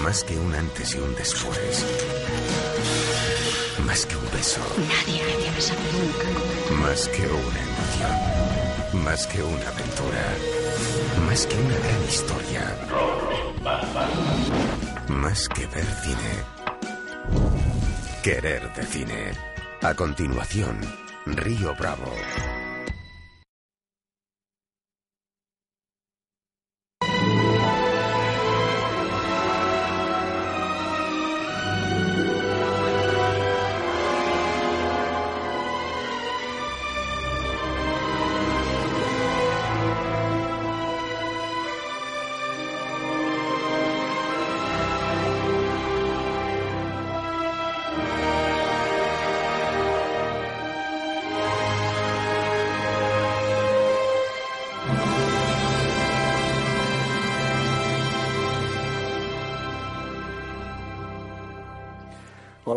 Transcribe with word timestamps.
Más 0.00 0.24
que 0.24 0.38
un 0.38 0.54
antes 0.54 0.94
y 0.94 0.98
un 0.98 1.14
después. 1.14 1.84
Más 3.86 4.06
que 4.06 4.16
un 4.16 4.30
beso. 4.30 4.60
Nadie 4.78 5.22
había 5.22 5.52
besado 5.52 5.80
nunca. 5.92 6.28
Más 6.82 7.08
que 7.08 7.26
una 7.26 7.60
emoción. 7.68 9.04
Más 9.04 9.26
que 9.26 9.42
una 9.42 9.68
aventura. 9.68 10.24
Más 11.28 11.46
que 11.46 11.56
una 11.56 11.78
gran 11.78 12.04
historia. 12.08 12.76
Más 15.08 15.48
que 15.48 15.66
ver 15.66 15.86
cine. 16.02 16.44
Querer 18.22 18.72
de 18.74 18.82
cine. 18.84 19.32
A 19.82 19.94
continuación, 19.94 20.80
Río 21.26 21.74
Bravo. 21.74 22.12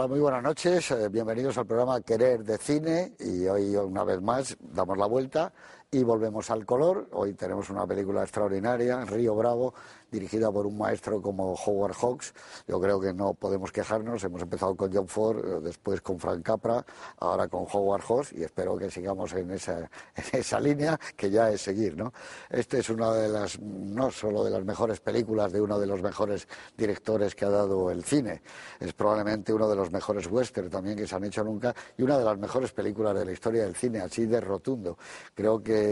Muy 0.08 0.20
buenas 0.20 0.44
noches. 0.44 0.92
eh, 0.92 1.10
bienvenidos 1.10 1.58
al 1.58 1.66
programa 1.66 2.00
Querer 2.02 2.44
de 2.44 2.58
Cine 2.60 3.14
y 3.20 3.48
hoy 3.48 3.76
una 3.76 4.04
vez 4.04 4.22
más 4.22 4.56
damos 4.60 4.98
la 4.98 5.08
vuelta 5.08 5.52
y 5.96 6.04
volvemos 6.04 6.52
al 6.52 6.66
color. 6.66 7.08
Hoy 7.14 7.36
tenemos 7.36 7.70
una 7.70 7.88
película 7.88 8.24
extraordinaria, 8.24 9.06
Río 9.06 9.34
Bravo, 9.34 9.74
dirigida 10.12 10.52
por 10.52 10.66
un 10.66 10.78
maestro 10.78 11.22
como 11.22 11.54
Howard 11.54 11.94
Hawks. 11.94 12.34
Yo 12.68 12.82
creo 12.82 13.00
que 13.00 13.14
no 13.14 13.34
podemos 13.34 13.72
quejarnos. 13.72 14.22
Hemos 14.26 14.42
empezado 14.42 14.76
con 14.76 14.94
John 14.94 15.08
Ford, 15.08 15.38
eh, 15.40 15.62
después 15.62 16.02
con 16.02 16.20
Frank 16.20 16.44
Capra, 16.44 16.86
ahora 17.20 17.48
con 17.48 17.66
Howard 17.72 18.02
Hawks 18.02 18.34
y 18.34 18.44
espero 18.44 18.78
que 18.78 18.92
sigamos 18.92 19.32
en 19.34 19.52
esa, 19.52 19.80
en 20.16 20.40
esa 20.40 20.60
línea 20.60 21.00
que 21.16 21.30
ya 21.30 21.50
es 21.50 21.62
seguir. 21.62 21.96
¿no? 21.96 22.12
Este 22.50 22.80
es 22.80 22.90
una 22.90 23.14
de 23.14 23.30
las, 23.30 23.58
no 23.62 24.12
solo 24.12 24.44
de 24.44 24.52
las 24.52 24.66
mejores 24.66 25.00
películas 25.00 25.54
de 25.54 25.62
uno 25.62 25.80
de 25.80 25.88
los 25.88 26.02
mejores 26.02 26.46
directores 26.76 27.36
que 27.36 27.46
ha 27.46 27.50
dado 27.50 27.90
el 27.90 28.04
cine, 28.04 28.42
es 28.82 28.92
probablemente 28.92 29.54
uno 29.54 29.70
de 29.70 29.78
los 29.78 29.92
mejores 29.92 30.28
western 30.28 30.70
también 30.70 30.98
que 30.98 31.08
se 31.08 31.16
han 31.16 31.24
hecho 31.24 31.42
nunca 31.42 31.74
y 31.98 32.04
una 32.04 32.18
de 32.18 32.26
las 32.26 32.38
mejores 32.38 32.74
películas 32.74 33.16
de 33.16 33.24
la 33.24 33.32
historia 33.32 33.64
del 33.64 33.78
cine, 33.78 34.02
así 34.02 34.26
de 34.26 34.42
rotundo. 34.42 34.98
Creo 35.34 35.64
que 35.64 35.85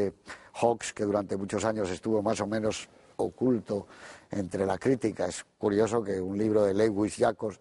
Hawks, 0.62 0.94
que 0.94 1.04
durante 1.04 1.38
muchos 1.38 1.64
años 1.66 1.90
estuvo 1.90 2.22
más 2.22 2.40
o 2.42 2.48
menos 2.48 2.88
oculto 3.18 3.88
entre 4.31 4.66
la 4.66 4.78
crítica, 4.78 5.28
es 5.28 5.46
curioso 5.58 6.04
que 6.04 6.20
un 6.20 6.38
libro 6.38 6.64
de 6.64 6.74
Lewis 6.74 7.16
Jacobs 7.18 7.59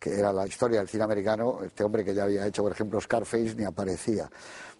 que 0.00 0.18
era 0.18 0.32
la 0.32 0.46
historia 0.46 0.78
del 0.78 0.88
cine 0.88 1.04
americano, 1.04 1.58
este 1.62 1.84
hombre 1.84 2.02
que 2.02 2.14
ya 2.14 2.24
había 2.24 2.46
hecho, 2.46 2.62
por 2.62 2.72
ejemplo, 2.72 2.98
Scarface, 3.02 3.54
ni 3.54 3.64
aparecía. 3.64 4.30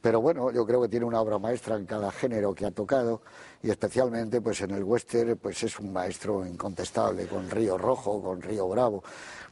Pero 0.00 0.22
bueno, 0.22 0.50
yo 0.50 0.64
creo 0.66 0.80
que 0.80 0.88
tiene 0.88 1.04
una 1.04 1.20
obra 1.20 1.38
maestra 1.38 1.76
en 1.76 1.84
cada 1.84 2.10
género 2.10 2.54
que 2.54 2.64
ha 2.64 2.70
tocado 2.70 3.20
y 3.62 3.70
especialmente 3.70 4.40
pues 4.40 4.60
en 4.62 4.70
el 4.70 4.84
western 4.84 5.36
pues 5.36 5.62
es 5.62 5.78
un 5.78 5.92
maestro 5.92 6.46
incontestable 6.46 7.26
con 7.26 7.50
Río 7.50 7.76
Rojo, 7.76 8.22
con 8.22 8.40
Río 8.40 8.68
Bravo. 8.68 9.02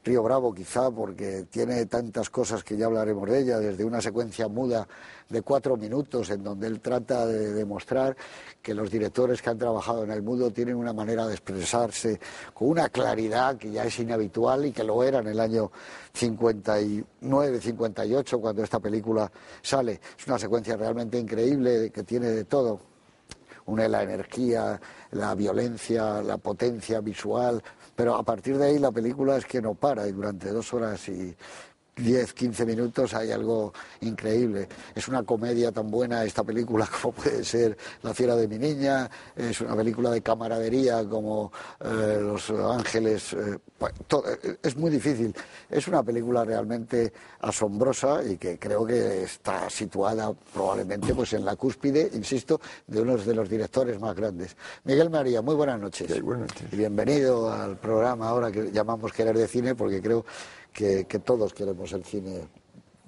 Río 0.05 0.23
Bravo 0.23 0.55
quizá 0.55 0.91
porque 0.91 1.47
tiene 1.51 1.85
tantas 1.87 2.31
cosas 2.31 2.65
que 2.65 2.77
ya 2.77 2.87
hablaremos 2.87 3.29
de 3.29 3.41
ella, 3.41 3.59
desde 3.59 3.85
una 3.85 4.01
secuencia 4.01 4.49
muda 4.49 4.89
de 5.29 5.43
cuatro 5.43 5.77
minutos 5.77 6.31
en 6.31 6.43
donde 6.43 6.69
él 6.69 6.81
trata 6.81 7.27
de 7.27 7.53
demostrar 7.53 8.17
que 8.63 8.73
los 8.73 8.91
directores 8.91 9.43
que 9.43 9.51
han 9.51 9.59
trabajado 9.59 10.05
en 10.05 10.11
el 10.11 10.23
mudo 10.23 10.51
tienen 10.51 10.77
una 10.77 10.95
manera 10.95 11.27
de 11.27 11.35
expresarse 11.35 12.19
con 12.55 12.69
una 12.69 12.89
claridad 12.89 13.59
que 13.59 13.71
ya 13.71 13.85
es 13.85 13.99
inhabitual 13.99 14.65
y 14.67 14.73
que 14.73 14.85
lo 14.85 15.03
era 15.03 15.19
en 15.19 15.27
el 15.27 15.41
año 15.41 15.71
59, 16.15 17.61
58 17.61 18.41
cuando 18.41 18.63
esta 18.63 18.81
película 18.81 19.31
sale. 19.61 20.01
Es 20.19 20.27
una 20.27 20.39
secuencia 20.39 20.77
realmente 20.77 21.19
increíble 21.19 21.91
que 21.91 22.05
tiene 22.05 22.29
de 22.29 22.45
todo 22.45 22.88
une 23.69 23.89
la 23.89 24.03
energía, 24.03 24.81
la 25.13 25.35
violencia, 25.35 26.23
la 26.23 26.39
potencia 26.39 27.01
visual, 27.01 27.63
pero 27.95 28.17
a 28.17 28.23
partir 28.23 28.59
de 28.59 28.67
ahí 28.67 28.79
la 28.79 28.91
película 28.91 29.37
es 29.37 29.45
que 29.45 29.61
no 29.61 29.75
para 29.75 30.07
y 30.07 30.13
durante 30.13 30.51
dos 30.51 30.73
horas 30.73 31.09
y 31.09 31.37
10, 31.99 32.33
15 32.33 32.65
minutos 32.67 33.13
hay 33.15 33.33
algo 33.33 33.73
increíble. 34.01 34.69
Es 34.95 35.09
una 35.09 35.23
comedia 35.25 35.73
tan 35.73 35.91
buena 35.91 36.25
esta 36.25 36.45
película 36.45 36.87
como 37.03 37.13
puede 37.13 37.45
ser 37.45 37.77
La 38.03 38.15
fiera 38.15 38.37
de 38.37 38.49
mi 38.49 38.59
niña, 38.59 39.11
es 39.37 39.61
una 39.61 39.77
película 39.77 40.11
de 40.11 40.23
camaradería 40.23 41.05
como 41.05 41.53
eh, 41.81 42.19
Los 42.21 42.51
Ángeles, 42.51 43.33
eh, 43.35 43.59
to- 44.07 44.25
eh, 44.29 44.59
es 44.63 44.77
muy 44.77 44.91
difícil. 44.91 45.35
Es 45.69 45.89
una 45.89 46.03
película 46.03 46.45
realmente 46.45 47.13
asombrosa 47.41 48.23
y 48.25 48.37
que 48.37 48.59
creo 48.59 48.87
que 48.87 49.25
está 49.25 49.69
situada 49.71 50.33
probablemente 50.53 51.15
pues 51.15 51.33
en 51.33 51.45
la 51.45 51.57
cúspide, 51.57 52.11
insisto, 52.15 52.61
de 52.87 53.01
uno 53.01 53.17
de 53.17 53.35
los 53.35 53.49
directores 53.49 53.99
más 54.01 54.15
grandes. 54.15 54.57
Miguel 54.85 55.11
María, 55.11 55.43
muy 55.43 55.55
buenas 55.55 55.81
noches. 55.81 56.11
Sí, 56.13 56.21
buenas 56.21 56.49
noches. 56.49 56.73
Y 56.73 56.77
bienvenido 56.77 57.53
al 57.53 57.77
programa 57.77 58.29
ahora 58.29 58.53
que 58.53 58.71
llamamos 58.71 59.13
Querer 59.13 59.37
de 59.37 59.49
Cine, 59.49 59.75
porque 59.75 60.01
creo 60.01 60.25
que, 60.79 61.07
que 61.07 61.19
todos 61.19 61.53
queremos 61.53 61.93
el 61.93 62.05
cine 62.05 62.47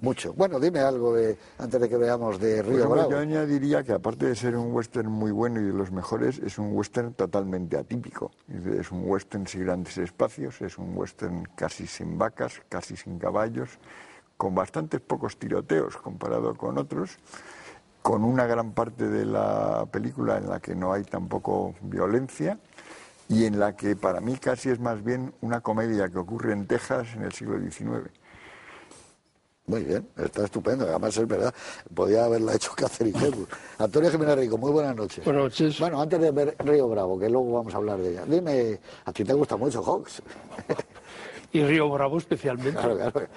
mucho. 0.01 0.33
Bueno, 0.33 0.59
dime 0.59 0.79
algo 0.81 1.13
de, 1.13 1.37
antes 1.57 1.79
de 1.79 1.87
que 1.87 1.95
veamos 1.95 2.37
de 2.37 2.61
Río 2.61 2.79
Pues, 2.79 2.89
Bravo. 2.89 3.11
yo 3.11 3.19
añadiría 3.19 3.81
que 3.81 3.93
aparte 3.93 4.25
de 4.25 4.35
ser 4.35 4.57
un 4.57 4.73
western 4.73 5.09
muy 5.09 5.31
bueno 5.31 5.61
y 5.61 5.63
de 5.63 5.71
los 5.71 5.89
mejores, 5.89 6.39
es 6.39 6.57
un 6.57 6.75
western 6.75 7.13
totalmente 7.13 7.77
atípico. 7.77 8.31
Es 8.77 8.91
un 8.91 9.03
western 9.05 9.47
sin 9.47 9.63
grandes 9.63 9.97
espacios, 9.97 10.61
es 10.61 10.77
un 10.77 10.97
western 10.97 11.47
casi 11.55 11.87
sin 11.87 12.17
vacas, 12.17 12.61
casi 12.67 12.97
sin 12.97 13.17
caballos, 13.17 13.69
con 14.35 14.53
bastantes 14.53 14.99
pocos 14.99 15.37
tiroteos 15.37 15.95
comparado 15.95 16.53
con 16.55 16.77
otros, 16.77 17.19
con 18.01 18.25
una 18.25 18.47
gran 18.47 18.73
parte 18.73 19.07
de 19.07 19.23
la 19.23 19.85
película 19.89 20.39
en 20.39 20.49
la 20.49 20.59
que 20.59 20.75
no 20.75 20.91
hay 20.91 21.03
tampoco 21.03 21.73
violencia 21.83 22.59
y 23.31 23.45
en 23.45 23.59
la 23.59 23.75
que 23.75 23.95
para 23.95 24.19
mí 24.19 24.35
casi 24.35 24.69
es 24.69 24.79
más 24.79 25.01
bien 25.01 25.33
una 25.39 25.61
comedia 25.61 26.09
que 26.09 26.17
ocurre 26.17 26.51
en 26.51 26.67
Texas 26.67 27.07
en 27.15 27.23
el 27.23 27.31
siglo 27.31 27.57
XIX. 27.57 28.09
Muy 29.67 29.83
bien, 29.85 30.05
está 30.17 30.43
estupendo. 30.43 30.85
Además, 30.85 31.15
es 31.15 31.25
verdad, 31.25 31.53
podía 31.93 32.25
haberla 32.25 32.55
hecho 32.55 32.73
Catherine 32.75 33.17
Hepburn. 33.17 33.47
Antonio 33.77 34.11
Jiménez 34.11 34.37
Rico, 34.37 34.57
muy 34.57 34.71
buenas 34.71 34.95
noches. 34.97 35.23
Buenas 35.23 35.43
noches. 35.43 35.79
Bueno, 35.79 36.01
antes 36.01 36.19
de 36.19 36.31
ver 36.31 36.55
Río 36.59 36.89
Bravo, 36.89 37.17
que 37.17 37.29
luego 37.29 37.53
vamos 37.53 37.73
a 37.73 37.77
hablar 37.77 37.99
de 37.99 38.11
ella, 38.11 38.25
dime, 38.25 38.79
a 39.05 39.13
ti 39.13 39.23
te 39.23 39.33
gusta 39.33 39.55
mucho 39.55 39.81
Hawks. 39.81 40.21
Y 41.53 41.63
Río 41.63 41.89
Bravo 41.89 42.17
especialmente. 42.17 42.79
Claro, 42.79 42.97
claro. 42.97 43.27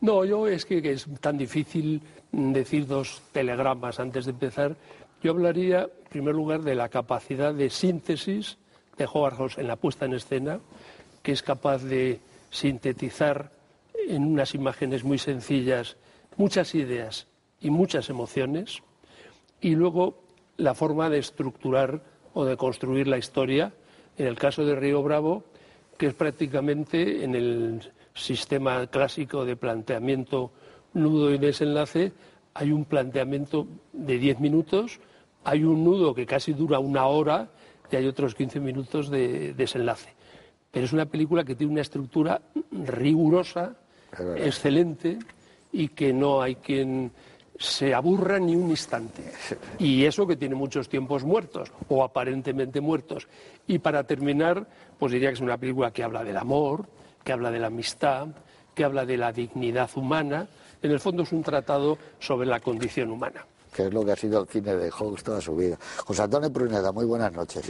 No, 0.00 0.24
yo 0.24 0.46
es 0.46 0.64
que, 0.64 0.82
que 0.82 0.92
es 0.92 1.06
tan 1.20 1.36
difícil 1.36 2.00
decir 2.30 2.86
dos 2.86 3.22
telegramas 3.32 3.98
antes 3.98 4.24
de 4.24 4.32
empezar. 4.32 4.76
Yo 5.20 5.32
hablaría, 5.32 5.82
en 5.82 6.08
primer 6.10 6.34
lugar, 6.34 6.62
de 6.62 6.74
la 6.74 6.88
capacidad 6.88 7.54
de 7.54 7.70
síntesis 7.70 8.58
de 8.96 9.06
Howard 9.06 9.58
en 9.58 9.66
la 9.66 9.76
puesta 9.76 10.04
en 10.06 10.14
escena, 10.14 10.60
que 11.22 11.32
es 11.32 11.42
capaz 11.42 11.82
de 11.82 12.20
sintetizar 12.50 13.50
en 14.08 14.24
unas 14.24 14.54
imágenes 14.54 15.04
muy 15.04 15.18
sencillas 15.18 15.96
muchas 16.36 16.74
ideas 16.74 17.26
y 17.60 17.70
muchas 17.70 18.10
emociones, 18.10 18.82
y 19.60 19.74
luego 19.74 20.22
la 20.56 20.74
forma 20.74 21.08
de 21.10 21.18
estructurar 21.18 22.02
o 22.34 22.44
de 22.44 22.56
construir 22.56 23.06
la 23.06 23.18
historia, 23.18 23.72
en 24.16 24.26
el 24.26 24.38
caso 24.38 24.64
de 24.64 24.74
Río 24.74 25.02
Bravo, 25.02 25.44
que 25.96 26.06
es 26.06 26.14
prácticamente 26.14 27.24
en 27.24 27.34
el 27.34 27.92
sistema 28.14 28.86
clásico 28.86 29.44
de 29.44 29.56
planteamiento 29.56 30.50
nudo 30.94 31.32
y 31.32 31.38
desenlace, 31.38 32.12
hay 32.54 32.72
un 32.72 32.84
planteamiento 32.84 33.66
de 33.92 34.18
10 34.18 34.40
minutos, 34.40 35.00
hay 35.44 35.64
un 35.64 35.84
nudo 35.84 36.14
que 36.14 36.26
casi 36.26 36.52
dura 36.52 36.78
una 36.78 37.06
hora, 37.06 37.48
y 37.92 37.96
hay 37.96 38.06
otros 38.06 38.34
15 38.34 38.58
minutos 38.58 39.10
de 39.10 39.52
desenlace. 39.52 40.10
Pero 40.70 40.86
es 40.86 40.92
una 40.92 41.04
película 41.04 41.44
que 41.44 41.54
tiene 41.54 41.72
una 41.72 41.82
estructura 41.82 42.40
rigurosa, 42.70 43.76
excelente 44.36 45.18
y 45.72 45.88
que 45.88 46.12
no 46.12 46.40
hay 46.40 46.56
quien 46.56 47.12
se 47.58 47.92
aburra 47.92 48.38
ni 48.38 48.56
un 48.56 48.70
instante. 48.70 49.22
Y 49.78 50.04
eso 50.06 50.26
que 50.26 50.36
tiene 50.36 50.54
muchos 50.54 50.88
tiempos 50.88 51.22
muertos, 51.24 51.70
o 51.88 52.02
aparentemente 52.02 52.80
muertos. 52.80 53.28
Y 53.66 53.78
para 53.78 54.04
terminar, 54.04 54.66
pues 54.98 55.12
diría 55.12 55.28
que 55.28 55.34
es 55.34 55.40
una 55.40 55.58
película 55.58 55.92
que 55.92 56.02
habla 56.02 56.24
del 56.24 56.38
amor, 56.38 56.86
que 57.22 57.32
habla 57.32 57.50
de 57.50 57.58
la 57.58 57.66
amistad, 57.66 58.28
que 58.74 58.84
habla 58.84 59.04
de 59.04 59.18
la 59.18 59.32
dignidad 59.32 59.90
humana. 59.96 60.48
En 60.80 60.90
el 60.90 60.98
fondo 60.98 61.24
es 61.24 61.32
un 61.32 61.42
tratado 61.42 61.98
sobre 62.18 62.46
la 62.48 62.60
condición 62.60 63.10
humana 63.10 63.44
que 63.72 63.86
es 63.86 63.94
lo 63.94 64.04
que 64.04 64.12
ha 64.12 64.16
sido 64.16 64.40
el 64.40 64.48
cine 64.48 64.74
de 64.76 64.90
Hawks 64.90 65.22
toda 65.22 65.40
su 65.40 65.56
vida. 65.56 65.78
José 66.04 66.22
Antonio 66.22 66.52
Pruneda, 66.52 66.92
muy 66.92 67.04
buenas 67.04 67.32
noches. 67.32 67.64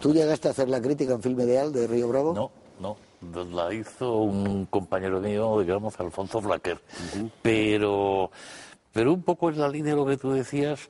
¿Tú 0.00 0.12
llegaste 0.12 0.48
a 0.48 0.50
hacer 0.52 0.68
la 0.68 0.80
crítica 0.80 1.12
en 1.12 1.22
Film 1.22 1.40
Ideal 1.40 1.72
de 1.72 1.86
Río 1.86 2.08
Bravo? 2.08 2.32
No, 2.32 2.50
no. 2.80 2.96
La 3.52 3.72
hizo 3.72 4.16
un 4.18 4.66
compañero 4.66 5.20
mío, 5.20 5.60
digamos, 5.60 5.98
Alfonso 6.00 6.40
Flaquer. 6.40 6.80
Pero 7.40 8.30
pero 8.92 9.12
un 9.12 9.22
poco 9.22 9.48
en 9.48 9.58
la 9.58 9.68
línea 9.68 9.94
de 9.94 10.00
lo 10.00 10.06
que 10.06 10.16
tú 10.16 10.32
decías, 10.32 10.88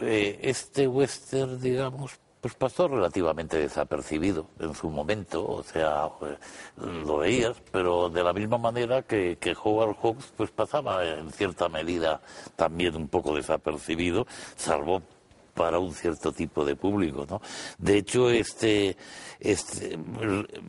eh, 0.00 0.38
este 0.42 0.88
western, 0.88 1.60
digamos, 1.60 2.18
pues 2.44 2.52
pasó 2.56 2.88
relativamente 2.88 3.56
desapercibido 3.56 4.48
en 4.60 4.74
su 4.74 4.90
momento, 4.90 5.48
o 5.48 5.62
sea, 5.62 6.10
lo 6.76 7.16
veías, 7.16 7.56
pero 7.72 8.10
de 8.10 8.22
la 8.22 8.34
misma 8.34 8.58
manera 8.58 9.00
que, 9.00 9.38
que 9.40 9.56
Howard 9.64 9.96
Hawks 10.02 10.34
pues 10.36 10.50
pasaba 10.50 11.06
en 11.06 11.32
cierta 11.32 11.70
medida 11.70 12.20
también 12.54 12.96
un 12.96 13.08
poco 13.08 13.34
desapercibido, 13.34 14.26
salvo 14.56 15.00
para 15.54 15.78
un 15.78 15.94
cierto 15.94 16.32
tipo 16.32 16.64
de 16.64 16.76
público, 16.76 17.26
¿no? 17.28 17.40
De 17.78 17.98
hecho, 17.98 18.28
este, 18.30 18.96
este 19.40 19.98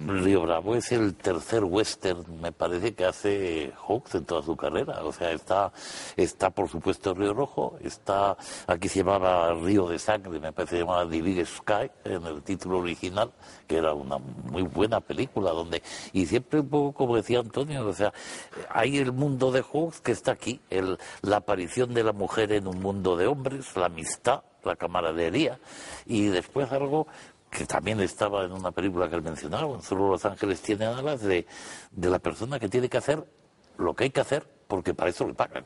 Río 0.07 0.43
Bravo 0.43 0.75
es 0.75 0.91
el 0.91 1.15
tercer 1.15 1.63
western, 1.63 2.23
me 2.41 2.51
parece, 2.51 2.93
que 2.93 3.05
hace 3.05 3.73
Hawks 3.87 4.15
en 4.15 4.25
toda 4.25 4.43
su 4.43 4.55
carrera. 4.55 5.03
O 5.03 5.11
sea, 5.11 5.31
está, 5.31 5.71
está 6.15 6.49
por 6.49 6.69
supuesto 6.69 7.13
Río 7.13 7.33
Rojo, 7.33 7.77
está, 7.83 8.37
aquí 8.67 8.87
se 8.87 8.99
llamaba 8.99 9.53
Río 9.53 9.87
de 9.87 9.99
Sangre, 9.99 10.39
me 10.39 10.51
parece 10.51 10.75
que 10.75 10.77
se 10.77 10.85
llamaba 10.85 11.09
The 11.09 11.45
Sky 11.45 11.91
en 12.05 12.25
el 12.25 12.43
título 12.43 12.79
original, 12.79 13.31
que 13.67 13.77
era 13.77 13.93
una 13.93 14.17
muy 14.17 14.63
buena 14.63 14.99
película, 15.01 15.51
donde, 15.51 15.81
y 16.13 16.25
siempre 16.25 16.59
un 16.59 16.69
poco 16.69 16.93
como 16.93 17.15
decía 17.15 17.39
Antonio, 17.39 17.87
o 17.87 17.93
sea, 17.93 18.13
hay 18.69 18.97
el 18.97 19.11
mundo 19.11 19.51
de 19.51 19.63
Hawks 19.63 20.01
que 20.01 20.11
está 20.11 20.31
aquí, 20.31 20.61
el, 20.69 20.97
la 21.21 21.37
aparición 21.37 21.93
de 21.93 22.03
la 22.03 22.13
mujer 22.13 22.51
en 22.51 22.67
un 22.67 22.81
mundo 22.81 23.15
de 23.17 23.27
hombres, 23.27 23.75
la 23.75 23.87
amistad, 23.87 24.43
la 24.65 24.75
camaradería, 24.75 25.59
y 26.05 26.27
después 26.27 26.71
algo 26.71 27.07
que 27.49 27.65
también 27.65 28.01
estaba 28.01 28.43
en 28.43 28.51
una 28.51 28.71
película 28.71 29.09
que 29.09 29.15
él 29.15 29.21
mencionaba, 29.21 29.81
Solo 29.81 30.09
Los 30.09 30.25
Ángeles 30.25 30.61
tiene 30.61 30.85
alas, 30.85 31.21
de, 31.21 31.45
de 31.91 32.09
la 32.09 32.19
persona 32.19 32.59
que 32.59 32.67
tiene 32.67 32.89
que 32.89 32.97
hacer 32.97 33.23
lo 33.77 33.93
que 33.93 34.05
hay 34.05 34.09
que 34.09 34.21
hacer 34.21 34.47
porque 34.67 34.93
para 34.93 35.09
eso 35.09 35.27
le 35.27 35.33
pagan. 35.33 35.65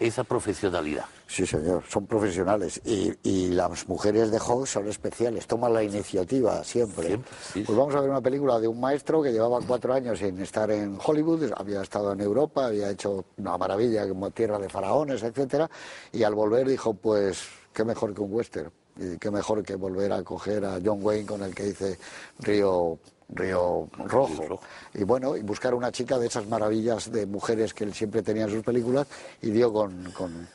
Esa 0.00 0.24
profesionalidad. 0.24 1.04
Sí, 1.26 1.46
señor, 1.46 1.82
son 1.88 2.06
profesionales. 2.06 2.80
Y, 2.84 3.12
y 3.22 3.48
las 3.48 3.88
mujeres 3.88 4.30
de 4.30 4.38
Hawks 4.38 4.70
son 4.70 4.88
especiales, 4.88 5.46
toman 5.46 5.72
la 5.72 5.82
iniciativa 5.82 6.62
siempre. 6.64 7.18
Pues 7.52 7.76
vamos 7.76 7.94
a 7.94 8.00
ver 8.00 8.10
una 8.10 8.20
película 8.20 8.60
de 8.60 8.68
un 8.68 8.78
maestro 8.78 9.22
que 9.22 9.32
llevaba 9.32 9.60
cuatro 9.66 9.94
años 9.94 10.18
sin 10.18 10.40
estar 10.40 10.70
en 10.70 10.98
Hollywood, 11.04 11.52
había 11.56 11.82
estado 11.82 12.12
en 12.12 12.20
Europa, 12.20 12.66
había 12.66 12.90
hecho 12.90 13.24
una 13.38 13.56
maravilla 13.56 14.08
como 14.08 14.30
Tierra 14.30 14.58
de 14.58 14.68
Faraones, 14.68 15.22
etcétera, 15.22 15.70
y 16.12 16.22
al 16.22 16.34
volver 16.34 16.68
dijo, 16.68 16.94
pues, 16.94 17.42
qué 17.72 17.84
mejor 17.84 18.14
que 18.14 18.20
un 18.20 18.32
western 18.32 18.70
y 18.96 19.18
qué 19.18 19.30
mejor 19.30 19.62
que 19.64 19.74
volver 19.74 20.12
a 20.12 20.22
coger 20.22 20.64
a 20.64 20.78
John 20.84 21.00
Wayne 21.02 21.26
con 21.26 21.42
el 21.42 21.54
que 21.54 21.64
dice 21.64 21.98
Río 22.38 22.98
Río 23.28 23.88
Rojo. 23.98 24.60
Y 24.92 25.04
bueno, 25.04 25.36
y 25.36 25.42
buscar 25.42 25.74
una 25.74 25.90
chica 25.90 26.18
de 26.18 26.26
esas 26.26 26.46
maravillas 26.46 27.10
de 27.10 27.26
mujeres 27.26 27.74
que 27.74 27.84
él 27.84 27.94
siempre 27.94 28.22
tenía 28.22 28.44
en 28.44 28.50
sus 28.50 28.62
películas 28.62 29.06
y 29.42 29.50
dio 29.50 29.72
con, 29.72 30.12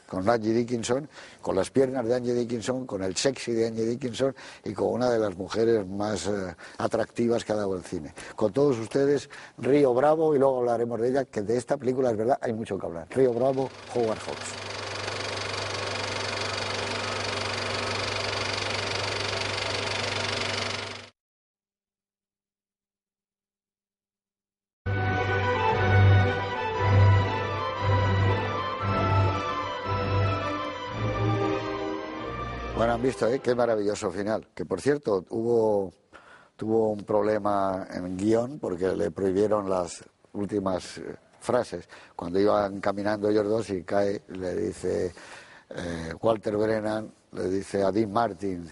con, 0.08 0.30
Angie 0.30 0.54
Dickinson, 0.54 1.10
con 1.42 1.56
las 1.56 1.70
piernas 1.72 2.06
de 2.06 2.16
Angie 2.16 2.34
Dickinson, 2.34 2.86
con 2.86 3.04
el 3.04 3.16
sexy 3.16 3.54
de 3.54 3.68
Angie 3.68 3.86
Dickinson 3.86 4.36
y 4.64 4.74
con 4.74 4.94
una 4.94 5.10
de 5.10 5.20
las 5.20 5.36
mujeres 5.36 5.88
más 5.88 6.28
eh, 6.28 6.56
atractivas 6.78 7.44
que 7.44 7.54
ha 7.54 7.56
dado 7.56 7.76
el 7.76 7.84
cine. 7.84 8.14
Con 8.36 8.54
todos 8.54 8.78
ustedes, 8.78 9.30
Río 9.58 9.94
Bravo, 9.94 10.36
y 10.36 10.40
luego 10.40 10.60
hablaremos 10.60 11.02
de 11.02 11.10
ella, 11.10 11.26
que 11.26 11.42
de 11.42 11.58
esta 11.58 11.78
película 11.78 12.12
es 12.12 12.18
verdad, 12.18 12.38
hay 12.42 12.54
mucho 12.54 12.78
que 12.78 12.86
hablar. 12.86 13.08
Río 13.10 13.34
Bravo, 13.34 13.70
Howard 13.96 14.20
Hawks. 14.20 14.79
Visto, 33.02 33.28
¿eh? 33.28 33.40
Qué 33.40 33.56
maravilloso 33.56 34.12
final. 34.12 34.48
Que 34.54 34.66
por 34.66 34.82
cierto, 34.82 35.26
hubo, 35.30 35.94
tuvo 36.56 36.92
un 36.92 37.04
problema 37.04 37.88
en 37.92 38.18
guion 38.18 38.60
porque 38.60 38.96
le 38.96 39.12
prohibieron 39.12 39.70
las 39.70 40.04
últimas 40.34 40.98
eh, 40.98 41.16
frases. 41.40 41.88
Cuando 42.16 42.40
iban 42.40 42.80
caminando 42.80 43.30
ellos 43.30 43.48
dos 43.48 43.70
y 43.70 43.84
cae, 43.84 44.24
le 44.30 44.56
dice 44.56 45.14
eh, 45.70 46.14
Walter 46.22 46.58
Brennan, 46.58 47.12
le 47.32 47.50
dice 47.50 47.84
a 47.84 47.92
Dean 47.92 48.12
Martin, 48.12 48.70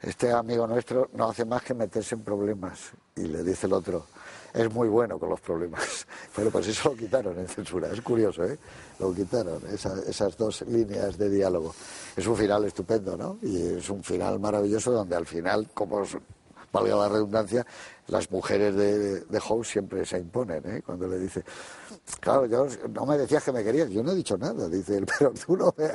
este 0.00 0.32
amigo 0.32 0.66
nuestro 0.66 1.10
no 1.14 1.28
hace 1.28 1.44
más 1.44 1.62
que 1.62 1.74
meterse 1.74 2.14
en 2.14 2.22
problemas. 2.22 2.92
Y 3.16 3.22
le 3.22 3.42
dice 3.42 3.66
el 3.66 3.74
otro, 3.74 4.06
es 4.54 4.72
muy 4.72 4.88
bueno 4.88 5.18
con 5.18 5.30
los 5.30 5.40
problemas. 5.40 6.06
Pero 6.36 6.50
pues 6.50 6.68
eso 6.68 6.90
lo 6.90 6.96
quitaron 6.96 7.38
en 7.38 7.48
censura. 7.48 7.88
Es 7.90 8.00
curioso, 8.00 8.44
¿eh? 8.44 8.58
Lo 8.98 9.14
quitaron, 9.14 9.62
esas 9.66 10.36
dos 10.36 10.62
líneas 10.62 11.18
de 11.18 11.30
diálogo. 11.30 11.74
Es 12.16 12.26
un 12.26 12.36
final 12.36 12.64
estupendo, 12.64 13.16
¿no? 13.16 13.38
Y 13.42 13.78
es 13.78 13.90
un 13.90 14.02
final 14.02 14.38
maravilloso 14.38 14.92
donde 14.92 15.16
al 15.16 15.26
final, 15.26 15.68
como 15.74 16.04
valga 16.72 16.96
la 16.96 17.08
redundancia, 17.08 17.66
las 18.08 18.30
mujeres 18.30 18.74
de, 18.74 19.20
de 19.20 19.40
House 19.40 19.68
siempre 19.68 20.04
se 20.04 20.18
imponen, 20.18 20.62
¿eh? 20.66 20.82
Cuando 20.84 21.06
le 21.06 21.18
dice, 21.18 21.44
claro, 22.20 22.46
yo 22.46 22.66
no 22.90 23.06
me 23.06 23.18
decías 23.18 23.44
que 23.44 23.52
me 23.52 23.62
querías, 23.62 23.90
yo 23.90 24.02
no 24.02 24.12
he 24.12 24.14
dicho 24.14 24.36
nada, 24.38 24.68
dice 24.68 24.98
él, 24.98 25.06
pero 25.18 25.32
tú 25.32 25.56
no 25.56 25.74
me 25.76 25.90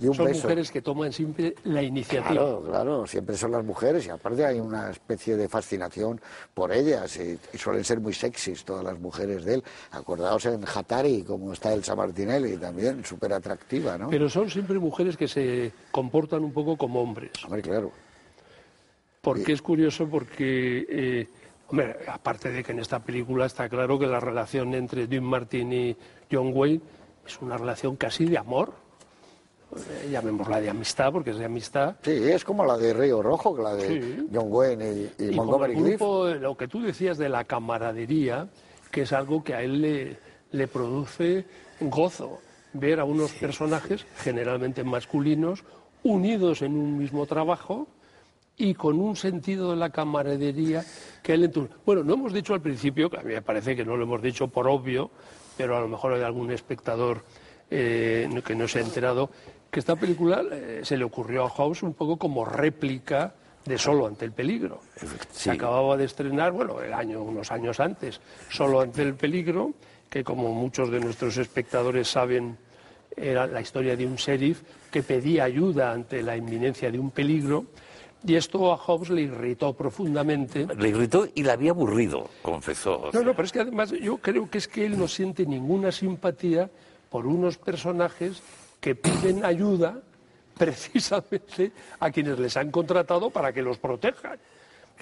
son 0.00 0.32
mujeres 0.32 0.70
que 0.70 0.82
toman 0.82 1.12
siempre 1.12 1.54
la 1.64 1.82
iniciativa. 1.82 2.30
Claro, 2.30 2.62
claro, 2.66 3.06
siempre 3.06 3.36
son 3.36 3.52
las 3.52 3.64
mujeres 3.64 4.06
y 4.06 4.10
aparte 4.10 4.44
hay 4.44 4.58
una 4.58 4.90
especie 4.90 5.36
de 5.36 5.48
fascinación 5.48 6.20
por 6.54 6.72
ellas 6.72 7.18
y, 7.18 7.38
suelen 7.58 7.84
ser 7.84 8.00
muy 8.00 8.14
sexys 8.14 8.64
todas 8.64 8.84
las 8.84 8.98
mujeres 8.98 9.44
de 9.44 9.54
él. 9.54 9.64
Acordaos 9.90 10.46
en 10.46 10.64
Hatari, 10.64 11.22
como 11.22 11.52
está 11.52 11.72
Elsa 11.72 11.94
Martinelli, 11.94 12.56
también 12.56 13.04
súper 13.04 13.32
atractiva, 13.32 13.98
¿no? 13.98 14.08
Pero 14.08 14.28
son 14.28 14.48
siempre 14.48 14.78
mujeres 14.78 15.16
que 15.16 15.28
se 15.28 15.72
comportan 15.90 16.42
un 16.44 16.52
poco 16.52 16.76
como 16.76 17.02
hombres. 17.02 17.32
Hombre, 17.44 17.62
claro. 17.62 17.92
Porque 19.20 19.52
es 19.52 19.62
curioso 19.62 20.08
porque... 20.08 20.86
Eh, 20.88 21.28
hombre, 21.68 21.96
aparte 22.08 22.50
de 22.50 22.64
que 22.64 22.72
en 22.72 22.80
esta 22.80 23.00
película 23.00 23.46
está 23.46 23.68
claro 23.68 23.98
que 23.98 24.06
la 24.06 24.18
relación 24.18 24.74
entre 24.74 25.06
Dean 25.06 25.24
Martin 25.24 25.72
y 25.72 25.96
John 26.32 26.52
Wayne 26.54 26.80
es 27.26 27.40
una 27.42 27.58
relación 27.58 27.96
casi 27.96 28.24
de 28.24 28.38
amor 28.38 28.72
eh, 29.76 30.08
llamémosla 30.10 30.60
de 30.60 30.70
amistad, 30.70 31.12
porque 31.12 31.30
es 31.30 31.38
de 31.38 31.44
amistad. 31.44 31.96
Sí, 32.02 32.10
es 32.10 32.44
como 32.44 32.64
la 32.64 32.76
de 32.76 32.92
Río 32.92 33.22
Rojo, 33.22 33.54
que 33.54 33.62
la 33.62 33.74
de 33.74 34.26
John 34.32 34.46
Wayne 34.48 35.10
y, 35.18 35.30
Montgomery 35.30 35.74
grupo, 35.74 36.28
Lo 36.28 36.56
que 36.56 36.68
tú 36.68 36.82
decías 36.82 37.18
de 37.18 37.28
la 37.28 37.44
camaradería, 37.44 38.48
que 38.90 39.02
es 39.02 39.12
algo 39.12 39.42
que 39.42 39.54
a 39.54 39.62
él 39.62 39.80
le, 39.80 40.18
le 40.52 40.68
produce 40.68 41.44
gozo, 41.80 42.38
ver 42.72 43.00
a 43.00 43.04
unos 43.04 43.32
personajes, 43.32 44.06
generalmente 44.16 44.84
masculinos, 44.84 45.64
unidos 46.02 46.62
en 46.62 46.76
un 46.76 46.98
mismo 46.98 47.26
trabajo 47.26 47.86
y 48.56 48.74
con 48.74 49.00
un 49.00 49.16
sentido 49.16 49.70
de 49.70 49.76
la 49.76 49.90
camaradería 49.90 50.84
que 51.22 51.34
él 51.34 51.44
entusiasma. 51.44 51.82
Bueno, 51.86 52.04
no 52.04 52.14
hemos 52.14 52.32
dicho 52.32 52.54
al 52.54 52.60
principio, 52.60 53.08
que 53.08 53.18
a 53.18 53.22
mí 53.22 53.32
me 53.32 53.42
parece 53.42 53.74
que 53.74 53.84
no 53.84 53.96
lo 53.96 54.04
hemos 54.04 54.22
dicho 54.22 54.48
por 54.48 54.68
obvio, 54.68 55.10
pero 55.56 55.76
a 55.76 55.80
lo 55.80 55.88
mejor 55.88 56.12
hay 56.12 56.22
algún 56.22 56.50
espectador 56.50 57.24
eh, 57.70 58.28
que 58.44 58.54
no 58.54 58.68
se 58.68 58.80
ha 58.80 58.82
enterado, 58.82 59.30
que 59.70 59.80
esta 59.80 59.96
película 59.96 60.42
eh, 60.50 60.80
se 60.82 60.96
le 60.96 61.04
ocurrió 61.04 61.44
a 61.44 61.50
House 61.50 61.82
un 61.82 61.94
poco 61.94 62.16
como 62.16 62.44
réplica 62.44 63.34
de 63.64 63.78
Solo 63.78 64.06
ante 64.06 64.24
el 64.24 64.32
peligro. 64.32 64.80
Se 65.30 65.50
acababa 65.50 65.96
de 65.96 66.04
estrenar, 66.04 66.52
bueno, 66.52 66.80
el 66.80 66.92
año, 66.92 67.22
unos 67.22 67.52
años 67.52 67.78
antes, 67.78 68.20
Solo 68.50 68.80
ante 68.80 69.02
el 69.02 69.14
peligro, 69.14 69.72
que 70.08 70.24
como 70.24 70.52
muchos 70.52 70.90
de 70.90 70.98
nuestros 70.98 71.36
espectadores 71.36 72.08
saben, 72.08 72.56
era 73.16 73.46
la 73.46 73.60
historia 73.60 73.96
de 73.96 74.06
un 74.06 74.16
sheriff 74.16 74.62
que 74.90 75.02
pedía 75.02 75.44
ayuda 75.44 75.92
ante 75.92 76.22
la 76.22 76.36
inminencia 76.36 76.90
de 76.90 76.98
un 76.98 77.10
peligro. 77.10 77.66
Y 78.26 78.34
esto 78.34 78.70
a 78.70 78.76
Hobbes 78.76 79.10
le 79.10 79.22
irritó 79.22 79.72
profundamente. 79.72 80.66
Le 80.76 80.88
irritó 80.90 81.26
y 81.34 81.42
le 81.42 81.52
había 81.52 81.70
aburrido, 81.70 82.28
confesó. 82.42 83.10
No, 83.12 83.22
no, 83.22 83.32
pero 83.32 83.44
es 83.44 83.52
que 83.52 83.60
además 83.60 83.92
yo 83.92 84.18
creo 84.18 84.50
que 84.50 84.58
es 84.58 84.68
que 84.68 84.84
él 84.84 84.98
no 84.98 85.08
siente 85.08 85.46
ninguna 85.46 85.90
simpatía 85.90 86.68
por 87.08 87.26
unos 87.26 87.56
personajes 87.56 88.42
que 88.80 88.94
piden 88.94 89.44
ayuda 89.44 90.00
precisamente 90.56 91.72
a 92.00 92.10
quienes 92.10 92.38
les 92.38 92.56
han 92.56 92.70
contratado 92.70 93.30
para 93.30 93.52
que 93.52 93.62
los 93.62 93.78
protejan. 93.78 94.38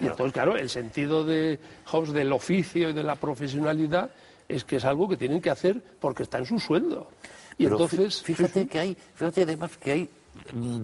Y 0.00 0.06
entonces, 0.06 0.32
claro, 0.32 0.56
el 0.56 0.70
sentido 0.70 1.24
de 1.24 1.58
Hobbes 1.86 2.12
del 2.12 2.32
oficio 2.32 2.90
y 2.90 2.92
de 2.92 3.02
la 3.02 3.16
profesionalidad 3.16 4.10
es 4.48 4.64
que 4.64 4.76
es 4.76 4.84
algo 4.84 5.08
que 5.08 5.16
tienen 5.16 5.40
que 5.40 5.50
hacer 5.50 5.82
porque 6.00 6.22
está 6.22 6.38
en 6.38 6.46
su 6.46 6.60
sueldo. 6.60 7.08
Y 7.58 7.64
Pero 7.64 7.76
entonces, 7.76 8.22
fíjate 8.22 8.68
que 8.68 8.78
hay, 8.78 8.96
fíjate 9.14 9.42
además 9.42 9.76
que 9.76 9.92
hay 9.92 10.08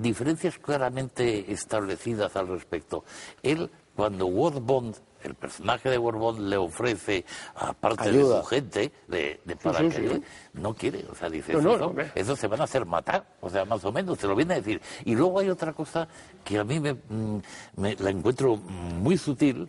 diferencias 0.02 0.58
claramente 0.58 1.52
establecidas 1.52 2.34
al 2.34 2.48
respecto. 2.48 3.04
Él, 3.42 3.70
cuando 3.94 4.26
Ward 4.26 4.60
Bond, 4.60 4.96
el 5.24 5.34
personaje 5.34 5.88
de 5.90 5.98
Bond, 5.98 6.40
le 6.40 6.56
ofrece 6.56 7.24
a 7.56 7.72
parte 7.72 8.10
de 8.12 8.22
su 8.22 8.42
gente 8.44 8.92
de, 9.08 9.40
de 9.44 9.56
para 9.56 9.78
sí, 9.80 9.88
que 9.88 9.96
sí. 9.96 10.02
le- 10.02 10.22
no 10.54 10.74
quiere, 10.74 11.04
o 11.10 11.14
sea, 11.14 11.28
dice, 11.30 11.52
No, 11.54 11.60
no, 11.62 11.74
"Eso- 11.76 11.86
hombre. 11.86 12.12
eso 12.14 12.36
se 12.36 12.46
van 12.46 12.60
a 12.60 12.64
hacer 12.64 12.84
matar, 12.86 13.24
o 13.40 13.48
sea, 13.50 13.64
más 13.64 13.84
o 13.84 13.92
menos, 13.92 14.18
se 14.18 14.26
lo 14.26 14.34
viene 14.36 14.54
a 14.54 14.56
decir. 14.58 14.80
Y 15.04 15.14
luego 15.14 15.40
hay 15.40 15.50
otra 15.50 15.72
cosa 15.72 16.06
que 16.44 16.58
a 16.58 16.64
mí 16.64 16.78
me, 16.80 16.92
mm, 16.94 17.40
me- 17.76 17.96
la 17.96 18.10
encuentro 18.10 18.56
muy 18.56 19.16
sutil, 19.18 19.68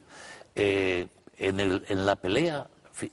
eh, 0.55 1.07
en, 1.37 1.59
el, 1.59 1.85
en 1.89 2.05
la 2.05 2.15
pelea 2.15 2.67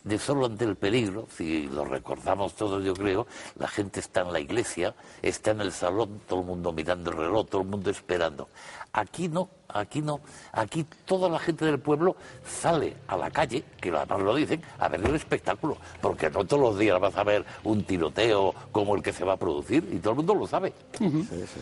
de 0.05 0.17
solo 0.17 0.47
ante 0.47 0.65
el 0.65 0.77
peligro, 0.77 1.27
si 1.37 1.67
lo 1.67 1.85
recordamos 1.85 2.55
todos 2.55 2.85
yo 2.85 2.95
creo, 2.95 3.27
la 3.59 3.67
gente 3.67 3.99
está 3.99 4.21
en 4.21 4.33
la 4.33 4.39
iglesia, 4.39 4.95
está 5.23 5.51
en 5.51 5.61
el 5.61 5.73
salón, 5.73 6.21
todo 6.29 6.39
el 6.41 6.47
mundo 6.47 6.73
mirando 6.73 7.11
el 7.11 7.17
reloj, 7.17 7.49
todo 7.49 7.63
el 7.63 7.69
mundo 7.69 7.91
esperando. 7.91 8.49
Aquí 8.95 9.27
no, 9.29 9.49
aquí 9.69 10.03
no, 10.03 10.21
aquí 10.53 10.85
toda 11.07 11.27
la 11.31 11.39
gente 11.39 11.65
del 11.65 11.79
pueblo 11.79 12.15
sale 12.47 12.95
a 13.09 13.17
la 13.17 13.31
calle, 13.31 13.65
que 13.81 13.89
además 13.89 14.21
lo 14.21 14.35
dicen, 14.35 14.61
a 14.79 14.89
ver 14.89 15.01
el 15.03 15.15
espectáculo, 15.15 15.79
porque 16.03 16.29
no 16.29 16.45
todos 16.45 16.63
los 16.63 16.79
días 16.79 17.01
vas 17.01 17.17
a 17.17 17.25
ver 17.25 17.43
un 17.65 17.83
tiroteo 17.85 18.55
como 18.71 18.95
el 18.95 19.03
que 19.03 19.15
se 19.15 19.25
va 19.25 19.33
a 19.33 19.37
producir, 19.39 19.89
y 19.91 19.97
todo 19.99 20.11
el 20.11 20.17
mundo 20.19 20.35
lo 20.35 20.47
sabe. 20.47 20.75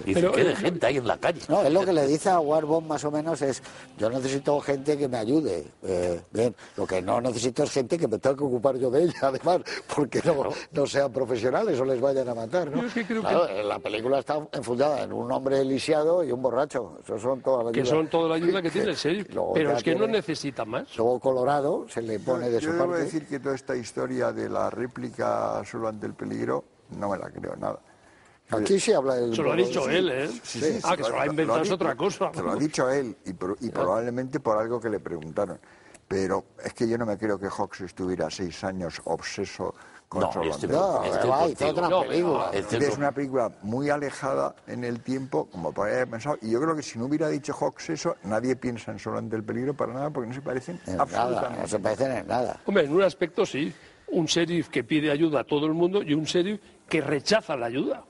Y 0.04 0.14
Pero, 0.14 0.30
se 0.30 0.36
quede 0.36 0.52
eh, 0.52 0.56
gente 0.56 0.86
ahí 0.86 0.96
en 0.96 1.06
la 1.06 1.18
calle. 1.18 1.40
No, 1.48 1.62
es 1.62 1.72
lo 1.72 1.84
que 1.84 1.92
le 1.92 2.04
dice 2.08 2.30
a 2.30 2.40
Warbon 2.40 2.88
más 2.88 3.04
o 3.04 3.12
menos 3.12 3.40
es, 3.42 3.62
yo 3.96 4.10
necesito 4.10 4.58
gente 4.60 4.98
que 4.98 5.06
me 5.08 5.18
ayude. 5.18 5.66
Eh, 5.84 6.20
bien, 6.32 6.54
lo 6.76 6.84
que 6.84 7.00
no 7.00 7.20
necesito 7.20 7.62
es 7.62 7.70
gente 7.70 7.96
que 7.96 8.08
me 8.08 8.18
tenga 8.18 8.36
que 8.36 8.42
ocupar 8.44 8.76
yo 8.76 8.90
de 8.90 9.04
ella, 9.04 9.14
además, 9.22 9.60
porque 9.94 10.20
no, 10.24 10.48
no 10.72 10.86
sean 10.86 11.12
profesionales 11.12 11.78
o 11.78 11.84
les 11.84 12.00
vayan 12.00 12.28
a 12.28 12.34
matar, 12.34 12.68
¿no? 12.72 12.80
Yo 12.82 12.88
es 12.88 12.94
que 12.94 13.04
creo 13.06 13.22
que- 13.22 13.28
Claro, 13.28 13.48
eh, 13.48 13.62
la 13.62 13.78
película 13.78 14.18
está 14.18 14.40
enfundada 14.50 15.04
en 15.04 15.12
un 15.12 15.30
hombre 15.30 15.64
lisiado 15.64 16.24
y 16.24 16.32
un 16.32 16.42
borracho. 16.42 16.98
Eso 17.04 17.19
son 17.20 17.42
que 17.72 17.84
son 17.84 18.08
toda 18.08 18.30
la 18.30 18.34
ayuda 18.36 18.62
que 18.62 18.70
tiene 18.70 18.90
el 18.90 18.96
sheriff. 18.96 19.32
Luego 19.34 19.52
Pero 19.52 19.72
es 19.72 19.82
que 19.82 19.94
no 19.94 20.06
necesita 20.06 20.64
más. 20.64 20.96
Luego 20.96 21.20
Colorado 21.20 21.86
se 21.88 22.02
le 22.02 22.18
pone 22.18 22.48
de 22.48 22.60
Yo 22.60 22.70
su 22.70 22.72
debo 22.72 22.86
parte. 22.86 23.04
decir 23.04 23.26
que 23.26 23.38
toda 23.38 23.54
esta 23.54 23.76
historia 23.76 24.32
de 24.32 24.48
la 24.48 24.70
réplica 24.70 25.62
solo 25.64 25.88
ante 25.88 26.06
el 26.06 26.14
peligro 26.14 26.64
no 26.98 27.10
me 27.10 27.18
la 27.18 27.30
creo 27.30 27.54
nada. 27.56 27.78
Aquí 28.50 28.80
sí 28.80 28.92
habla 28.92 29.14
del... 29.14 29.34
Se 29.34 29.42
lo 29.42 29.52
ha 29.52 29.56
dicho 29.56 29.88
él, 29.88 30.10
¿eh? 30.10 30.28
Sí, 30.42 30.60
sí, 30.60 30.80
ah, 30.82 30.96
que 30.96 31.04
se 31.04 31.10
lo 31.10 31.20
ha 31.20 31.26
inventado 31.26 31.62
es 31.62 31.70
otra 31.70 31.94
cosa. 31.94 32.32
Se 32.34 32.42
lo 32.42 32.50
ha 32.50 32.56
dicho 32.56 32.90
él 32.90 33.16
y, 33.24 33.30
y 33.30 33.70
probablemente 33.70 34.40
por 34.40 34.58
algo 34.58 34.80
que 34.80 34.88
le 34.88 34.98
preguntaron. 34.98 35.60
Pero 36.08 36.46
es 36.64 36.74
que 36.74 36.88
yo 36.88 36.98
no 36.98 37.06
me 37.06 37.16
creo 37.16 37.38
que 37.38 37.46
Hawks 37.48 37.82
estuviera 37.82 38.28
seis 38.28 38.64
años 38.64 39.00
obseso 39.04 39.72
con 40.10 40.22
No, 40.22 40.26
estoy- 40.28 40.68
No, 40.70 41.04
Estoy 41.04 41.30
va, 41.30 41.36
hizo 41.46 41.46
contigo. 41.46 41.70
otra 41.70 41.88
No, 41.88 42.02
película. 42.02 42.50
Es 42.52 42.96
una 42.98 43.12
película 43.12 43.52
muy 43.62 43.90
alejada 43.90 44.56
en 44.66 44.82
el 44.82 45.00
tiempo, 45.02 45.46
como 45.52 45.72
podría 45.72 45.94
haber 45.98 46.10
pensado. 46.10 46.36
Y 46.42 46.50
yo 46.50 46.60
creo 46.60 46.74
que 46.74 46.82
si 46.82 46.98
no 46.98 47.04
hubiera 47.04 47.28
dicho 47.28 47.52
Hawks 47.54 47.90
eso, 47.90 48.16
nadie 48.24 48.56
piensa 48.56 48.90
en 48.90 48.98
Solo 48.98 49.18
ante 49.18 49.36
el 49.36 49.44
peligro 49.44 49.72
para 49.72 49.92
nada, 49.94 50.10
porque 50.10 50.26
no 50.28 50.34
se 50.34 50.42
parecen 50.42 50.80
En 50.88 50.96
nada, 50.96 51.02
absolutamente. 51.04 51.60
no 51.62 51.68
se 51.68 51.78
parecen 51.78 52.10
en 52.10 52.26
nada. 52.26 52.60
Hombre, 52.66 52.84
en 52.86 52.92
un 52.92 53.02
aspecto 53.02 53.46
sí. 53.46 53.72
Un 54.08 54.26
sheriff 54.26 54.68
que 54.68 54.82
pide 54.82 55.12
ayuda 55.12 55.42
a 55.42 55.44
todo 55.44 55.66
el 55.66 55.74
mundo 55.74 56.02
y 56.02 56.12
un 56.14 56.24
sheriff 56.24 56.60
que 56.88 57.00
rechaza 57.00 57.54
la 57.56 57.66
ayuda 57.66 58.02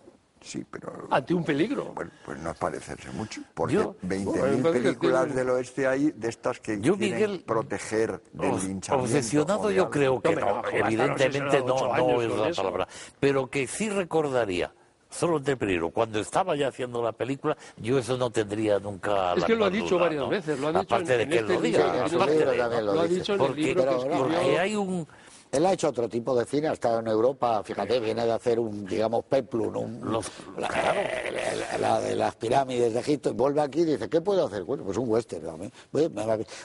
Sí, 0.42 0.64
pero 0.70 1.06
ante 1.10 1.34
un 1.34 1.44
peligro. 1.44 1.92
bueno, 1.94 2.10
pues 2.24 2.38
no 2.38 2.50
es 2.52 2.56
parecerse 2.58 3.10
mucho, 3.10 3.42
porque 3.52 3.74
Yo- 3.74 3.94
20.000 4.02 4.24
Bueno, 4.24 4.56
me 4.56 4.62
parece 4.62 4.72
que 4.78 4.82
películas 4.84 5.24
tiene- 5.26 5.38
del 5.40 5.50
oeste 5.50 5.86
hay 5.86 6.10
de 6.12 6.28
estas 6.28 6.60
que 6.60 6.80
Yo, 6.80 6.96
quieren 6.96 7.14
Miguel, 7.14 7.44
proteger 7.46 8.22
del 8.32 8.50
linchamiento. 8.52 8.94
Obsesionado 8.96 9.70
yo 9.70 9.90
creo 9.90 10.20
que 10.20 10.34
no, 10.36 10.62
no, 10.62 10.68
evidentemente 10.72 11.60
no, 11.60 11.94
no 11.96 12.22
es 12.22 12.30
la 12.30 12.50
palabra, 12.62 12.88
pero 13.20 13.50
que 13.50 13.66
sí 13.66 13.90
recordaría, 13.90 14.72
solo 15.10 15.42
el 15.44 15.58
peligro, 15.58 15.90
cuando 15.90 16.20
estaba 16.20 16.56
ya 16.56 16.68
haciendo 16.68 17.02
la 17.02 17.12
película, 17.12 17.54
yo 17.76 17.98
eso 17.98 18.16
no 18.16 18.30
tendría 18.30 18.78
nunca 18.78 19.34
Es 19.34 19.40
la 19.42 19.46
que 19.46 19.54
lo 19.56 19.64
ha 19.66 19.70
dicho 19.70 19.96
duda, 19.96 20.02
varias 20.04 20.22
¿no? 20.22 20.28
veces, 20.30 20.58
lo 20.58 20.68
ha 20.68 20.72
dicho 20.72 20.94
Aparte 20.94 21.12
en- 21.12 21.18
de 21.18 21.22
en 21.24 21.28
que 21.30 21.36
este 21.38 21.52
lo 21.54 21.60
diga, 21.60 22.04
aparte 22.06 22.32
de- 22.46 22.56
lo 22.82 22.94
Lo 22.94 23.00
ha 23.02 23.06
dicho 23.06 23.34
en 23.34 23.40
el 23.42 23.46
porque, 23.46 23.60
libro 23.60 23.84
que 23.84 23.96
escribió. 23.96 24.18
porque 24.18 24.58
hay 24.58 24.76
un... 24.76 25.06
Él 25.52 25.66
ha 25.66 25.72
hecho 25.72 25.88
otro 25.88 26.08
tipo 26.08 26.34
de 26.36 26.44
cine, 26.44 26.68
ha 26.68 26.72
estado 26.72 27.00
en 27.00 27.08
Europa, 27.08 27.62
fíjate, 27.64 27.98
viene 27.98 28.24
de 28.24 28.32
hacer 28.32 28.60
un, 28.60 28.84
digamos, 28.86 29.24
peplum, 29.24 29.76
un, 29.76 30.12
Los- 30.12 30.30
la, 30.56 30.68
la- 30.68 31.78
la 31.78 32.00
de 32.00 32.14
las 32.14 32.36
pirámides 32.36 32.94
de 32.94 33.00
Egipto, 33.00 33.30
y 33.30 33.32
vuelve 33.32 33.60
aquí 33.60 33.80
y 33.80 33.84
dice, 33.84 34.08
¿qué 34.08 34.20
puedo 34.20 34.46
hacer? 34.46 34.62
Bueno, 34.64 34.84
pues 34.84 34.96
un 34.96 35.08
western 35.08 35.48
va 35.48 35.56
bien. 35.56 35.72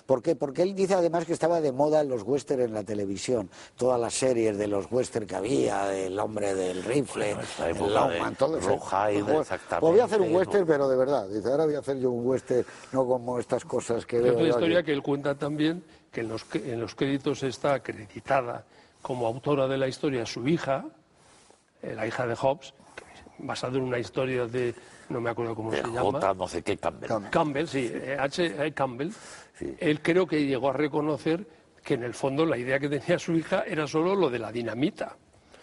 ¿Por 0.05 0.21
qué? 0.21 0.35
Porque 0.35 0.61
él 0.61 0.75
dice 0.75 0.93
además 0.93 1.25
que 1.25 1.33
estaba 1.33 1.61
de 1.61 1.71
moda 1.71 2.01
en 2.01 2.09
los 2.09 2.23
western 2.23 2.61
en 2.61 2.73
la 2.73 2.83
televisión, 2.83 3.49
todas 3.75 3.99
las 3.99 4.13
series 4.13 4.57
de 4.57 4.67
los 4.67 4.85
western 4.91 5.25
que 5.25 5.35
había, 5.35 5.85
del 5.87 6.19
hombre 6.19 6.53
del 6.53 6.83
rifle, 6.83 7.33
Bueno, 7.33 7.47
el 7.65 7.75
época 7.75 7.89
Longman, 7.91 8.29
de 8.31 8.35
todo 8.37 8.57
eso. 8.57 8.67
Pues, 8.67 8.79
exactamente. 9.41 9.79
Pues 9.79 9.91
voy 9.93 9.99
a 9.99 10.03
hacer 10.05 10.21
un 10.21 10.35
western, 10.35 10.65
pero 10.67 10.87
de 10.89 10.97
verdad. 10.97 11.27
Dice, 11.27 11.49
ahora 11.49 11.65
voy 11.65 11.75
a 11.75 11.79
hacer 11.79 11.97
yo 11.99 12.11
un 12.11 12.25
western, 12.27 12.65
no 12.91 13.05
como 13.05 13.39
estas 13.39 13.65
cosas 13.65 14.05
que 14.05 14.17
Es 14.17 14.23
veo. 14.23 14.47
historia 14.47 14.79
aquí. 14.79 14.85
que 14.87 14.91
él 14.93 15.01
cuenta 15.01 15.35
también, 15.35 15.83
que 16.15 16.21
en 16.21 16.29
los, 16.29 16.49
cre- 16.49 16.71
en 16.71 16.79
los 16.79 16.95
créditos 16.95 17.43
está 17.43 17.73
acreditada 17.73 18.63
como 19.01 19.27
autora 19.27 19.67
de 19.67 19.77
la 19.77 19.89
historia 19.89 20.25
su 20.25 20.47
hija, 20.47 20.85
eh, 21.83 21.93
la 21.93 22.07
hija 22.07 22.25
de 22.25 22.35
Hobbes, 22.35 22.73
basada 23.39 23.77
en 23.77 23.83
una 23.83 23.99
historia 23.99 24.47
de, 24.47 24.73
no 25.09 25.19
me 25.19 25.29
acuerdo 25.29 25.53
cómo 25.55 25.71
de 25.71 25.81
se 25.81 25.87
llama. 25.89 25.99
J, 26.21 26.33
no 26.35 26.47
sé 26.47 26.61
qué, 26.63 26.77
Campbell. 26.77 27.09
Campbell. 27.09 27.31
Campbell, 27.31 27.67
sí, 27.67 27.91
eh, 27.93 28.15
H. 28.17 28.73
Campbell. 28.73 29.11
Sí. 29.59 29.75
Él 29.77 30.01
creo 30.01 30.25
que 30.25 30.45
llegó 30.45 30.69
a 30.69 30.73
reconocer 30.73 31.45
que 31.83 31.95
en 31.95 32.03
el 32.03 32.13
fondo 32.13 32.45
la 32.45 32.57
idea 32.57 32.79
que 32.79 32.87
tenía 32.87 33.19
su 33.19 33.33
hija 33.33 33.65
era 33.67 33.85
solo 33.87 34.15
lo 34.15 34.29
de 34.29 34.39
la 34.39 34.53
dinamita. 34.53 35.17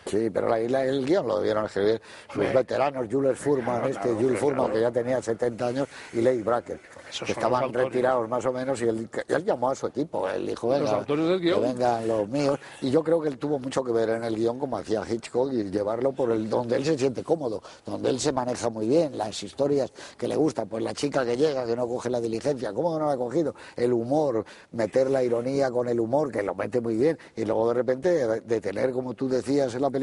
Sí, 0.07 0.31
pero 0.31 0.49
la, 0.49 0.59
la- 0.59 0.85
el 0.85 1.05
guion 1.05 1.27
lo 1.27 1.37
debieron 1.39 1.65
escribir 1.67 2.01
sus 2.33 2.53
veteranos, 2.53 3.07
Jules 3.11 3.39
Furman, 3.39 3.85
este 3.89 4.13
Jules 4.15 4.39
Furman, 4.39 4.71
que 4.73 4.81
ya 4.81 4.91
tenía 4.91 5.23
70 5.23 5.67
años, 5.67 5.89
y 6.13 6.21
Leigh 6.21 6.43
Bracken, 6.43 6.81
Esos 7.09 7.27
que 7.27 7.33
estaban 7.33 7.73
retirados 7.73 8.29
más 8.29 8.45
o 8.47 8.53
menos, 8.53 8.81
y 8.83 8.87
él, 8.89 9.09
llamó 9.45 9.71
a 9.71 9.75
su 9.75 9.87
equipo, 9.87 10.29
él 10.29 10.47
dijo, 10.47 10.69
venga, 10.69 10.91
autores 10.97 11.27
del 11.27 11.41
que 11.41 11.47
guion. 11.47 11.63
vengan 11.63 12.09
los 12.09 12.29
míos, 12.29 12.59
y 12.81 12.91
yo 12.91 13.03
creo 13.05 13.21
que 13.21 13.29
él 13.29 13.39
tuvo 13.39 13.59
mucho 13.59 13.85
que 13.85 13.93
ver 13.93 14.11
en 14.11 14.25
el 14.25 14.35
guion, 14.35 14.59
como 14.59 14.77
hacía 14.77 15.03
Hitchcock, 15.09 15.53
y 15.53 15.71
llevarlo 15.71 16.13
por 16.13 16.31
el 16.33 16.49
donde 16.51 16.77
él 16.77 16.85
se 16.85 16.99
siente 16.99 17.23
cómodo, 17.23 17.63
donde 17.87 18.11
él 18.11 18.19
se 18.19 18.33
maneja 18.33 18.69
muy 18.71 18.89
bien, 18.89 19.17
las 19.17 19.41
historias 19.43 19.93
que 20.19 20.27
le 20.27 20.37
gustan, 20.37 20.69
pues 20.69 20.83
la 20.83 20.95
chica 20.95 21.25
que 21.25 21.37
llega, 21.37 21.65
que 21.65 21.77
no 21.77 21.87
coge 21.87 22.11
la 22.11 22.21
diligencia, 22.21 22.73
¿cómo 22.73 22.99
no 22.99 23.07
la 23.07 23.13
ha 23.13 23.17
cogido? 23.17 23.55
El 23.77 23.93
humor, 23.93 24.45
meter 24.73 25.11
la 25.11 25.23
ironía 25.23 25.71
con 25.71 25.89
el 25.89 26.01
humor, 26.01 26.33
que 26.33 26.43
lo 26.43 26.55
mete 26.55 26.81
muy 26.81 26.97
bien, 26.97 27.17
y 27.37 27.45
luego 27.45 27.69
de 27.69 27.75
repente 27.75 28.09
de, 28.11 28.41
de 28.41 28.61
tener, 28.61 28.91
como 28.93 29.15
tú 29.15 29.29
decías 29.29 29.75
en 29.75 29.83
la 29.83 29.91
película, 29.91 30.02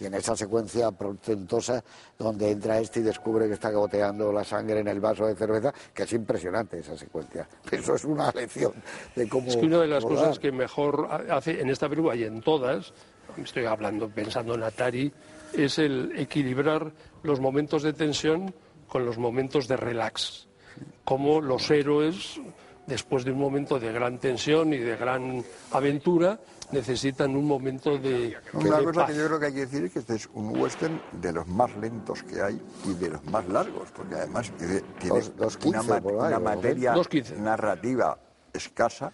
y 0.00 0.06
en 0.06 0.14
esa 0.14 0.36
secuencia 0.36 0.90
portentosa 0.90 1.82
donde 2.18 2.50
entra 2.50 2.78
este 2.78 3.00
y 3.00 3.02
descubre 3.02 3.46
que 3.48 3.54
está 3.54 3.70
goteando 3.70 4.32
la 4.32 4.44
sangre 4.44 4.80
en 4.80 4.88
el 4.88 5.00
vaso 5.00 5.26
de 5.26 5.34
cerveza, 5.34 5.72
que 5.92 6.04
es 6.04 6.12
impresionante 6.12 6.78
esa 6.78 6.96
secuencia. 6.96 7.48
Eso 7.70 7.94
es 7.94 8.04
una 8.04 8.30
lección 8.32 8.72
de 9.14 9.28
cómo... 9.28 9.48
Es 9.48 9.56
que 9.56 9.66
una 9.66 9.80
de 9.80 9.88
las 9.88 10.04
cosas 10.04 10.38
que 10.38 10.52
mejor 10.52 11.08
ha- 11.10 11.36
hace 11.36 11.60
en 11.60 11.70
esta 11.70 11.88
película 11.88 12.14
y 12.16 12.24
en 12.24 12.40
todas, 12.40 12.92
estoy 13.36 13.64
hablando, 13.64 14.08
pensando 14.08 14.54
en 14.54 14.62
Atari, 14.62 15.12
es 15.52 15.78
el 15.78 16.12
equilibrar 16.18 16.92
los 17.22 17.40
momentos 17.40 17.82
de 17.82 17.92
tensión 17.92 18.54
con 18.88 19.04
los 19.04 19.18
momentos 19.18 19.68
de 19.68 19.76
relax. 19.76 20.46
Como 21.04 21.40
los 21.40 21.70
héroes, 21.70 22.40
después 22.86 23.24
de 23.24 23.30
un 23.32 23.38
momento 23.38 23.78
de 23.78 23.92
gran 23.92 24.18
tensión 24.18 24.72
y 24.72 24.78
de 24.78 24.96
gran 24.96 25.44
aventura, 25.72 26.38
necesitan 26.74 27.34
un 27.36 27.46
momento 27.46 27.96
de, 27.98 28.36
Una 28.52 28.78
de 28.78 28.84
cosa 28.84 29.00
paz. 29.00 29.10
que 29.10 29.16
yo 29.16 29.26
creo 29.26 29.40
que 29.40 29.46
hay 29.46 29.54
que 29.54 29.60
decir 29.60 29.84
es 29.84 29.92
que 29.92 29.98
este 30.00 30.14
es 30.16 30.28
un 30.34 30.58
western 30.60 31.00
de 31.12 31.32
los 31.32 31.46
más 31.48 31.74
lentos 31.76 32.22
que 32.22 32.42
hay 32.42 32.60
y 32.84 32.94
de 32.94 33.10
los 33.10 33.24
más 33.26 33.48
largos, 33.48 33.88
porque 33.96 34.14
además 34.16 34.52
tiene, 34.58 34.82
Dos- 35.38 35.58
una, 35.64 36.38
materia 36.38 36.94
narrativa 37.38 38.18
escasa. 38.52 39.12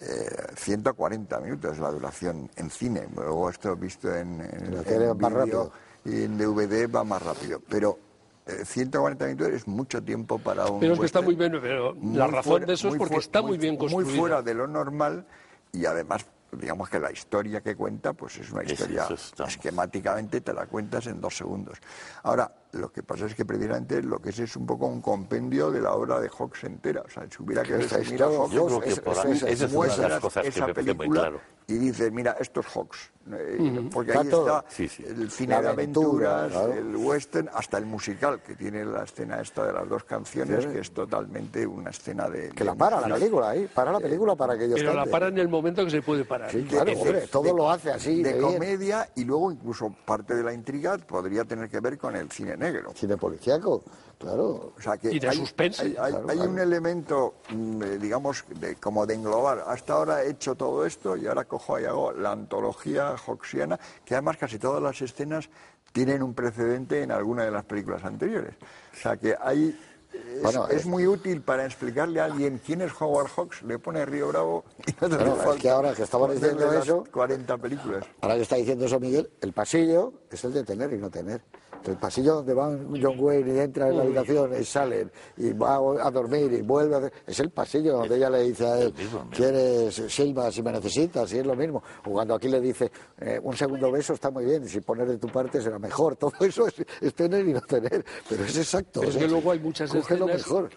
eh, 0.00 0.28
140 0.56 1.40
minutos 1.40 1.78
la 1.78 1.90
duración 1.90 2.48
en 2.56 2.70
cine, 2.70 3.08
luego 3.16 3.50
esto 3.50 3.74
visto 3.76 4.14
en, 4.14 4.40
en, 4.40 4.74
en 4.86 5.18
vídeo 5.18 5.72
y 6.04 6.22
en 6.22 6.38
DVD 6.38 6.88
va 6.88 7.02
más 7.02 7.20
rápido, 7.20 7.60
pero 7.68 7.98
eh, 8.46 8.64
140 8.64 9.26
minutos 9.26 9.48
es 9.48 9.66
mucho 9.66 10.00
tiempo 10.02 10.38
para 10.38 10.66
un 10.66 10.78
Pero 10.78 10.94
es 10.94 11.00
que 11.00 11.06
está 11.06 11.20
muy 11.20 11.34
bien, 11.34 11.50
pero 11.60 11.94
muy 11.96 12.16
la 12.16 12.28
razón 12.28 12.42
fuera- 12.44 12.66
de 12.66 12.74
eso 12.74 12.86
es 12.88 12.92
muy 12.94 12.98
porque 13.00 13.16
está 13.16 13.42
muy 13.42 13.58
bien 13.58 13.74
Muy 13.74 13.88
construida. 13.90 14.16
fuera 14.20 14.42
de 14.42 14.54
lo 14.54 14.66
normal 14.68 15.26
y 15.72 15.84
además, 15.84 16.24
digamos 16.52 16.88
que 16.88 16.98
la 16.98 17.12
historia 17.12 17.60
que 17.60 17.76
cuenta, 17.76 18.12
pues 18.12 18.38
es 18.38 18.50
una 18.52 18.62
historia 18.72 19.06
esquemáticamente 19.48 20.40
te 20.40 20.52
la 20.52 20.66
cuentas 20.66 21.06
en 21.06 21.20
dos 21.20 21.36
segundos. 21.36 21.78
Ahora, 22.22 22.50
lo 22.72 22.90
que 22.92 23.02
pasa 23.02 23.26
es 23.26 23.34
que 23.34 23.44
precisamente 23.44 24.02
lo 24.02 24.18
que 24.20 24.30
es 24.30 24.38
es 24.38 24.56
un 24.56 24.66
poco 24.66 24.86
un 24.86 25.00
compendio 25.02 25.70
de 25.70 25.80
la 25.80 25.92
obra 25.92 26.20
de 26.20 26.28
Hawks 26.28 26.64
entera. 26.64 27.02
O 27.02 27.10
sea, 27.10 27.24
si 27.30 27.42
hubiera 27.42 27.62
que 27.62 27.74
a 27.74 27.78
historia, 28.02 28.26
Hawks, 28.38 28.52
es- 28.68 28.72
que 28.80 28.88
es- 28.90 29.72
una 29.72 29.88
de 29.96 30.02
las 30.08 30.20
cosas 30.20 30.42
que 30.42 30.48
me 30.66 30.74
parece 30.74 30.94
muy 30.94 30.98
película 30.98 31.20
claro. 31.20 31.40
Y 31.70 31.74
dices, 31.76 32.10
mira, 32.10 32.34
esto 32.40 32.60
es 32.60 32.66
Hawks. 32.66 33.10
Eh, 33.30 33.90
Porque 33.92 34.12
Está 34.12 34.22
ahí 34.22 34.28
todo. 34.30 34.46
está 34.60 34.64
Sí, 34.70 34.88
sí. 34.88 35.04
el 35.06 35.30
cine 35.30 35.52
La 35.56 35.60
de 35.60 35.68
aventura, 35.68 36.38
aventuras, 36.44 36.66
claro. 36.66 36.72
el 36.72 36.96
western, 36.96 37.50
hasta 37.52 37.76
el 37.76 37.84
musical, 37.84 38.40
que 38.42 38.54
tiene 38.56 38.86
la 38.86 39.04
escena 39.04 39.38
esta 39.42 39.66
de 39.66 39.74
las 39.74 39.86
dos 39.86 40.02
canciones, 40.04 40.64
Sí. 40.64 40.70
que 40.70 40.78
es 40.78 40.90
totalmente 40.92 41.66
una 41.66 41.90
escena 41.90 42.26
de... 42.30 42.48
Que 42.48 42.60
de 42.60 42.64
la 42.64 42.74
para 42.74 43.06
la 43.06 43.14
película 43.16 43.50
ahí, 43.50 43.68
para 43.74 43.92
la 43.92 44.00
película 44.00 44.34
para 44.34 44.56
que 44.56 44.64
ellos 44.64 44.80
Pero 44.80 44.94
la 44.94 45.04
para 45.04 45.28
en 45.28 45.36
el 45.36 45.48
momento 45.48 45.84
que 45.84 45.90
se 45.90 46.00
puede 46.00 46.24
parar. 46.24 46.50
Sí, 46.50 46.62
claro, 46.64 46.86
de- 46.86 46.96
hombre, 46.96 47.26
todo 47.30 47.42
de- 47.42 47.52
lo 47.52 47.70
hace 47.70 47.90
así. 47.92 48.22
de 48.22 48.38
comedia 48.40 49.10
y 49.14 49.24
luego 49.24 49.52
incluso 49.52 49.94
parte 50.06 50.34
de 50.34 50.42
la 50.42 50.54
intriga 50.54 50.96
podría 50.96 51.44
tener 51.44 51.68
que 51.68 51.80
ver 51.80 51.98
con 51.98 52.16
el 52.16 52.30
cine 52.30 52.56
negro. 52.56 52.92
Cine 52.94 53.18
policíaco, 53.18 53.84
claro. 54.18 54.72
O 54.76 54.80
sea 54.80 54.96
que 54.96 55.12
Y 55.12 55.18
de 55.18 55.28
hay, 55.28 55.36
suspense. 55.36 55.82
hay- 55.82 55.88
hay- 55.98 56.12
Claro, 56.12 56.26
hay 56.28 56.36
claro. 56.36 56.50
un 56.50 56.58
elemento, 56.58 57.34
mm, 57.50 57.82
eh, 57.82 57.98
digamos, 57.98 58.44
de, 58.60 58.76
como 58.76 59.06
de 59.06 59.14
englobar. 59.14 59.64
Hasta 59.66 59.92
ahora 59.94 60.22
he 60.24 60.30
hecho 60.30 60.54
todo 60.54 60.84
esto 60.84 61.16
y 61.16 61.26
ahora 61.26 61.44
cojo 61.44 61.78
y 61.80 61.84
hago 61.84 62.12
la 62.12 62.32
antología 62.32 63.14
hawksiana, 63.16 63.78
que 64.04 64.14
además 64.14 64.36
casi 64.36 64.58
todas 64.58 64.82
las 64.82 65.00
escenas 65.00 65.48
tienen 65.92 66.22
un 66.22 66.34
precedente 66.34 67.02
en 67.02 67.10
alguna 67.12 67.44
de 67.44 67.50
las 67.50 67.64
películas 67.64 68.04
anteriores. 68.04 68.54
O 68.92 68.96
sea 68.96 69.16
que 69.16 69.34
hay... 69.40 69.78
Es, 70.12 70.42
Bueno, 70.42 70.66
es 70.68 70.86
eh, 70.86 70.88
muy 70.88 71.06
útil 71.06 71.42
para 71.42 71.66
explicarle 71.66 72.20
a 72.20 72.24
alguien 72.24 72.60
quién 72.64 72.80
es 72.80 72.90
Howard 72.98 73.28
Hawks, 73.36 73.62
le 73.62 73.78
pone 73.78 74.04
Río 74.06 74.28
Bravo 74.28 74.64
y 74.86 74.92
no 75.00 75.08
te 75.08 75.16
Bueno, 75.16 75.36
es 75.36 75.42
falta 75.42 75.60
que 75.60 75.68
ahora 75.70 75.94
que 75.94 76.06
ponerle 76.06 76.34
diciendo 76.40 76.72
eso- 76.72 77.04
40 77.12 77.58
películas. 77.58 78.04
Ahora 78.22 78.36
que 78.36 78.42
está 78.42 78.56
diciendo 78.56 78.86
eso 78.86 78.98
Miguel, 78.98 79.30
el 79.42 79.52
pasillo 79.52 80.14
es 80.30 80.42
el 80.44 80.54
de 80.54 80.64
tener 80.64 80.92
y 80.94 80.98
no 80.98 81.10
tener. 81.10 81.42
El 81.86 81.96
pasillo 81.96 82.34
donde 82.36 82.54
van 82.54 82.88
John 83.00 83.18
Wayne 83.18 83.54
y 83.54 83.58
entra 83.60 83.88
en 83.88 83.96
la 83.96 84.02
habitación 84.02 84.60
y 84.60 84.64
salen 84.64 85.10
y 85.36 85.52
va 85.52 85.76
a 85.76 86.10
dormir 86.10 86.52
y 86.52 86.62
vuelve 86.62 86.96
a. 86.96 87.10
Es 87.26 87.40
el 87.40 87.50
pasillo 87.50 87.94
donde 87.98 88.16
ella 88.16 88.30
le 88.30 88.42
dice 88.42 88.66
a 88.66 88.80
él. 88.80 88.94
¿quieres 89.30 89.94
Silva 89.94 90.50
si 90.50 90.62
me 90.62 90.72
necesitas? 90.72 91.32
Y 91.32 91.38
es 91.38 91.46
lo 91.46 91.54
mismo. 91.54 91.82
O 92.04 92.10
cuando 92.10 92.34
aquí 92.34 92.48
le 92.48 92.60
dice, 92.60 92.90
eh, 93.20 93.40
un 93.42 93.56
segundo 93.56 93.90
beso 93.90 94.14
está 94.14 94.30
muy 94.30 94.44
bien 94.44 94.68
si 94.68 94.80
poner 94.80 95.08
de 95.08 95.18
tu 95.18 95.28
parte 95.28 95.60
será 95.60 95.78
mejor. 95.78 96.16
Todo 96.16 96.32
eso 96.40 96.66
es, 96.66 96.74
es 97.00 97.14
tener 97.14 97.46
y 97.46 97.52
no 97.52 97.60
tener. 97.62 98.04
Pero 98.28 98.44
es 98.44 98.56
exacto. 98.56 99.00
Pero 99.00 99.10
es 99.10 99.16
o 99.16 99.20
que 99.20 99.28
luego 99.28 99.50
hay 99.52 99.60
muchas 99.60 99.94
escenas 99.94 100.26
mejor. 100.26 100.70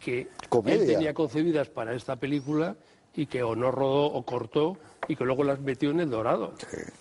que 0.00 0.28
Comedia. 0.48 0.82
él 0.82 0.86
tenía 0.86 1.14
concebidas 1.14 1.68
para 1.68 1.94
esta 1.94 2.16
película 2.16 2.76
y 3.14 3.26
que 3.26 3.42
o 3.42 3.56
no 3.56 3.70
rodó 3.70 4.06
o 4.06 4.24
cortó 4.24 4.76
y 5.08 5.16
que 5.16 5.24
luego 5.24 5.44
las 5.44 5.60
metió 5.60 5.90
en 5.90 6.00
el 6.00 6.10
Dorado. 6.10 6.52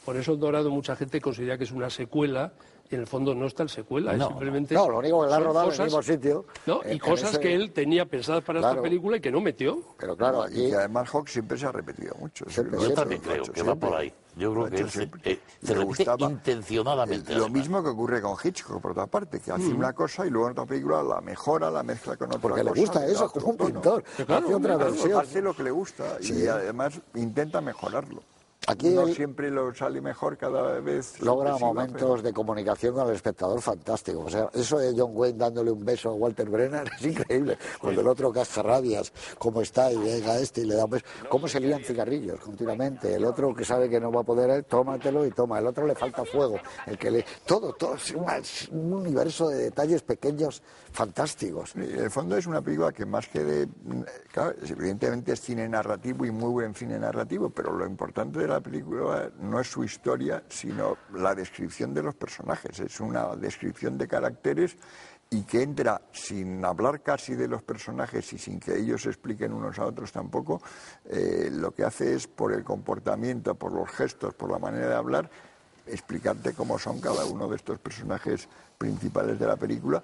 Por 0.05 0.15
eso 0.15 0.33
el 0.33 0.39
Dorado 0.39 0.69
mucha 0.69 0.95
gente 0.95 1.19
considera 1.19 1.57
que 1.57 1.63
es 1.65 1.71
una 1.71 1.89
secuela 1.89 2.53
y 2.95 2.97
en 2.97 3.01
el 3.01 3.07
fondo 3.07 3.35
no 3.35 3.45
está 3.45 3.63
en 3.63 3.69
secuela, 3.69 4.13
es 4.13 4.17
No, 4.19 4.29
simplemente... 4.29 4.73
No, 4.73 4.89
lo 4.89 4.99
único 4.99 5.23
que 5.23 5.29
la 5.29 5.35
ha 5.35 5.39
rodado 5.39 5.65
en 5.65 5.71
el 5.73 5.77
cosas- 5.77 5.85
mismo 5.85 6.01
sitio. 6.01 6.45
No, 6.65 6.81
en- 6.83 6.89
y 6.89 6.91
en 6.93 6.99
cosas 6.99 7.31
ese- 7.31 7.39
que 7.41 7.53
él 7.53 7.71
tenía 7.73 8.05
pensadas 8.05 8.43
para 8.43 8.59
Claro. 8.59 8.75
esta 8.75 8.81
película 8.83 9.17
y 9.17 9.19
que 9.19 9.31
no 9.31 9.41
metió. 9.41 9.81
Pero 9.97 10.15
claro, 10.15 10.45
y 10.49 10.51
aquí... 10.51 10.69
que 10.69 10.75
además 10.75 11.09
Hawks 11.09 11.31
siempre 11.33 11.57
se 11.57 11.65
ha 11.65 11.71
repetido 11.73 12.15
mucho. 12.19 12.45
Siempre, 12.49 12.79
Yo 12.81 12.93
también 12.93 13.21
creo 13.21 13.43
hecho 13.43 13.51
que 13.51 13.61
va 13.61 13.65
siempre. 13.65 13.89
por 13.89 13.97
ahí. 13.99 14.13
Yo 14.37 14.53
Lo 14.53 14.65
creo 14.65 14.69
que 14.75 14.81
él 14.83 14.89
se, 14.89 14.97
siempre. 14.99 15.21
eh, 15.31 15.39
Y 15.61 15.65
se 15.65 15.73
le 15.73 15.79
repite 15.79 16.03
gustaba. 16.03 16.31
intencionadamente. 16.31 17.31
Eh, 17.31 17.35
Lo 17.35 17.43
además. 17.43 17.61
mismo 17.61 17.83
que 17.83 17.89
ocurre 17.89 18.21
con 18.21 18.35
Hitchcock, 18.43 18.81
por 18.81 18.91
otra 18.91 19.07
parte, 19.07 19.39
que 19.39 19.51
hace 19.51 19.67
una 19.67 19.93
cosa 19.93 20.25
y 20.25 20.29
luego 20.29 20.47
en 20.47 20.51
otra 20.53 20.65
película 20.65 21.03
la 21.03 21.21
mejora, 21.21 21.69
la 21.71 21.83
mezcla 21.83 22.15
con 22.17 22.27
otra 22.27 22.39
Porque 22.39 22.63
le 22.63 22.69
cosa, 22.69 22.81
gusta 22.81 22.99
le 23.01 23.05
da 23.07 23.11
eso, 23.11 23.31
como 23.31 23.47
un 23.47 23.57
pintor. 23.57 24.03
claro, 24.25 24.45
hace 24.45 24.55
otra 24.55 24.77
versión. 24.77 25.19
Hace 25.21 25.41
lo 25.41 25.53
que 25.55 25.63
le 25.63 25.71
gusta 25.71 26.17
y 26.21 26.47
además 26.47 26.99
intenta 27.15 27.61
mejorarlo. 27.61 28.23
Aquí 28.67 28.89
no 28.89 29.07
siempre 29.07 29.51
lo 29.51 29.74
sale 29.75 30.01
mejor 30.01 30.38
cada 30.38 30.79
vez. 30.79 31.22
logra 31.22 31.57
momentos 31.57 32.24
de 32.24 32.34
comunicación 32.34 32.95
con 32.95 33.07
el 33.07 33.15
espectador 33.15 33.62
fantásticos. 33.62 34.25
O 34.25 34.29
sea, 34.29 34.50
eso 34.53 34.79
de 34.79 34.93
John 34.98 35.12
Wayne 35.13 35.38
dándole 35.38 35.72
un 35.72 35.86
beso 35.86 36.10
a 36.10 36.13
Walter 36.13 36.50
Brennan 36.50 36.88
es 37.00 37.05
increíble. 37.05 37.57
Cuando 37.79 38.01
el 38.01 38.07
otro 38.07 38.31
casca 38.31 38.63
rabias, 38.63 39.13
cómo 39.38 39.62
está 39.62 39.91
y 39.91 39.98
llega 39.98 40.39
este 40.39 40.62
y 40.62 40.65
le 40.65 40.75
da 40.75 40.86
un 40.86 40.91
beso. 40.91 41.05
Cómo 41.29 41.48
se 41.48 41.60
lían 41.60 41.84
cigarrillos 41.84 42.39
continuamente. 42.39 43.13
El 43.13 43.25
otro 43.25 43.53
que 43.53 43.63
sabe 43.63 43.89
que 43.89 44.00
no 44.00 44.12
va 44.12 44.22
a 44.22 44.24
poder, 44.24 44.50
eh, 44.50 44.63
tómatelo 44.63 45.25
y 45.25 45.31
toma. 45.31 45.60
El 45.60 45.67
otro 45.67 45.86
le 45.86 45.93
falta 45.93 46.25
fuego. 46.25 46.57
El 46.88 46.98
que 46.98 47.12
le... 47.12 47.25
Todo, 47.45 47.74
todo 47.74 47.95
es 47.95 48.69
un 48.72 48.93
universo 48.93 49.48
de 49.50 49.65
detalles 49.65 50.01
pequeños 50.01 50.63
fantásticos. 50.95 51.75
En 51.75 51.83
el 51.83 52.09
fondo 52.09 52.37
es 52.37 52.47
una 52.47 52.61
película 52.61 52.91
que 52.91 53.05
más 53.05 53.27
que 53.27 53.43
de... 53.43 53.67
Evidentemente 54.67 55.33
es 55.33 55.41
cine 55.41 55.67
narrativo 55.67 56.25
y 56.25 56.31
muy 56.31 56.49
buen 56.49 56.73
cine 56.73 56.97
narrativo, 56.97 57.49
pero 57.49 57.73
lo 57.73 57.85
importante 57.85 58.39
de 58.39 58.47
la 58.47 58.61
película 58.61 59.29
no 59.39 59.59
es 59.59 59.67
su 59.69 59.83
historia, 59.83 60.43
sino 60.47 60.97
la 61.13 61.36
descripción 61.36 61.93
de 61.93 62.01
los 62.01 62.15
personajes. 62.15 62.79
Es 62.79 62.99
una 62.99 63.36
descripción 63.36 63.97
de 63.97 64.08
caracteres 64.08 64.77
y 65.29 65.43
que 65.43 65.63
entra 65.63 66.01
sin 66.12 66.63
hablar 66.63 67.01
casi 67.01 67.36
de 67.36 67.47
los 67.47 67.62
personajes 67.62 68.31
y 68.31 68.38
sin 68.38 68.60
que 68.60 68.77
ellos 68.77 69.05
expliquen 69.05 69.53
unos 69.53 69.77
a 69.79 69.86
otros 69.86 70.12
tampoco, 70.12 70.62
eh, 71.10 71.49
lo 71.51 71.71
que 71.71 71.84
hace 71.84 72.13
es 72.13 72.27
por 72.27 72.53
el 72.53 72.63
comportamiento, 72.63 73.55
por 73.55 73.73
los 73.73 73.89
gestos, 73.89 74.34
por 74.34 74.51
la 74.51 74.60
manera 74.60 74.88
de 74.88 74.95
hablar, 74.95 75.29
explicarte 75.88 76.53
cómo 76.53 76.79
son 76.79 77.01
cada 77.01 77.25
uno 77.25 77.47
de 77.47 77.58
estos 77.58 77.79
personajes 77.79 78.47
principales 78.77 79.39
de 79.39 79.47
la 79.47 79.58
película, 79.58 80.03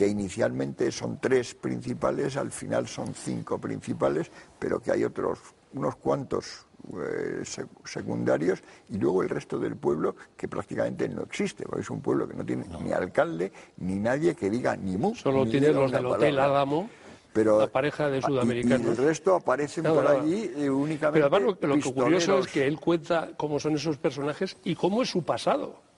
que 0.00 0.08
inicialmente 0.08 0.90
son 0.90 1.20
tres 1.20 1.54
principales, 1.54 2.38
al 2.38 2.50
final 2.50 2.88
son 2.88 3.12
cinco 3.12 3.58
principales, 3.58 4.30
pero 4.58 4.80
que 4.80 4.92
hay 4.92 5.04
otros, 5.04 5.38
unos 5.74 5.96
cuantos 5.96 6.64
eh, 6.94 7.42
sec- 7.42 7.68
secundarios 7.84 8.62
y 8.88 8.96
luego 8.96 9.22
el 9.22 9.28
resto 9.28 9.58
del 9.58 9.76
pueblo 9.76 10.16
que 10.38 10.48
prácticamente 10.48 11.06
no 11.06 11.20
existe, 11.24 11.64
porque 11.64 11.82
es 11.82 11.90
un 11.90 12.00
pueblo 12.00 12.26
que 12.26 12.32
no 12.32 12.46
tiene 12.46 12.64
ni 12.82 12.92
alcalde 12.92 13.52
ni 13.76 13.96
nadie 13.96 14.34
que 14.34 14.48
diga 14.48 14.74
ni 14.74 14.96
mu. 14.96 15.14
Solo 15.14 15.44
ni 15.44 15.50
tiene 15.50 15.70
los 15.70 15.92
del 15.92 16.06
Hotel. 16.06 16.38
Álamo, 16.38 16.88
Pero, 17.34 17.60
la 17.60 17.66
pareja 17.66 18.08
de 18.08 18.22
sudamericanos. 18.22 18.86
Y, 18.86 18.90
el 18.92 18.96
resto 18.96 19.34
aparecen 19.34 19.82
Claro, 19.84 19.96
por 19.96 20.04
claro. 20.06 20.22
allí 20.22 20.50
eh, 20.56 20.70
únicamente. 20.70 21.12
Pero 21.12 21.26
además 21.26 21.58
lo, 21.60 21.68
lo 21.68 21.74
que 21.78 21.92
curioso 21.92 22.38
es 22.38 22.46
que 22.46 22.66
él 22.66 22.80
cuenta 22.80 23.32
cómo 23.36 23.60
son 23.60 23.74
esos 23.74 23.98
personajes 23.98 24.56
y 24.64 24.74
cómo 24.76 25.02
es 25.02 25.10
su 25.10 25.22
pasado. 25.24 25.89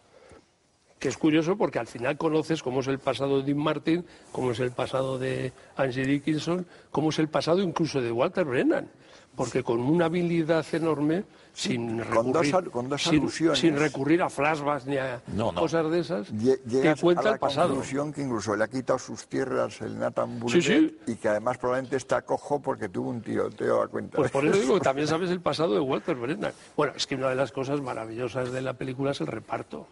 Que 1.03 1.09
es 1.09 1.19
curioso 1.19 1.57
porque 1.57 1.81
al 1.81 1.88
final 1.88 2.17
conoces 2.17 2.62
cómo 2.62 2.79
es 2.79 2.87
el 2.87 3.01
pasado 3.01 3.38
de 3.38 3.43
Dean 3.47 3.59
Martin, 3.59 4.05
cómo 4.31 4.53
es 4.53 4.61
el 4.61 4.71
pasado 4.71 5.19
de 5.19 5.53
Angie 5.75 6.07
Dickinson, 6.07 6.65
cómo 6.93 7.09
es 7.11 7.19
el 7.19 7.27
pasado 7.27 7.61
incluso 7.61 8.01
de 8.01 8.12
Walter 8.12 8.45
Brennan. 8.45 8.88
Porque 9.35 9.65
con 9.65 9.81
una 9.81 10.05
habilidad 10.05 10.65
enorme, 10.73 11.25
sin 11.53 11.99
con 12.05 12.31
dos 12.31 12.47
recurrir, 12.47 12.55
al- 12.55 12.71
con 12.71 12.88
dos 12.88 13.03
sin- 13.03 13.77
recurrir 13.77 14.23
a 14.23 14.31
flashbacks 14.31 14.87
ni 14.87 14.97
a 14.99 15.21
No, 15.35 15.51
no. 15.51 15.61
cosas 15.62 15.91
de 15.91 15.99
esas, 15.99 16.31
Llegas 16.31 17.01
cuenta 17.01 17.23
a 17.23 17.25
la 17.25 17.33
el 17.33 17.38
pasado. 17.41 17.69
conclusión 17.71 18.12
que 18.12 18.23
incluso 18.23 18.55
le 18.55 18.62
ha 18.62 18.69
quitado 18.69 19.01
sus 19.01 19.27
tierras 19.27 19.81
el 19.81 19.99
Nathan 19.99 20.38
Bullitt 20.38 20.62
sí. 20.62 20.97
y 21.09 21.17
que 21.17 21.29
además 21.29 21.59
probablemente 21.59 21.97
está 21.97 22.23
cojo 22.23 22.61
porque 22.62 22.88
tuvo 22.91 23.11
un 23.11 23.23
tiroteo 23.23 23.83
a 23.83 23.88
cuenta. 23.88 24.19
Pues 24.19 24.31
por 24.31 24.47
eso 24.47 24.57
digo 24.57 24.75
que 24.75 24.81
también 24.83 25.09
sabes 25.09 25.31
el 25.31 25.41
pasado 25.41 25.75
de 25.75 25.81
Walter 25.81 26.15
Brennan. 26.15 26.53
Bueno, 26.77 26.93
es 26.95 27.09
que 27.09 27.17
una 27.17 27.31
de 27.31 27.35
las 27.35 27.51
cosas 27.51 27.81
maravillosas 27.81 28.53
de 28.53 28.62
la 28.62 28.75
película 28.75 29.11
es 29.11 29.21
el 29.21 29.27
reparto. 29.27 29.88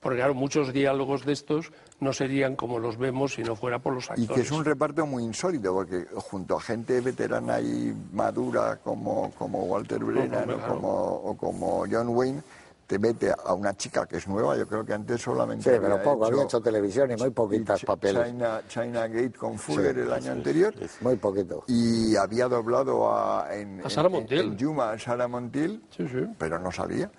Porque 0.00 0.16
claro, 0.16 0.34
muchos 0.34 0.72
diálogos 0.72 1.26
de 1.26 1.34
estos 1.34 1.70
no 2.00 2.14
serían 2.14 2.56
como 2.56 2.78
los 2.78 2.96
vemos 2.96 3.34
si 3.34 3.42
no 3.42 3.54
fuera 3.54 3.78
por 3.80 3.92
los 3.92 4.06
Y 4.08 4.12
actores. 4.12 4.30
que 4.30 4.40
es 4.40 4.50
un 4.50 4.64
reparto 4.64 5.04
muy 5.04 5.22
insólito, 5.24 5.74
porque 5.74 6.06
junto 6.14 6.56
a 6.56 6.60
gente 6.60 7.00
veterana 7.02 7.60
y 7.60 7.94
madura 8.12 8.78
como, 8.82 9.30
como 9.38 9.64
Walter 9.64 10.02
Brennan 10.02 10.40
hombre, 10.40 10.54
o, 10.54 10.58
claro. 10.58 10.74
como, 10.74 10.88
o 11.16 11.36
como 11.36 11.84
John 11.90 12.08
Wayne, 12.08 12.42
te 12.86 12.98
mete 12.98 13.30
a 13.44 13.52
una 13.52 13.76
chica 13.76 14.06
que 14.06 14.16
es 14.16 14.26
nueva, 14.26 14.56
yo 14.56 14.66
creo 14.66 14.84
que 14.86 14.94
antes 14.94 15.20
solamente 15.20 15.70
Sí, 15.70 15.78
pero 15.80 16.02
poco. 16.02 16.24
hecho, 16.26 16.32
Había 16.34 16.44
hecho 16.44 16.60
televisión 16.62 17.10
y 17.12 17.16
muy 17.16 17.30
poquitas 17.30 17.84
papeles. 17.84 18.26
China, 18.26 18.62
China 18.68 19.06
Gate 19.06 19.34
con 19.38 19.58
Fuller 19.58 19.98
el 19.98 20.12
año 20.12 20.32
anterior. 20.32 20.74
Muy 21.02 21.16
poquito. 21.16 21.62
Y 21.68 22.16
había 22.16 22.48
doblado 22.48 23.12
a, 23.14 23.54
en, 23.54 23.84
A 23.84 23.90
Sarah 23.90 24.08
en- 24.08 24.12
Montiel. 24.14 24.46
en 24.46 24.56
Yuma 24.56 24.92
a 24.92 24.98
Sarah 24.98 25.28
Montiel, 25.28 25.82
Sí, 25.94 26.08
sí. 26.08 26.24
pero 26.38 26.58
no 26.58 26.72
salía. 26.72 27.10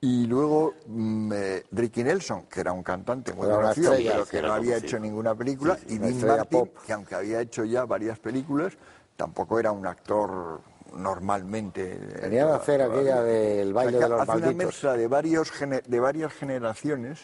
Y 0.00 0.26
luego 0.26 0.74
mm, 0.86 1.32
eh, 1.34 1.64
Ricky 1.72 2.04
Nelson, 2.04 2.46
que 2.46 2.60
era 2.60 2.72
un 2.72 2.82
cantante 2.82 3.32
muy 3.32 3.46
una 3.46 3.56
conocido, 3.56 3.92
estrella, 3.92 4.12
pero 4.12 4.26
que 4.26 4.42
no 4.42 4.52
había 4.52 4.72
conocido. 4.72 4.86
hecho 4.88 4.98
ninguna 5.00 5.34
película, 5.34 5.78
y 5.88 5.98
una 5.98 6.06
Dean 6.08 6.26
Martin, 6.38 6.60
pop. 6.60 6.76
que 6.86 6.92
aunque 6.92 7.14
había 7.14 7.40
hecho 7.40 7.64
ya 7.64 7.84
varias 7.86 8.18
películas, 8.18 8.74
tampoco 9.16 9.58
era 9.58 9.72
un 9.72 9.86
actor 9.86 10.60
normalmente. 10.94 11.94
eh, 11.94 12.18
Venía 12.22 12.46
de 12.46 12.52
hacer 12.52 12.82
aquella 12.82 13.22
del 13.22 13.72
baile 13.72 13.98
que 13.98 14.04
de 14.04 14.08
los 14.10 14.20
hace 14.20 14.36
una 14.36 14.40
malditos. 14.46 14.66
mezcla 14.66 14.92
de, 14.96 15.08
varios 15.08 15.52
de 15.86 16.00
varias 16.00 16.32
generaciones 16.34 17.20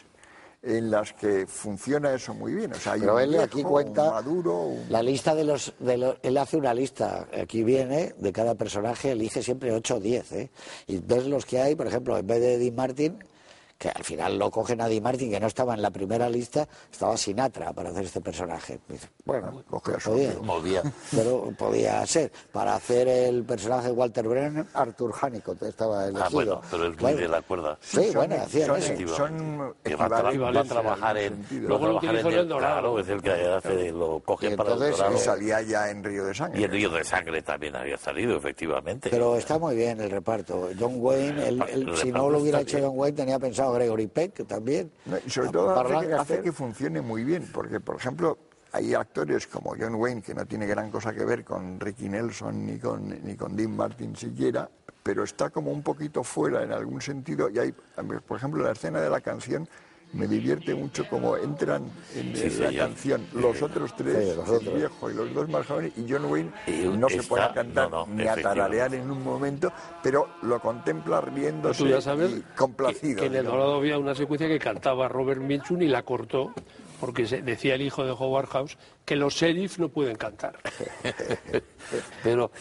en 0.63 0.91
las 0.93 1.13
que 1.15 1.47
funciona 1.47 2.15
eso 2.15 2.35
muy 2.35 2.55
bien. 2.55 2.73
O 2.73 2.77
sea, 2.77 2.93
hay 2.93 3.01
Pero 3.01 3.17
un 3.17 3.21
él 3.23 3.29
viejo, 3.31 3.45
aquí 3.45 3.59
un 3.63 3.71
cuenta 3.71 4.11
maduro, 4.13 4.61
un- 4.61 4.87
la 4.91 5.03
lista 5.03 5.35
de 5.35 5.45
los, 5.45 5.75
de 5.81 5.97
los- 5.99 6.17
Él 6.23 6.39
hace 6.39 6.57
una 6.57 6.73
lista, 6.73 7.27
aquí 7.41 7.65
viene, 7.65 8.15
de 8.19 8.33
cada 8.33 8.55
personaje, 8.55 9.11
elige 9.13 9.43
siempre 9.43 9.73
8 9.73 9.97
o 9.97 10.01
10. 10.01 10.31
¿eh? 10.33 10.51
Y 10.87 10.99
ves 10.99 11.27
los 11.27 11.45
que 11.47 11.61
hay, 11.61 11.75
por 11.75 11.87
ejemplo, 11.89 12.17
en 12.17 12.27
vez 12.27 12.41
de 12.41 12.59
Dean 12.59 12.77
Martin, 12.77 13.19
que 13.83 13.89
al 13.89 14.05
final 14.05 14.39
lo 14.39 14.49
coge 14.49 14.77
Nadie 14.77 15.01
Martin, 15.01 15.29
que 15.29 15.41
no 15.41 15.49
estaba 15.49 15.75
en 15.75 15.83
la 15.83 15.91
primera 15.91 16.31
lista, 16.31 16.69
estaba 16.91 17.17
Sinatra 17.17 17.73
para 17.73 17.91
hacer 17.91 18.05
este 18.05 18.21
personaje. 18.21 18.79
Bueno, 19.25 19.65
coge 19.69 19.95
a 19.95 20.41
podía. 20.47 20.83
Pero 21.11 21.53
podía 21.59 22.07
ser. 22.07 22.31
Para 22.53 22.77
hacer 22.77 23.09
el 23.09 23.43
personaje 23.43 23.89
de 23.89 23.93
Walter 23.93 24.29
Brennan, 24.29 24.69
Arthur 24.73 25.13
Honeycomb 25.21 25.65
estaba 25.65 26.05
elegido. 26.05 26.25
Ah, 26.25 26.29
bueno, 26.33 26.61
pero 26.71 26.87
es 26.87 27.01
muy 27.01 27.15
de 27.15 27.27
la 27.29 27.43
cuerda. 27.43 27.77
Sí, 27.81 28.13
bueno, 28.15 28.37
hacían 28.37 28.67
son, 28.69 28.77
eso. 28.77 29.17
Son 29.17 29.75
que 29.83 29.97
va, 29.97 30.05
a 30.07 30.09
tra- 30.11 30.55
va 30.57 30.61
a 30.61 30.65
trabajar 30.65 31.17
en, 31.19 31.45
Luego 31.51 31.87
lo 31.87 31.91
en 31.91 31.97
utilizó 31.97 32.29
en 32.29 32.35
el 32.35 32.39
El 32.41 32.49
Dorado. 32.49 32.73
claro, 32.81 32.99
es 33.01 33.09
el 33.09 33.21
que 33.21 33.31
hace, 33.33 33.91
lo 33.91 34.21
coge 34.21 34.53
Y 34.53 34.57
para 34.57 34.69
el 34.71 34.75
entonces, 34.77 34.97
dorado. 34.99 35.17
Y 35.17 35.19
salía 35.21 35.63
ya 35.63 35.91
en 35.91 36.05
Río 36.05 36.25
de 36.27 36.35
Sangre. 36.37 36.61
Y 36.61 36.65
el 36.65 36.71
río 36.71 36.91
de 36.91 37.03
sangre 37.03 37.43
también 37.43 37.75
había 37.75 37.99
salido, 37.99 38.37
efectivamente. 38.37 39.11
Pero 39.11 39.37
está 39.37 39.59
muy 39.59 39.75
bien 39.75 40.01
el 40.01 40.09
reparto. 40.11 40.69
John 40.79 40.95
Wayne, 40.99 41.49
El 41.49 41.97
si 41.97 42.13
no 42.13 42.31
lo 42.31 42.39
hubiera 42.39 42.61
hecho 42.61 42.77
bien. 42.77 42.89
John 42.89 42.99
Wayne, 42.99 43.17
tenía 43.17 43.39
pensado 43.41 43.72
Gregory 43.73 44.07
Peck 44.07 44.47
también. 44.47 44.91
No, 45.07 45.17
y 45.25 45.31
sobre 45.31 45.51
todo 45.51 45.79
hace 45.79 46.07
que, 46.07 46.15
hace 46.15 46.41
que 46.41 46.53
funcione 46.53 47.01
muy 47.01 47.25
bien, 47.25 47.49
porque, 47.53 47.81
por 47.81 47.97
ejemplo, 47.97 48.39
hay 48.73 48.95
actores 48.95 49.47
como 49.47 49.75
John 49.79 49.95
Wayne, 49.97 50.23
que 50.23 50.35
no 50.35 50.47
tiene 50.47 50.67
gran 50.67 50.91
cosa 50.91 51.13
que 51.13 51.25
ver 51.25 51.45
con 51.45 51.79
Ricky 51.79 52.09
Nelson 52.09 52.67
ni 52.67 52.79
con, 52.79 53.09
ni 53.25 53.37
con 53.37 53.55
Dean 53.55 53.77
Martin 53.77 54.17
siquiera, 54.17 54.69
pero 55.03 55.25
está 55.25 55.51
como 55.51 55.71
un 55.71 55.83
poquito 55.83 56.25
fuera 56.25 56.63
en 56.63 56.73
algún 56.73 57.01
sentido. 57.03 57.51
Y 57.51 57.59
hay, 57.59 57.73
por 57.73 58.37
ejemplo, 58.37 58.63
la 58.63 58.73
escena 58.73 59.01
de 59.01 59.11
la 59.11 59.21
canción 59.21 59.69
me 60.13 60.27
divierte 60.27 60.75
mucho 60.75 61.07
como 61.09 61.37
entran 61.37 61.85
en 62.15 62.37
Sí, 62.37 62.45
la 62.45 62.51
señor. 62.69 62.77
canción 62.89 63.27
los 63.33 63.63
otros 63.63 63.95
tres, 63.97 64.31
Sí, 64.31 64.37
los 64.37 64.63
el 64.63 64.69
viejo 64.75 65.11
y 65.11 65.15
los 65.15 65.33
dos 65.35 65.49
más 65.49 65.67
jóvenes, 65.67 65.93
y 65.97 66.05
John 66.11 66.27
Wayne 66.27 66.51
Y 66.67 66.83
no 66.87 67.09
se 67.09 67.17
está- 67.17 67.47
a 67.47 67.53
cantar 67.55 67.91
no, 67.91 68.07
no, 68.07 68.15
ni 68.15 68.27
a 68.27 68.35
tararear 68.37 68.95
en 68.95 69.11
un 69.11 69.23
momento, 69.23 69.73
pero 70.03 70.29
lo 70.43 70.61
contempla 70.61 71.21
riéndose 71.23 71.83
Tú 71.83 71.89
ya 71.89 72.01
sabes 72.01 72.31
y 72.31 72.43
complacido. 72.57 73.21
que 73.21 73.27
en 73.27 73.37
el. 73.37 73.45
Dorado 73.47 73.77
había 73.77 73.99
una 73.99 74.15
secuencia 74.15 74.49
que 74.49 74.59
cantaba 74.59 75.09
Robert 75.09 75.41
Mitchum 75.41 75.81
y 75.83 75.89
la 75.89 76.03
cortó 76.03 76.53
porque 77.03 77.25
decía 77.25 77.75
el 77.75 77.83
hijo 77.83 78.05
de 78.05 78.13
Howard 78.13 78.47
House 78.47 78.79
que 79.05 79.17
los 79.17 79.35
sheriff 79.35 79.77
no 79.81 79.89
pueden 79.89 80.15
cantar. 80.15 80.57
Pero 82.23 82.53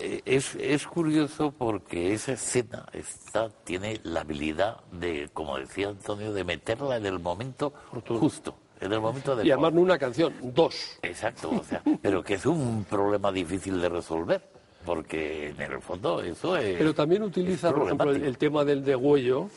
eh, 0.00 0.20
es, 0.24 0.56
es 0.56 0.84
curioso 0.84 1.54
porque 1.56 2.12
esa 2.12 2.32
escena 2.32 2.84
está, 2.92 3.50
tiene 3.62 4.00
la 4.02 4.22
habilidad 4.22 4.80
de, 4.90 5.30
como 5.32 5.58
decía 5.58 5.90
Antonio, 5.90 6.32
de 6.32 6.42
meterla 6.42 6.96
en 6.96 7.06
el 7.06 7.20
momento 7.20 7.72
justo, 8.08 8.56
en 8.80 8.92
el 8.92 9.00
momento 9.00 9.36
de 9.36 9.46
Y 9.46 9.52
además 9.52 9.74
no 9.74 9.82
una 9.82 9.96
canción, 9.96 10.34
dos. 10.42 10.98
Exacto, 11.00 11.50
o 11.50 11.62
sea, 11.62 11.84
pero 12.02 12.24
que 12.24 12.34
es 12.34 12.46
un 12.46 12.84
problema 12.90 13.30
difícil 13.30 13.80
de 13.80 13.88
resolver, 13.88 14.42
porque 14.84 15.50
en 15.50 15.60
el 15.60 15.80
fondo 15.80 16.20
eso 16.20 16.56
es. 16.56 16.78
Pero 16.78 16.92
también 16.92 17.22
utiliza, 17.22 17.72
por 17.72 17.84
ejemplo, 17.84 18.10
el, 18.10 18.24
el 18.24 18.38
tema 18.38 18.64
del 18.64 18.84
degüello, 18.84 19.48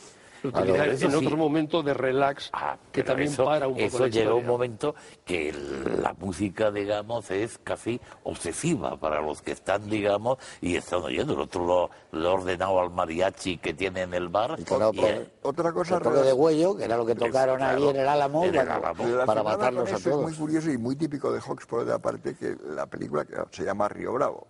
lo 0.46 0.74
Claro, 0.74 0.92
en 0.92 0.98
sí. 0.98 1.06
otro 1.06 1.36
momento 1.36 1.82
de 1.82 1.94
relax, 1.94 2.50
Ah, 2.52 2.76
que 2.92 3.02
también 3.02 3.30
eso, 3.30 3.44
para 3.44 3.66
un 3.68 3.74
poco 3.74 3.86
eso 3.86 3.98
la 4.00 4.08
llega 4.08 4.34
un 4.34 4.46
momento 4.46 4.94
que 5.24 5.52
la 6.00 6.12
música, 6.14 6.70
digamos, 6.70 7.30
es 7.30 7.58
casi 7.62 8.00
obsesiva 8.24 8.96
para 8.98 9.20
los 9.20 9.42
que 9.42 9.52
están, 9.52 9.88
digamos, 9.88 10.38
y 10.60 10.76
están 10.76 11.02
oyendo. 11.02 11.34
El 11.34 11.40
otro 11.40 11.64
lo, 11.64 11.90
lo 12.18 12.28
ha 12.28 12.32
ordenado 12.34 12.80
al 12.80 12.90
mariachi 12.90 13.58
que 13.58 13.74
tiene 13.74 14.02
en 14.02 14.14
el 14.14 14.28
bar. 14.28 14.56
No 14.70 14.90
y, 14.92 15.00
eh, 15.04 15.30
Otra 15.42 15.72
cosa 15.72 15.96
El 15.96 16.02
toque 16.02 16.18
de 16.20 16.32
huello, 16.32 16.76
que 16.76 16.84
era 16.84 16.96
lo 16.96 17.06
que 17.06 17.14
tocaron 17.14 17.56
claro, 17.58 17.78
ahí 17.84 17.88
en 17.88 17.96
el 17.96 18.08
Álamo, 18.08 18.44
en 18.44 18.50
el 18.50 18.56
para, 18.56 18.76
Álamo. 18.76 18.94
para 18.96 19.08
Relacionado 19.10 19.44
matarlos 19.44 19.92
a 19.92 19.96
eso 19.96 20.10
Es 20.10 20.16
muy 20.16 20.24
todos. 20.24 20.38
curioso 20.38 20.70
y 20.70 20.78
muy 20.78 20.96
típico 20.96 21.32
de 21.32 21.40
Hawks, 21.40 21.66
por 21.66 21.80
otra 21.80 21.98
parte, 21.98 22.34
que 22.36 22.56
la 22.68 22.86
película 22.86 23.24
que 23.24 23.36
se 23.50 23.64
llama 23.64 23.88
Río 23.88 24.12
Bravo. 24.12 24.46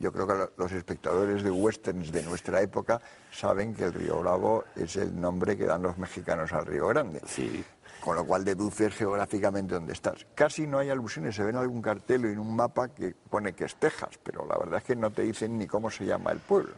Yo 0.00 0.12
creo 0.12 0.26
que 0.26 0.34
lo- 0.34 0.52
los 0.56 0.72
espectadores 0.72 1.42
de 1.42 1.50
westerns 1.50 2.10
de 2.12 2.22
nuestra 2.22 2.60
época 2.60 3.00
saben 3.32 3.74
que 3.74 3.84
el 3.84 3.92
Río 3.92 4.20
Bravo 4.20 4.64
es 4.76 4.96
el 4.96 5.18
nombre 5.20 5.56
que 5.56 5.64
dan 5.66 5.82
los 5.82 5.98
mexicanos 5.98 6.52
al 6.52 6.66
Río 6.66 6.88
Grande. 6.88 7.20
Sí. 7.26 7.64
Con 8.00 8.16
lo 8.16 8.26
cual 8.26 8.44
deduces 8.44 8.94
geográficamente 8.94 9.74
dónde 9.74 9.94
estás. 9.94 10.26
Casi 10.34 10.66
no 10.66 10.78
hay 10.78 10.90
alusiones, 10.90 11.34
se 11.36 11.42
ve 11.42 11.50
en 11.50 11.56
algún 11.56 11.80
cartel 11.80 12.26
o 12.26 12.28
en 12.28 12.38
un 12.38 12.54
mapa 12.54 12.88
que 12.88 13.14
pone 13.30 13.54
que 13.54 13.64
es 13.64 13.76
Texas, 13.76 14.18
pero 14.22 14.44
la 14.46 14.58
verdad 14.58 14.78
es 14.78 14.84
que 14.84 14.94
no 14.96 15.10
te 15.10 15.22
dicen 15.22 15.56
ni 15.58 15.66
cómo 15.66 15.90
se 15.90 16.04
llama 16.04 16.30
el 16.32 16.38
pueblo. 16.38 16.72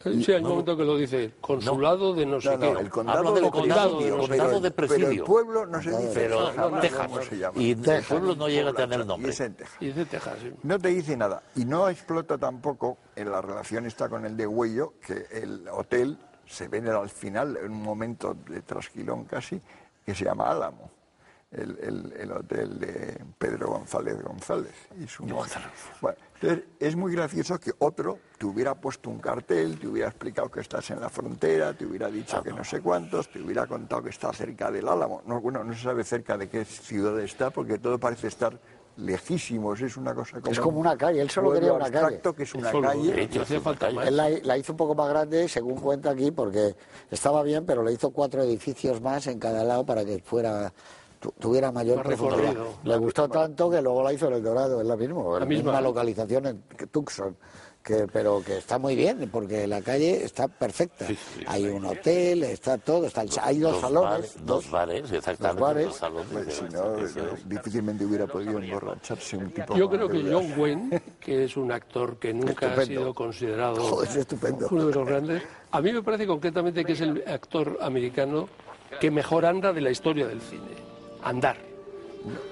Sí, 0.00 0.32
hay 0.32 0.40
un 0.42 0.48
momento 0.50 0.76
que 0.76 0.84
lo 0.84 0.96
dice, 0.96 1.34
consulado 1.40 2.14
de 2.14 2.24
no 2.24 2.40
sé 2.40 2.56
No, 2.56 2.72
no, 2.72 2.74
qué. 2.76 2.80
el 2.82 2.88
condado 2.90 3.34
de 3.34 3.40
del 3.40 3.50
condado, 3.50 3.98
pero- 3.98 4.18
condado 4.18 4.60
de 4.60 4.70
Pero 4.70 4.88
Presidio. 4.88 5.10
el 5.10 5.22
pueblo 5.24 5.66
no 5.66 5.82
se 5.82 5.90
dice, 5.90 6.10
Pero 6.14 6.50
Texas. 6.80 7.06
cómo 7.08 7.22
se 7.22 7.36
llama. 7.38 7.58
Y 7.60 7.70
el 7.72 8.02
pueblo 8.04 8.36
no 8.36 8.48
llega 8.48 8.70
a 8.70 8.74
tener 8.74 9.00
Y 9.00 9.04
nombre. 9.04 9.30
es 9.32 9.40
en 9.40 9.54
Texas. 9.54 9.76
Y 9.80 9.86
dice 9.86 10.04
Texas, 10.04 10.36
sí. 10.40 10.52
No 10.62 10.78
te 10.78 10.88
dice 10.88 11.16
nada. 11.16 11.42
Y 11.56 11.64
no 11.64 11.88
explota 11.88 12.38
tampoco 12.38 12.98
en 13.16 13.30
la 13.32 13.42
relación 13.42 13.86
está 13.86 14.08
con 14.08 14.24
el 14.24 14.36
de 14.36 14.46
Huello, 14.46 14.94
que 15.04 15.26
el 15.32 15.66
hotel 15.68 16.16
se 16.46 16.68
ve 16.68 16.78
en 16.78 16.86
el- 16.86 16.94
al 16.96 17.10
final, 17.10 17.56
en 17.56 17.72
un 17.72 17.82
momento 17.82 18.34
de 18.48 18.62
trasquilón 18.62 19.24
casi, 19.24 19.60
que 20.06 20.14
se 20.14 20.24
llama 20.24 20.48
Álamo. 20.48 20.90
El, 21.50 21.78
el- 21.82 22.12
el 22.20 22.32
hotel 22.32 22.78
de 22.78 23.24
Pedro 23.38 23.68
González 23.68 24.22
González 24.22 24.74
y 25.00 25.08
su 25.08 25.24
mujer. 25.24 25.62
Bueno, 26.00 26.18
entonces 26.40 26.64
es 26.78 26.94
muy 26.94 27.12
gracioso 27.12 27.58
que 27.58 27.72
otro 27.78 28.18
te 28.38 28.46
hubiera 28.46 28.74
puesto 28.74 29.10
un 29.10 29.18
cartel, 29.18 29.78
te 29.78 29.88
hubiera 29.88 30.08
explicado 30.08 30.50
que 30.50 30.60
estás 30.60 30.88
en 30.90 31.00
la 31.00 31.08
frontera, 31.08 31.74
te 31.74 31.84
hubiera 31.84 32.08
dicho 32.08 32.40
que 32.42 32.52
no 32.52 32.62
sé 32.62 32.80
cuántos, 32.80 33.28
te 33.28 33.40
hubiera 33.40 33.66
contado 33.66 34.02
que 34.04 34.10
está 34.10 34.32
cerca 34.32 34.70
del 34.70 34.86
Álamo. 34.88 35.22
No, 35.26 35.40
bueno, 35.40 35.64
no 35.64 35.72
se 35.74 35.82
sabe 35.82 36.04
cerca 36.04 36.38
de 36.38 36.48
qué 36.48 36.64
ciudad 36.64 37.18
está 37.20 37.50
porque 37.50 37.78
todo 37.78 37.98
parece 37.98 38.28
estar 38.28 38.58
lejísimos, 38.98 39.80
es 39.80 39.96
una 39.96 40.14
cosa 40.14 40.40
como... 40.40 40.52
Es 40.52 40.60
como 40.60 40.80
una 40.80 40.96
calle, 40.96 41.20
él 41.20 41.30
solo 41.30 41.52
quería 41.52 41.72
una 41.72 41.90
calle. 41.90 42.20
que 42.36 42.42
es 42.42 42.54
una 42.54 42.70
Solo, 42.70 42.88
calle. 42.88 43.22
hecho, 43.22 43.42
hacía 43.42 43.60
falta 43.60 43.90
más. 43.90 44.08
Él 44.08 44.16
la, 44.16 44.28
la 44.28 44.58
hizo 44.58 44.72
un 44.72 44.76
poco 44.76 44.94
más 44.94 45.08
grande, 45.08 45.48
según 45.48 45.76
cuenta 45.76 46.10
aquí, 46.10 46.30
porque 46.30 46.74
estaba 47.10 47.42
bien, 47.42 47.64
pero 47.64 47.82
le 47.84 47.92
hizo 47.92 48.10
cuatro 48.10 48.42
edificios 48.42 49.00
más 49.00 49.26
en 49.28 49.38
cada 49.38 49.62
lado 49.64 49.86
para 49.86 50.04
que 50.04 50.18
fuera 50.18 50.72
tu- 51.20 51.32
tuviera 51.38 51.70
mayor 51.72 52.02
profundidad. 52.02 52.54
Le 52.84 52.96
gustó 52.96 53.28
tanto 53.28 53.70
que 53.70 53.80
luego 53.82 54.02
la 54.02 54.12
hizo 54.12 54.28
en 54.28 54.34
El 54.34 54.42
Dorado, 54.42 54.80
es 54.80 54.86
la 54.86 54.96
misma, 54.96 55.22
la, 55.38 55.44
misma. 55.46 55.46
misma 55.72 55.80
localización 55.80 56.46
en 56.46 56.62
Tucson. 56.90 57.36
Que, 57.80 58.06
pero 58.12 58.42
que 58.44 58.58
está 58.58 58.76
muy 58.78 58.94
bien, 58.94 59.30
porque 59.32 59.66
la 59.66 59.80
calle 59.80 60.22
está 60.22 60.46
perfecta. 60.46 61.06
Sí, 61.06 61.14
sí, 61.14 61.42
hay 61.46 61.62
sí. 61.62 61.68
un 61.70 61.86
hotel, 61.86 62.42
está 62.42 62.76
todo, 62.76 63.06
está 63.06 63.22
el- 63.22 63.30
hay 63.40 63.60
dos, 63.60 63.80
salones. 63.80 64.10
bares, 64.10 64.36
dos 64.44 64.70
bares, 64.70 65.12
exactamente. 65.12 65.62
bares. 65.62 65.84
dos 65.86 65.96
salones, 65.96 66.26
Pues, 66.30 66.54
si 66.54 66.64
no, 66.64 66.96
es. 66.98 67.48
difícilmente 67.48 68.04
hubiera 68.04 68.26
podido 68.26 68.58
emborracharse 68.58 69.38
un 69.38 69.50
tipo 69.52 69.74
Yo 69.74 69.88
creo 69.88 70.06
que. 70.06 70.22
John 70.22 70.52
Wayne, 70.58 71.02
que 71.18 71.44
es 71.44 71.56
un 71.56 71.72
actor 71.72 72.18
que 72.18 72.34
nunca 72.34 72.74
ha 72.74 72.84
sido 72.84 73.14
considerado 73.14 73.76
Joder, 73.76 74.08
es 74.10 74.16
estupendo. 74.16 74.68
uno 74.70 74.86
de 74.88 74.94
los 74.94 75.06
grandes, 75.06 75.42
a 75.70 75.80
mí 75.80 75.90
me 75.92 76.02
parece 76.02 76.26
concretamente 76.26 76.84
que 76.84 76.92
es 76.92 77.00
el 77.00 77.24
actor 77.26 77.78
americano 77.80 78.48
que 79.00 79.10
mejor 79.10 79.46
anda 79.46 79.72
de 79.72 79.80
la 79.80 79.90
historia 79.90 80.26
del 80.26 80.42
cine. 80.42 80.87
Andar. 81.22 81.56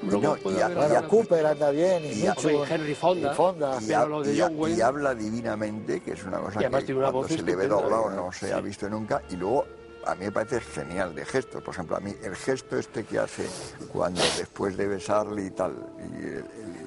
No, 0.02 0.37
y 0.37 0.61
a- 0.61 0.88
y 0.92 0.94
a 0.94 1.02
Cooper 1.09 1.44
anda 1.44 1.70
bien, 1.70 2.05
y, 2.05 2.09
Y 2.12 2.26
a- 2.26 2.31
Mitchum, 2.35 2.55
Hombre, 2.55 2.74
Henry 2.74 2.94
Fonda. 2.94 3.33
y 3.33 3.35
Fonda. 3.35 3.79
Y, 3.83 3.92
ha- 3.92 4.07
lo 4.07 4.22
de 4.22 4.33
y 4.35 4.40
John 4.40 4.55
Wayne- 4.57 4.79
y 4.79 4.81
habla 4.81 5.14
divinamente, 5.14 6.00
que 6.00 6.12
es 6.12 6.24
una 6.24 6.38
cosa 6.38 6.61
Y 6.61 6.64
además 6.64 6.81
que 6.81 6.87
tiene 6.87 6.98
una 7.00 7.07
cuando 7.11 7.29
voz 7.29 7.37
se 7.37 7.42
le 7.42 7.57
ve 7.57 7.68
doblado 7.68 8.11
no 8.11 8.33
se 8.33 8.52
ha 8.52 8.61
visto 8.61 8.88
nunca. 8.88 9.22
Y 9.29 9.37
luego, 9.37 9.66
a 10.07 10.14
mí 10.14 10.24
me 10.26 10.33
parece 10.33 10.61
genial 10.61 11.14
de 11.14 11.24
gestos. 11.24 11.62
Por 11.62 11.74
ejemplo, 11.74 11.96
a 11.96 12.00
mí 12.00 12.14
el 12.22 12.37
gesto 12.37 12.79
este 12.79 13.05
que 13.05 13.18
hace 13.18 13.46
cuando 13.92 14.20
después 14.38 14.76
de 14.76 14.87
besarle 14.87 15.46
y 15.46 15.50
tal, 15.50 15.72
y 15.98 16.26
eh, 16.26 16.44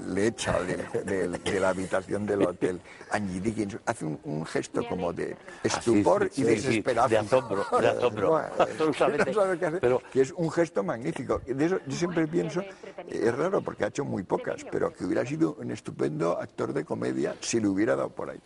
le 0.08 0.28
echa 0.28 0.60
de 0.62 1.60
la 1.60 1.70
habitación 1.70 2.26
del 2.26 2.44
hotel, 2.44 2.80
Angie 3.12 3.40
Dickens, 3.42 3.78
hace 3.86 4.06
un, 4.06 4.20
un 4.24 4.46
gesto 4.46 4.88
como 4.88 5.12
de 5.14 5.36
estupor 5.64 6.30
sí, 6.32 6.42
y 6.42 6.46
sí, 6.46 6.50
desesperación. 6.52 7.10
de 7.10 7.18
asombro, 7.18 7.66
de 7.80 7.88
asombro. 7.90 8.42
No 8.80 8.94
sabe 8.94 9.18
qué 9.60 9.66
hacer, 9.66 9.80
Pero- 9.82 10.02
que 10.12 10.22
es 10.22 10.32
un 10.32 10.50
gesto 10.52 10.84
magnífico. 10.84 11.42
De 11.46 11.66
eso 11.66 11.80
yo 11.86 11.96
siempre 11.98 12.28
pienso, 12.28 12.62
eh, 12.62 12.72
es 13.10 13.36
raro 13.36 13.62
porque 13.62 13.86
ha 13.86 13.88
hecho 13.88 14.06
muy 14.06 14.24
pocas, 14.24 14.66
pero 14.72 14.94
que 14.94 15.06
hubiera 15.06 15.26
sido 15.26 15.56
un 15.60 15.72
estupendo 15.72 16.40
actor 16.40 16.74
de 16.74 16.86
comedia 16.86 17.36
si 17.42 17.60
lo 17.60 17.72
hubiera 17.72 17.96
dado 17.96 18.10
por 18.10 18.30
ahí. 18.30 18.40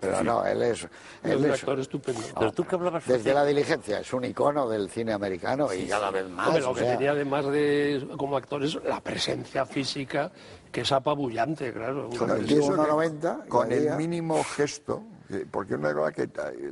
Pero 0.00 0.22
no, 0.22 0.44
él 0.44 0.62
es, 0.62 0.84
Es 0.84 0.88
él 1.24 1.38
un 1.38 1.44
es- 1.46 1.60
actor 1.60 1.80
estupendo. 1.80 2.20
Pero 2.38 2.52
tú 2.52 2.64
que 2.64 2.74
hablabas 2.76 3.04
desde 3.06 3.34
la 3.34 3.44
diligencia, 3.44 4.00
es 4.00 4.12
un 4.12 4.24
icono 4.24 4.68
del 4.68 4.88
cine 4.90 5.12
americano 5.12 5.72
y 5.74 5.86
cada 5.86 6.10
vez 6.10 6.28
más. 6.28 6.60
Lo 6.60 6.72
que 6.74 6.80
sea, 6.80 6.92
tenía 6.96 7.10
además 7.12 7.46
de 7.46 8.08
como 8.16 8.36
actor 8.36 8.62
es 8.62 8.76
la 8.84 9.00
presencia 9.00 9.66
física 9.66 10.30
que 10.70 10.82
es 10.82 10.92
apabullante, 10.92 11.72
claro. 11.72 12.10
Con 12.16 12.30
el, 12.30 12.42
Metió 12.42 12.58
eso 12.60 12.72
que- 12.74 12.78
1,90 12.80 13.42
y 13.44 13.48
con 13.48 13.72
el 13.72 13.96
mínimo 13.96 14.44
gesto, 14.44 15.02
que- 15.26 15.46
porque 15.50 15.74
es 15.74 15.80
una 15.80 15.92
cosa 15.94 16.12
que 16.12 16.28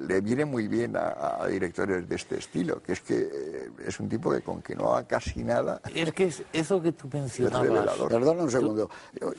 le 0.06 0.20
viene 0.20 0.44
muy 0.44 0.68
bien 0.68 0.96
a, 0.96 1.38
a 1.42 1.46
directores 1.48 2.08
de 2.08 2.14
este 2.14 2.38
estilo, 2.38 2.80
que 2.82 2.92
es 2.92 3.00
que 3.00 3.18
eh, 3.18 3.70
es 3.86 3.98
un 3.98 4.08
tipo 4.08 4.30
que 4.30 4.40
con 4.42 4.62
que 4.62 4.76
no 4.76 4.92
haga 4.94 5.06
casi 5.08 5.42
nada, 5.42 5.80
Es 5.92 6.12
que 6.12 6.24
es 6.26 6.42
eso 6.52 6.80
que 6.80 6.92
tú 6.92 7.08
es 7.08 7.14
mencionabas. 7.14 7.66
revelador. 7.66 8.08
Perdona 8.08 8.42
un 8.44 8.50
segundo, 8.50 8.90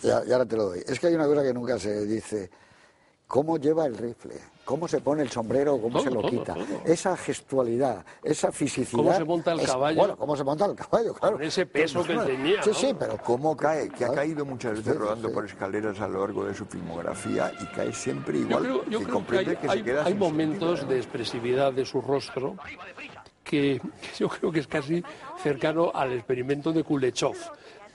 ya, 0.01 0.23
ya 0.25 0.33
ahora 0.35 0.45
te 0.45 0.57
lo 0.57 0.63
doy. 0.65 0.83
Es 0.85 0.99
que 0.99 1.07
hay 1.07 1.15
una 1.15 1.25
cosa 1.27 1.41
que 1.43 1.53
nunca 1.53 1.79
se 1.79 2.05
dice. 2.05 2.49
¿Cómo 3.27 3.57
lleva 3.57 3.85
el 3.85 3.97
rifle? 3.97 4.35
¿Cómo 4.63 4.87
se 4.87 5.01
pone 5.01 5.21
el 5.21 5.29
sombrero? 5.29 5.77
¿Cómo 5.81 5.97
Todo, 5.99 6.03
se 6.03 6.11
lo 6.11 6.21
todo, 6.21 6.29
quita? 6.31 6.53
todo. 6.53 6.65
Esa 6.85 7.15
gestualidad, 7.17 8.05
esa 8.23 8.51
fisicidad. 8.53 8.97
¿Cómo 9.03 9.13
se 9.13 9.23
monta 9.25 9.51
el 9.53 9.59
es- 9.61 9.67
caballo? 9.71 9.97
Bueno, 9.99 10.17
¿cómo 10.17 10.35
se 10.37 10.43
monta 10.45 10.65
el 10.65 10.75
caballo? 10.75 11.13
Claro. 11.13 11.35
Con 11.35 11.43
ese 11.45 11.65
peso 11.65 12.03
que 12.05 12.15
tenía, 12.17 12.63
Sí, 12.63 12.69
¿no? 12.69 12.75
sí, 12.75 12.95
pero 12.97 13.17
¿Cómo 13.17 13.55
cae? 13.57 13.89
Que 13.89 14.05
ha 14.05 14.09
Ah, 14.09 14.13
caído 14.15 14.45
muchas 14.45 14.77
veces 14.77 14.93
sí, 14.93 14.97
rodando 14.99 15.27
sí. 15.27 15.33
por 15.33 15.45
escaleras 15.45 15.99
a 15.99 16.07
lo 16.07 16.21
largo 16.21 16.45
de 16.45 16.53
su 16.53 16.65
filmografía 16.65 17.51
y 17.61 17.65
cae 17.67 17.91
siempre 17.93 18.39
Yo 18.39 18.45
igual. 18.45 18.63
creo, 18.63 18.75
yo 18.75 18.81
que 18.83 18.89
creo 18.89 19.05
que 19.07 19.11
comprende 19.11 19.51
hay, 19.51 19.57
que 19.57 19.69
hay- 19.69 19.77
se 19.79 19.83
queda 19.83 20.03
hay 20.05 20.13
momentos 20.13 20.79
sentido, 20.79 20.93
de 20.93 20.97
expresividad 20.97 21.73
de 21.73 21.85
su 21.85 22.01
rostro 22.01 22.55
que, 23.43 23.81
yo 24.19 24.29
creo 24.29 24.51
que 24.53 24.59
es 24.61 24.67
casi 24.67 25.03
cercano 25.43 25.91
al 25.93 26.13
experimento 26.13 26.71
de 26.71 26.83
Kuleshov, 26.83 27.35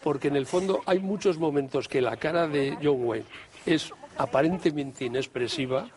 porque 0.03 0.29
en 0.29 0.37
el 0.37 0.45
fondo 0.47 0.81
hay 0.87 0.99
muchos 1.01 1.39
momentos 1.39 1.89
que 1.89 2.01
la 2.03 2.17
cara 2.17 2.47
de 2.49 2.77
John 2.83 3.05
Wayne 3.05 3.27
es 3.65 3.93
aparentemente 4.17 5.05
inexpresiva 5.05 5.89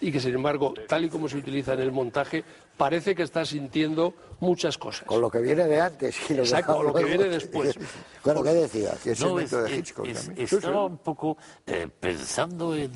y 0.00 0.10
que 0.10 0.20
sin 0.20 0.34
embargo, 0.34 0.74
tal 0.88 1.04
y 1.04 1.08
como 1.10 1.28
se 1.28 1.36
utiliza 1.36 1.74
en 1.74 1.80
el 1.80 1.92
montaje, 1.92 2.42
parece 2.76 3.14
que 3.14 3.22
está 3.22 3.44
sintiendo 3.44 4.14
muchas 4.40 4.78
cosas. 4.78 5.06
Con 5.06 5.20
lo 5.20 5.30
que 5.30 5.40
viene 5.40 5.66
de 5.66 5.78
antes 5.78 6.30
y 6.30 6.34
lo, 6.34 6.42
Exacto, 6.42 6.76
con 6.76 6.86
lo 6.86 6.94
que 6.94 7.04
viene 7.04 7.24
después. 7.24 7.78
bueno, 8.24 8.42
¿qué 8.42 8.54
decías? 8.54 9.20
No, 9.20 9.38
es, 9.38 9.52
es, 9.52 10.52
estaba 10.52 10.86
un 10.86 10.96
poco 10.96 11.36
eh, 11.66 11.86
pensando 12.00 12.74
en, 12.74 12.90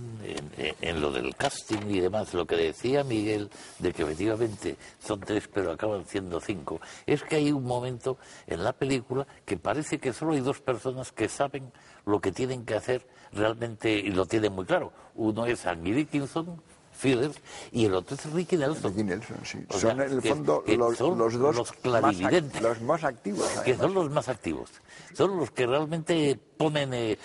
en, 0.57 0.75
en, 0.81 1.01
lo 1.03 1.13
del 1.13 1.37
casting 1.37 1.91
y 1.91 2.01
demás, 2.01 2.33
lo 2.33 2.47
que 2.47 2.57
decía 2.57 3.05
Miguel, 3.05 3.51
de 3.79 3.93
que 3.93 4.05
efectivamente 4.05 4.77
son 4.99 5.21
tres 5.21 5.49
pero 5.53 5.73
acaban 5.73 6.07
siendo 6.07 6.41
cinco. 6.41 6.81
Es 7.07 7.23
que 7.23 7.37
hay 7.37 7.53
un 7.53 7.65
momento 7.65 8.17
en 8.47 8.65
la 8.65 8.73
película 8.73 9.27
que 9.45 9.59
parece 9.59 9.99
que 9.99 10.15
solo 10.15 10.33
hay 10.33 10.41
dos 10.41 10.63
personas 10.63 11.13
que 11.13 11.29
saben 11.29 11.71
lo 12.07 12.21
que 12.23 12.33
tienen 12.33 12.65
que 12.65 12.75
hacer 12.75 13.07
realmente 13.35 13.93
y 13.93 14.11
lo 14.11 14.27
tienen 14.27 14.53
muy 14.53 14.65
claro. 14.65 14.93
Uno 15.15 15.47
es 15.47 15.67
Angie 15.67 15.95
Dickinson, 15.95 16.61
Phillips 17.01 17.37
y 17.73 17.87
el 17.87 17.95
otro 17.95 18.17
es 18.17 18.33
Ricky 18.33 18.57
Nelson. 18.57 18.93
Ricky 18.93 19.05
Nelson, 19.05 19.37
sí. 19.45 19.59
son 19.71 20.01
en 20.01 20.13
el 20.13 20.23
fondo 20.23 20.65
los, 20.67 21.01
los, 21.01 21.39
dos 21.39 21.57
los 21.57 21.73
clarividentes. 21.73 22.63
Más, 22.63 22.63
los 22.63 22.83
más 22.83 23.05
activos. 23.05 23.49
Que 23.65 23.77
son 23.77 23.95
los 23.95 24.11
más 24.11 24.29
activos. 24.29 24.71
Son 25.13 25.37
los 25.37 25.51
que 25.51 25.67
realmente 25.67 26.39
ponen. 26.57 26.95
Eh, 26.95 27.19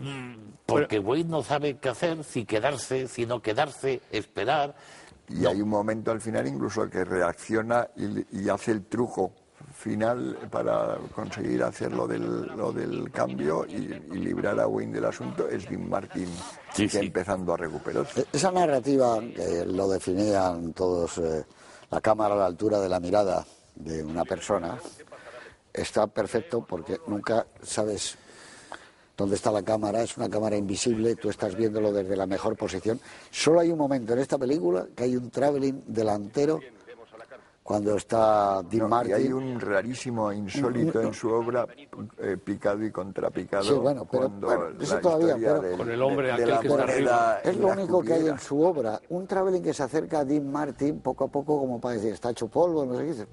mm, 0.00 0.34
porque 0.66 0.98
Wayne 0.98 1.30
no 1.30 1.42
sabe 1.42 1.76
qué 1.78 1.90
hacer, 1.90 2.24
si 2.24 2.44
quedarse, 2.44 3.08
si 3.08 3.26
no 3.26 3.42
quedarse, 3.42 4.00
esperar. 4.10 4.74
Y 5.28 5.34
no. 5.34 5.50
hay 5.50 5.62
un 5.62 5.68
momento 5.68 6.10
al 6.10 6.20
final 6.20 6.46
incluso 6.46 6.88
que 6.88 7.04
reacciona 7.04 7.88
y, 7.96 8.42
y 8.42 8.48
hace 8.48 8.72
el 8.72 8.84
truco 8.84 9.32
final 9.84 10.38
para 10.50 10.96
conseguir 11.14 11.62
hacer 11.62 11.92
lo 11.92 12.06
del, 12.06 12.46
lo 12.56 12.72
del 12.72 13.10
cambio 13.10 13.66
y, 13.68 13.92
y, 14.12 14.18
librar 14.18 14.58
a 14.58 14.66
Wayne 14.66 14.94
del 14.94 15.04
asunto 15.04 15.46
es 15.46 15.68
Dean 15.68 15.90
Martin 15.90 16.26
Sí, 16.72 16.84
que 16.84 17.00
sí. 17.00 17.06
empezando 17.06 17.52
a 17.52 17.58
recuperarse. 17.58 18.24
Esa 18.32 18.50
narrativa, 18.50 19.20
que 19.20 19.66
lo 19.66 19.86
definían 19.88 20.72
todos, 20.72 21.18
eh, 21.18 21.44
la 21.90 22.00
cámara 22.00 22.34
a 22.34 22.38
la 22.38 22.46
altura 22.46 22.80
de 22.80 22.88
la 22.88 22.98
mirada 22.98 23.44
de 23.74 24.02
una 24.02 24.24
persona, 24.24 24.78
está 25.72 26.06
perfecto 26.06 26.64
porque 26.66 26.98
nunca 27.06 27.46
sabes 27.62 28.16
dónde 29.18 29.36
está 29.36 29.52
la 29.52 29.62
cámara, 29.62 30.02
es 30.02 30.16
una 30.16 30.30
cámara 30.30 30.56
invisible, 30.56 31.14
tú 31.16 31.28
estás 31.28 31.54
viéndolo 31.54 31.92
desde 31.92 32.16
la 32.16 32.26
mejor 32.26 32.56
posición. 32.56 32.98
Solo 33.30 33.60
hay 33.60 33.70
un 33.70 33.78
momento 33.78 34.14
en 34.14 34.20
esta 34.20 34.38
película 34.38 34.86
que 34.96 35.04
hay 35.04 35.14
un 35.14 35.30
traveling 35.30 35.82
delantero 35.86 36.60
cuando 37.64 37.96
está 37.96 38.60
Dean 38.70 38.80
No, 38.82 38.86
y 38.86 38.90
Martin. 38.90 39.14
hay 39.14 39.32
un 39.32 39.58
rarísimo 39.58 40.30
insólito 40.30 41.00
en 41.00 41.14
su 41.14 41.30
obra, 41.30 41.66
eh, 42.18 42.36
picado 42.36 42.84
y 42.84 42.90
contrapicado. 42.92 43.64
Sí, 43.64 43.72
bueno, 43.72 44.04
pero- 44.04 44.24
cuando 44.28 44.46
bueno, 44.46 44.64
eso 44.78 44.94
la 44.96 45.00
todavía, 45.00 45.26
historia 45.28 45.48
pero- 45.54 45.62
del- 45.62 45.78
Con 45.78 45.90
el 45.90 46.02
hombre 46.02 46.26
de 46.26 46.32
aquel 46.34 46.48
la 46.50 46.60
que 46.60 46.68
está 46.68 46.82
arriba. 46.82 47.38
y 47.42 47.48
Es 47.48 47.56
lo 47.56 47.68
único 47.68 48.02
que 48.02 48.12
hay 48.12 48.26
en 48.28 48.38
su 48.38 48.60
obra, 48.60 49.00
un 49.08 49.26
traveling 49.26 49.62
que 49.62 49.72
se 49.72 49.82
acerca 49.82 50.18
a 50.20 50.24
Dean 50.26 50.46
Martin 50.52 51.00
poco 51.00 51.24
a 51.24 51.28
poco 51.28 51.58
como 51.58 51.80
para 51.80 51.94
decir, 51.94 52.12
está 52.12 52.30
hecho 52.30 52.48
polvo, 52.48 52.84
no 52.84 52.96
sé 52.98 53.06
qué. 53.06 53.26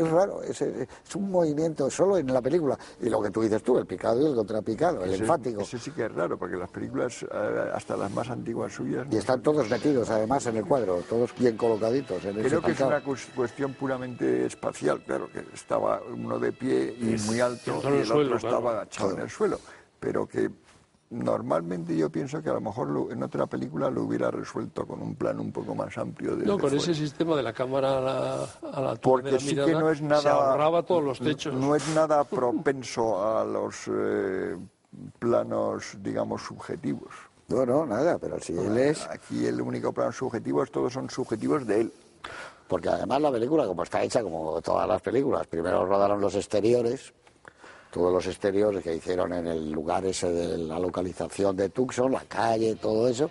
Es 0.00 0.10
raro, 0.10 0.42
es, 0.42 0.60
es 0.62 0.88
un 1.14 1.30
movimiento 1.30 1.90
solo 1.90 2.16
en 2.18 2.32
la 2.32 2.40
película. 2.40 2.78
Y 3.00 3.08
lo 3.10 3.20
que 3.20 3.30
tú 3.30 3.42
dices 3.42 3.62
tú, 3.62 3.76
el 3.78 3.86
picado 3.86 4.20
y 4.22 4.26
el 4.26 4.34
contrapicado, 4.34 5.04
el 5.04 5.10
Ese- 5.12 5.22
enfático. 5.22 5.60
Ese 5.60 5.78
sí 5.78 5.90
que 5.90 6.06
es 6.06 6.12
raro, 6.12 6.38
porque 6.38 6.56
las 6.56 6.70
películas, 6.70 7.22
eh, 7.22 7.70
hasta 7.74 7.96
las 7.96 8.10
más 8.12 8.30
antiguas 8.30 8.72
suyas, 8.72 9.06
Y 9.10 9.16
están 9.16 9.42
todos 9.42 9.68
metidos 9.68 10.08
además 10.10 10.46
en 10.46 10.56
el 10.56 10.64
cuadro, 10.64 11.02
todos 11.08 11.34
bien 11.38 11.56
colocaditos. 11.56 12.24
En 12.24 12.38
ese 12.38 12.48
Creo 12.48 12.62
que 12.62 12.72
es 12.72 12.80
una 12.80 13.02
cuestión 13.02 13.74
puramente 13.74 14.46
espacial, 14.46 15.02
claro, 15.04 15.30
que 15.30 15.44
estaba 15.52 16.00
uno 16.12 16.38
de 16.38 16.52
pie 16.52 16.94
y 16.98 17.16
muy 17.26 17.40
alto 17.40 17.62
y 17.66 17.70
otro 17.70 17.88
el 17.90 18.00
el 18.00 18.06
suelo, 18.06 18.20
otro 18.36 18.38
claro. 18.40 18.56
estaba 18.56 18.72
agachado 18.72 19.12
en 19.12 19.20
el 19.20 19.30
suelo, 19.30 19.58
pero 19.98 20.26
que 20.26 20.50
normalmente 21.10 21.96
yo 21.96 22.08
pienso 22.10 22.40
que 22.42 22.50
a 22.50 22.54
lo 22.54 22.60
mejor 22.60 22.88
lo- 22.88 23.10
en 23.10 23.22
otra 23.22 23.46
película 23.46 23.90
lo 23.90 24.04
hubiera 24.04 24.30
resuelto 24.30 24.86
con 24.86 25.02
un 25.02 25.16
plano 25.16 25.42
un 25.42 25.52
poco 25.52 25.74
más 25.74 25.96
amplio. 25.98 26.36
No, 26.36 26.52
con 26.52 26.60
fuera. 26.70 26.76
ese 26.76 26.94
sistema 26.94 27.36
de 27.36 27.42
la 27.42 27.52
cámara 27.52 27.98
a 27.98 28.00
la, 28.00 28.44
a 28.72 28.80
la 28.80 28.94
Porque 28.96 29.32
la 29.32 29.38
sí 29.40 29.46
mirada 29.50 29.66
que 29.68 29.74
no 29.74 29.90
es 29.90 30.00
nada... 30.00 30.22
se 30.22 30.28
ahorraba 30.28 30.82
todos 30.84 31.02
los 31.02 31.18
techos. 31.18 31.52
No 31.54 31.74
es 31.74 31.86
nada 31.94 32.22
propenso 32.24 33.26
a 33.26 33.44
los 33.44 33.74
eh, 33.92 34.56
planos, 35.18 35.96
digamos, 36.00 36.42
subjetivos. 36.42 37.10
No, 37.48 37.66
no, 37.66 37.84
nada, 37.84 38.16
pero 38.18 38.38
si 38.40 38.56
él 38.56 38.78
es... 38.78 39.04
Aquí 39.08 39.44
el 39.46 39.60
único 39.60 39.92
plano 39.92 40.12
subjetivo, 40.12 40.62
es- 40.62 40.70
todos 40.70 40.92
son 40.92 41.10
subjetivos 41.10 41.66
de 41.66 41.80
él. 41.82 41.92
Porque 42.68 42.88
además 42.88 43.20
la 43.20 43.32
película, 43.32 43.66
como 43.66 43.82
está 43.82 44.00
hecha, 44.04 44.22
como 44.22 44.62
todas 44.62 44.86
las 44.86 45.02
películas, 45.02 45.44
primero 45.48 45.84
rodaron 45.84 46.20
los 46.20 46.36
exteriores, 46.36 47.12
todos 47.92 48.12
los 48.12 48.26
exteriores 48.26 48.82
que 48.82 48.94
hicieron 48.94 49.32
en 49.32 49.46
el 49.46 49.70
lugar 49.72 50.04
ese 50.06 50.30
de 50.32 50.58
la 50.58 50.78
localización 50.78 51.56
de 51.56 51.68
Tucson, 51.70 52.12
la 52.12 52.24
calle, 52.24 52.76
todo 52.76 53.08
eso, 53.08 53.30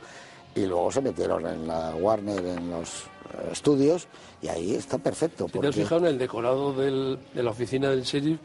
y 0.55 0.65
luego 0.65 0.91
se 0.91 1.01
metieron 1.01 1.45
en 1.47 1.67
la 1.67 1.95
Warner, 1.95 2.45
en 2.45 2.69
los 2.71 3.03
eh, 3.33 3.49
estudios, 3.51 4.07
y 4.41 4.47
ahí 4.47 4.75
está 4.75 4.97
perfecto. 4.97 5.45
Te 5.45 5.59
has 5.59 5.75
fijado 5.83 6.01
en 6.01 6.07
el 6.07 6.17
decorado 6.17 6.73
del- 6.73 7.19
de 7.33 7.43
la 7.43 7.51
oficina 7.51 7.89
del 7.89 8.01
sheriff, 8.03 8.39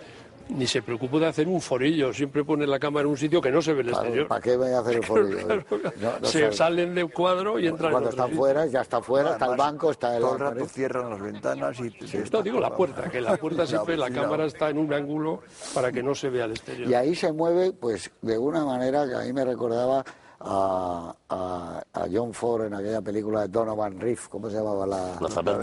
ni 0.48 0.66
se 0.66 0.82
preocupó 0.82 1.18
de 1.18 1.26
hacer 1.26 1.48
un 1.48 1.60
forillo, 1.60 2.12
siempre 2.12 2.44
pone 2.44 2.66
la 2.66 2.78
cámara 2.78 3.04
en 3.04 3.10
un 3.10 3.16
sitio 3.16 3.40
que 3.40 3.50
no 3.50 3.62
se 3.62 3.72
ve 3.72 3.82
el 3.82 3.88
exterior. 3.90 4.28
¿Para 4.28 4.40
qué 4.40 4.56
voy 4.56 4.70
a 4.70 4.80
hacer 4.80 4.96
el 4.96 5.02
forillo? 5.04 5.46
Claro, 5.46 5.64
No, 6.00 6.18
no 6.20 6.26
se 6.26 6.52
salen 6.52 6.94
del 6.94 7.10
cuadro 7.10 7.58
y 7.58 7.66
entran 7.66 7.90
Cuando 7.92 8.10
en 8.10 8.12
están 8.14 8.26
sitio. 8.26 8.38
fuera, 8.40 8.66
ya 8.66 8.80
está 8.82 9.00
fuera, 9.00 9.32
está 9.32 9.44
el 9.46 9.50
Además, 9.52 9.66
banco, 9.72 9.90
está 9.90 10.16
el... 10.16 10.22
Todo 10.22 10.34
el 10.34 10.40
rato 10.40 10.66
cierran 10.66 11.10
las 11.10 11.20
ventanas 11.20 11.80
y... 11.80 11.94
No, 12.32 12.42
digo 12.42 12.60
la 12.60 12.74
puerta, 12.74 13.10
que 13.10 13.20
la 13.20 13.36
puerta 13.36 13.66
siempre 13.66 13.96
la 13.96 14.10
cámara 14.10 14.44
está 14.44 14.70
en 14.70 14.78
un 14.78 14.92
ángulo 14.92 15.40
para 15.72 15.90
que 15.92 16.02
no 16.02 16.14
se 16.14 16.28
vea 16.30 16.44
el 16.44 16.52
exterior. 16.52 16.88
Y 16.90 16.94
ahí 16.94 17.14
se 17.14 17.32
mueve, 17.32 17.72
pues, 17.72 18.10
de 18.22 18.38
una 18.38 18.64
manera 18.64 19.06
que 19.06 19.14
a 19.14 19.20
mí 19.20 19.32
me 19.32 19.44
recordaba 19.44 20.04
a, 20.46 21.14
a- 21.30 21.82
a 21.92 22.06
John 22.12 22.34
Ford 22.34 22.66
en 22.66 22.74
aquella 22.74 23.00
película 23.00 23.42
de 23.42 23.48
Donovan 23.48 23.98
Reef, 23.98 24.28
¿cómo 24.28 24.50
se 24.50 24.56
llamaba 24.56 24.86
la...? 24.86 25.16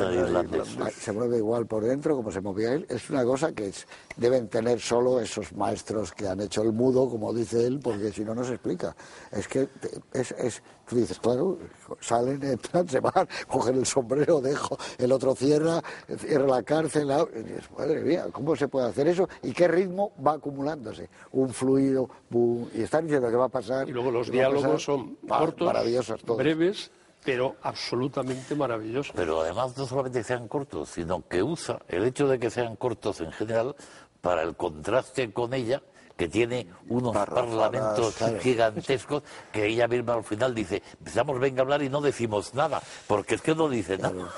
La 0.05 0.13
irlandés. 0.27 0.77
Ah, 0.79 0.89
Se 0.89 1.11
mueve 1.11 1.37
igual 1.37 1.67
por 1.67 1.83
dentro 1.83 2.15
como 2.15 2.31
se 2.31 2.41
movía 2.41 2.73
él. 2.73 2.85
Es 2.89 3.09
una 3.09 3.23
cosa 3.23 3.51
que 3.53 3.67
es- 3.67 3.87
deben 4.17 4.47
tener 4.49 4.79
solo 4.79 5.19
esos 5.19 5.53
maestros 5.53 6.11
que 6.11 6.27
han 6.27 6.41
hecho 6.41 6.63
el 6.63 6.73
mudo, 6.73 7.09
como 7.09 7.33
dice 7.33 7.65
él, 7.67 7.79
porque 7.83 8.11
si 8.11 8.23
no, 8.25 8.33
no 8.33 8.43
se 8.43 8.53
explica. 8.53 8.95
Es 9.31 9.47
que 9.47 9.69
es, 10.13 10.31
es- 10.31 10.63
tú 10.91 10.97
dices, 10.97 11.19
claro, 11.19 11.57
salen, 12.01 12.43
entran, 12.43 12.87
se 12.87 12.99
van, 12.99 13.27
cogen 13.47 13.75
el 13.77 13.85
sombrero, 13.85 14.41
dejo, 14.41 14.77
el 14.97 15.09
otro 15.13 15.33
cierra, 15.33 15.81
cierra 16.17 16.45
la 16.47 16.63
cárcel. 16.63 17.07
la- 17.07 17.25
y 17.33 17.43
dices, 17.43 17.69
madre 17.77 18.01
mía, 18.01 18.25
¿cómo 18.31 18.55
se 18.57 18.67
puede 18.67 18.87
hacer 18.89 19.07
eso? 19.07 19.29
¿Y 19.41 19.53
qué 19.53 19.67
ritmo 19.69 20.11
va 20.25 20.33
acumulándose? 20.33 21.09
Un 21.31 21.49
fluido, 21.53 22.09
boom, 22.29 22.69
y 22.73 22.81
están 22.81 23.05
diciendo 23.05 23.29
que 23.29 23.37
va 23.37 23.45
a 23.45 23.49
pasar. 23.49 23.87
Y 23.87 23.93
luego 23.93 24.11
los 24.11 24.29
diálogos 24.29 24.83
son 24.83 25.15
Pa- 25.27 25.39
cortos, 25.39 25.65
maravillosos 25.65 26.21
todos. 26.23 26.37
breves, 26.39 26.91
pero 27.23 27.55
absolutamente 27.61 28.53
maravillosos. 28.55 29.13
Pero 29.15 29.41
además 29.41 29.77
no 29.77 29.85
solamente 29.85 30.23
sean 30.25 30.47
cortos, 30.49 30.89
sino 30.89 31.25
que 31.27 31.41
usa 31.41 31.79
el 31.87 32.03
hecho 32.03 32.27
de 32.27 32.37
que 32.37 32.49
sean 32.49 32.75
cortos 32.75 33.21
en 33.21 33.31
general 33.31 33.75
para 34.21 34.41
el 34.43 34.55
contraste 34.55 35.31
con 35.31 35.53
ella, 35.53 35.81
que 36.21 36.27
tiene 36.27 36.67
unos 36.87 37.15
Parrafadas, 37.15 37.71
parlamentos 37.71 38.15
gigantescos, 38.43 39.23
que 39.51 39.65
ella 39.65 39.87
misma 39.87 40.13
al 40.13 40.23
final 40.23 40.53
dice, 40.53 40.83
empezamos 40.99 41.39
venga 41.39 41.61
a 41.61 41.63
hablar 41.63 41.81
y 41.81 41.89
no 41.89 41.99
decimos 41.99 42.53
nada, 42.53 42.79
porque 43.07 43.33
es 43.33 43.41
que 43.41 43.55
no 43.55 43.67
dice 43.67 43.97
nada. 43.97 44.29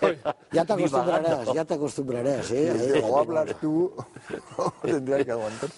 Ya 0.52 0.64
te 0.64 0.74
acostumbrarás, 0.74 1.52
ya 1.54 1.64
te 1.64 1.74
acostumbrarás, 1.74 2.50
¿eh? 2.50 3.02
O 3.02 3.18
hablas 3.18 3.54
tú 3.60 3.92
o 4.56 4.70
tendrás 4.82 5.24
que 5.24 5.32
aguantar. 5.32 5.70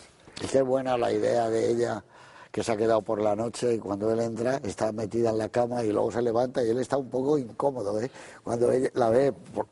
Qué 0.50 0.62
buena 0.62 0.96
la 0.96 1.12
idea 1.12 1.48
de 1.48 1.70
ella 1.70 2.04
que 2.50 2.62
se 2.64 2.72
ha 2.72 2.76
quedado 2.76 3.02
por 3.02 3.20
la 3.20 3.36
noche 3.36 3.74
y 3.74 3.78
cuando 3.78 4.10
él 4.12 4.20
entra 4.20 4.56
está 4.64 4.90
metida 4.92 5.30
en 5.30 5.38
la 5.38 5.48
cama 5.50 5.84
y 5.84 5.92
luego 5.92 6.10
se 6.10 6.22
levanta 6.22 6.64
y 6.64 6.70
él 6.70 6.78
está 6.78 6.96
un 6.96 7.08
poco 7.10 7.36
incómodo, 7.38 8.00
¿eh? 8.00 8.10
Cuando 8.42 8.72
ella 8.72 8.88
la 8.94 9.10
ve 9.10 9.32
por- 9.32 9.66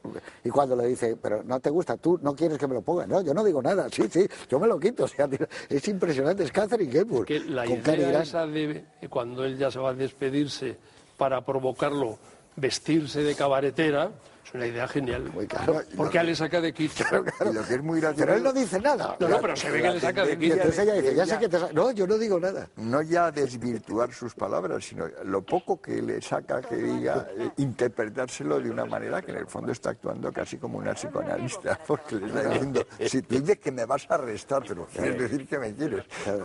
y 0.45 0.51
cuando 0.51 0.77
le 0.77 0.87
dice, 0.87 1.17
pero 1.21 1.43
no 1.43 1.59
te 1.59 1.71
gusta, 1.71 1.97
tú 1.97 2.19
no 2.23 2.35
quieres 2.37 2.59
que 2.59 2.67
me 2.67 2.75
lo 2.75 2.83
ponga, 2.83 3.07
no, 3.07 3.23
yo 3.23 3.33
no 3.33 3.43
digo 3.43 3.63
nada, 3.63 3.89
sí, 3.91 4.05
sí, 4.11 4.27
yo 4.49 4.61
me 4.61 4.67
lo 4.67 4.79
quito, 4.79 5.05
o 5.05 5.09
sea, 5.09 5.29
es 5.69 5.89
impresionante, 5.89 6.43
es 6.45 6.53
Catherine 6.53 6.99
Hepburn 6.99 7.25
Que 7.25 7.41
la 7.41 7.65
con 7.65 7.79
idea 7.79 8.23
esa 8.23 8.47
de 8.47 8.85
cuando 9.09 9.45
él 9.45 9.57
ya 9.57 9.71
se 9.71 9.79
va 9.79 9.91
a 9.91 9.95
despedirse 9.95 10.77
para 11.17 11.45
provocarlo, 11.45 12.19
vestirse 12.57 13.23
de 13.23 13.35
cabaretera, 13.35 14.11
es 14.47 14.55
una 14.55 14.67
idea 14.67 14.87
genial. 14.87 15.31
Muy 15.35 15.47
claro. 15.47 15.83
Porque 15.97 16.23
le 16.23 16.35
saca 16.35 16.61
de 16.61 16.73
quicio. 16.73 17.05
Y 17.41 17.53
lo 17.53 17.65
que 17.65 17.75
es 17.75 17.83
muy 17.83 18.01
gracioso... 18.01 18.25
Pero 18.25 18.37
él 18.37 18.43
no 18.45 18.53
dice 18.53 18.81
nada. 18.81 19.17
No, 19.19 19.29
no, 19.29 19.41
pero 19.41 19.57
se 19.57 19.71
ve 19.71 19.83
que 19.83 19.91
le 19.91 20.01
saca 20.01 20.25
de 20.25 20.39
quicio. 20.39 20.55
entonces 20.55 20.79
ella 20.79 20.95
dice, 20.95 21.15
ya 21.15 21.27
sé 21.27 21.39
que 21.39 21.49
te 21.49 21.59
sa-". 21.59 21.73
No, 21.73 21.91
yo 21.91 22.07
no 22.07 22.17
digo 22.17 22.39
nada. 22.39 22.69
no 22.77 23.03
ya 23.03 23.31
desvirtuar 23.33 24.13
sus 24.13 24.35
palabras, 24.35 24.85
sino 24.85 25.07
lo 25.25 25.43
poco 25.43 25.81
que 25.81 26.01
le 26.01 26.21
saca 26.23 26.61
que 26.63 26.77
diga, 26.77 27.27
eh, 27.37 27.51
interpretárselo 27.57 28.61
de 28.61 28.71
una 28.71 28.85
manera 28.85 29.21
que 29.21 29.33
en 29.33 29.39
el 29.39 29.47
fondo 29.47 29.73
está 29.73 29.91
actuando 29.91 30.33
casi 30.33 30.59
como 30.59 30.79
una 30.79 30.95
psicoanalista, 30.95 31.79
porque 31.87 32.17
le 32.17 32.27
está 32.27 32.49
diciendo, 32.49 32.87
si 33.01 33.23
tú 33.23 33.41
dices 33.41 33.59
que 33.59 33.73
me 33.73 33.85
vas 33.85 34.07
a 34.09 34.15
arrestar, 34.15 34.63
pero 34.67 34.87
quieres 34.87 35.19
decir 35.19 35.47
que 35.47 35.59
me 35.59 35.75
quieres. 35.75 36.05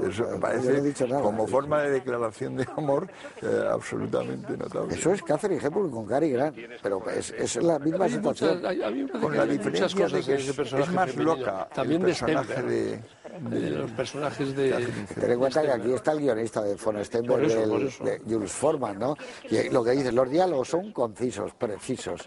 Eso 0.09 0.23
me 0.23 0.31
no 0.31 0.39
parece 0.39 0.81
dicho 0.81 1.07
nada. 1.07 1.21
como 1.21 1.47
forma 1.47 1.81
de 1.83 1.91
declaración 1.91 2.57
de 2.57 2.67
amor 2.75 3.07
eh, 3.41 3.63
absolutamente 3.71 4.57
notable. 4.57 4.95
Eso 4.95 5.13
es 5.13 5.21
Catherine 5.21 5.61
Hepburn 5.63 5.91
con 5.91 6.05
Cary 6.05 6.31
Grant, 6.31 6.57
pero 6.81 7.07
es, 7.09 7.31
es 7.31 7.55
la 7.57 7.77
misma 7.77 7.90
misma 7.91 8.05
Hay 8.05 8.11
muchas- 8.17 8.37
situación. 8.49 8.65
hay- 8.65 8.77
me 9.03 9.07
parece 9.07 9.19
Con 9.27 9.35
la 9.37 9.43
hay 9.43 9.49
muchas 9.49 9.57
diferencia 9.93 10.07
de 10.07 10.23
que 10.23 10.33
es, 10.35 10.49
es 10.49 10.91
más 10.91 11.11
femenino. 11.11 11.35
loca 11.35 11.67
También 11.73 12.01
el 12.01 12.07
de 12.07 12.13
personaje 12.13 12.53
Stenberg, 12.53 12.67
de, 12.69 13.59
de 13.59 13.69
los 13.71 13.91
personajes 13.91 14.55
de... 14.55 14.71
Ten 15.19 15.31
en 15.31 15.39
cuenta 15.39 15.61
que 15.61 15.71
aquí 15.71 15.93
está 15.93 16.11
el 16.11 16.19
guionista 16.19 16.61
de 16.61 16.75
von 16.75 17.03
Stenberg, 17.05 17.47
de 17.47 18.21
Jules 18.27 18.51
Forman, 18.51 18.99
¿no? 18.99 19.15
Y 19.49 19.69
lo 19.69 19.83
que 19.83 19.91
dice, 19.91 20.11
los 20.11 20.29
diálogos 20.29 20.67
son 20.69 20.91
concisos, 20.91 21.53
precisos. 21.53 22.21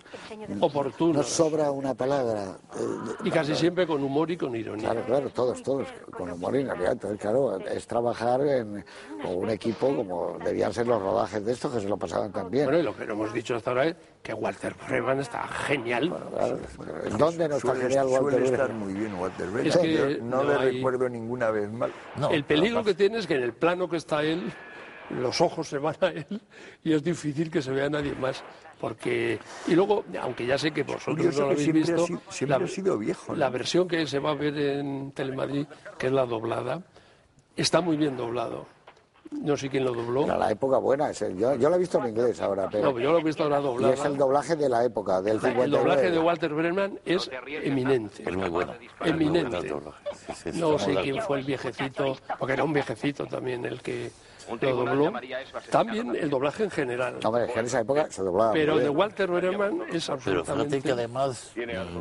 No 0.49 0.67
oportunos 0.67 1.27
sobra 1.29 1.71
una 1.71 1.95
palabra. 1.95 2.57
eh, 2.77 2.81
y 3.25 3.31
casi 3.31 3.55
siempre 3.55 3.87
con 3.87 4.03
humor 4.03 4.31
y 4.31 4.37
con 4.37 4.55
ironía. 4.57 4.91
Claro, 4.91 5.07
claro, 5.07 5.31
todos, 5.31 5.63
todos, 5.63 5.89
con 6.11 6.31
humor 6.31 6.57
y 6.57 6.65
realidad. 6.65 6.93
Entonces, 6.93 7.21
claro, 7.21 7.59
es 7.59 7.87
trabajar 7.87 8.41
en, 8.47 8.85
con 9.23 9.37
un 9.37 9.51
equipo 9.51 9.95
como 9.95 10.39
debían 10.45 10.73
ser 10.73 10.87
los 10.87 11.01
rodajes 11.01 11.45
de 11.45 11.53
estos, 11.53 11.73
que 11.75 11.81
se 11.81 11.89
lo 11.89 11.97
pasaban 11.97 12.33
tan 12.33 12.51
bien. 12.51 12.65
Bueno, 12.65 12.79
y 12.81 12.83
lo 12.83 12.97
que 12.97 13.05
no 13.07 13.13
hemos 13.15 13.33
dicho 13.33 13.55
hasta 13.57 13.71
ahora 13.71 13.87
es 13.89 13.97
que 14.23 14.33
Walter 14.35 14.75
Freeman 14.75 15.21
está 15.21 15.43
genial. 15.55 16.09
Claro, 16.33 16.59
¿en 17.05 17.19
¿Dónde 17.19 17.49
no 17.49 17.57
está 17.57 17.69
suele, 17.69 17.83
genial 17.83 18.07
Walter 18.07 18.31
suele 18.41 18.47
estar 18.47 18.73
muy 18.73 18.93
bien 18.93 19.15
Walter. 19.15 19.49
Es 19.67 19.77
que 19.77 20.19
no, 20.23 20.43
no 20.43 20.51
le 20.51 20.55
hay- 20.55 20.77
recuerdo 20.77 21.09
ninguna 21.09 21.51
vez 21.51 21.71
mal. 21.71 21.93
No, 22.17 22.31
el 22.31 22.45
peligro 22.45 22.85
que 22.85 22.95
tiene 22.95 23.19
es 23.19 23.27
que 23.27 23.35
en 23.37 23.43
el 23.43 23.53
plano 23.53 23.89
que 23.89 23.97
está 23.97 24.23
él, 24.23 24.43
los 25.21 25.41
ojos 25.41 25.69
se 25.69 25.79
van 25.79 25.97
a 26.01 26.09
él 26.09 26.27
y 26.83 26.93
es 26.93 27.03
difícil 27.03 27.51
que 27.51 27.63
se 27.63 27.71
vea 27.71 27.89
nadie 27.89 28.15
más. 28.15 28.43
Porque, 28.81 29.39
y 29.67 29.75
luego, 29.75 30.05
aunque 30.21 30.45
ya 30.45 30.59
sé 30.59 30.71
que 30.73 30.83
vosotros 30.83 31.35
no 31.37 31.41
lo 31.41 31.47
habéis 31.53 31.61
siempre 31.63 31.81
ha 31.83 31.87
visto, 31.87 32.07
sido- 32.07 32.21
siempre 32.29 32.65
ha 32.65 32.69
sido 32.69 32.99
viejo, 32.99 33.33
¿no? 33.33 33.39
la 33.39 33.49
versión 33.49 33.89
que 33.89 34.07
se 34.07 34.19
va 34.19 34.33
a 34.33 34.35
ver 34.35 34.59
en 34.59 35.13
Telemadrid, 35.13 35.67
que 35.97 36.09
es 36.09 36.13
la 36.13 36.27
doblada, 36.27 36.83
está 37.57 37.81
muy 37.81 37.97
bien 37.97 38.17
doblado. 38.17 38.67
No 39.31 39.57
sé 39.57 39.69
quién 39.69 39.85
lo 39.85 39.93
dobló. 39.93 40.25
Era 40.25 40.37
la 40.37 40.51
época 40.51 40.79
buena, 40.79 41.11
es 41.11 41.21
el- 41.23 41.37
yo, 41.37 41.55
yo 41.57 41.69
lo 41.69 41.77
he 41.77 41.79
visto 41.79 41.99
en 41.99 42.09
inglés 42.09 42.41
ahora, 42.41 42.69
pero... 42.71 42.93
No, 42.93 42.99
yo 43.01 43.13
lo 43.13 43.19
he 43.19 43.23
visto 43.23 43.43
ahora 43.43 43.61
y 43.61 43.63
doblada. 43.63 43.95
es 43.95 44.05
el 44.05 44.17
doblaje 44.17 44.57
de 44.57 44.69
la 44.69 44.85
época, 44.85 45.21
del 45.23 45.37
El 45.37 45.41
59. 45.41 45.79
doblaje 45.79 46.11
de 46.11 46.19
Walter 46.19 46.55
Brennan 46.55 46.99
es 47.05 47.31
eminente. 47.63 48.23
Es 48.29 48.37
muy 48.37 48.49
bueno. 48.49 48.75
Eminente. 49.05 49.57
El 50.45 50.61
No 50.61 50.79
sé 50.79 50.95
quién 51.03 51.21
fue 51.23 51.39
el 51.41 51.45
viejecito, 51.45 52.17
porque 52.39 52.53
era 52.55 52.65
un 52.65 52.73
viejecito 52.73 53.27
también 53.27 53.65
el 53.65 53.81
que 53.83 54.11
lo 54.49 54.77
dobló. 54.77 55.13
También 55.71 56.15
el 56.17 56.31
doblaje 56.31 56.65
en 56.65 56.71
general. 56.71 57.19
No, 57.23 57.29
hombre, 57.29 57.53
en 57.55 57.67
esa 57.67 57.81
época 57.81 58.07
se 58.11 58.23
doblaba. 58.23 58.53
Pero 58.53 58.79
de. 58.79 58.89
Walter 58.89 59.31
Brennan 59.31 59.83
es 59.93 60.07
Pero 60.07 60.19
fíjate 60.19 60.41
absolutamente... 60.41 60.83
que 60.83 60.93
además, 60.93 61.53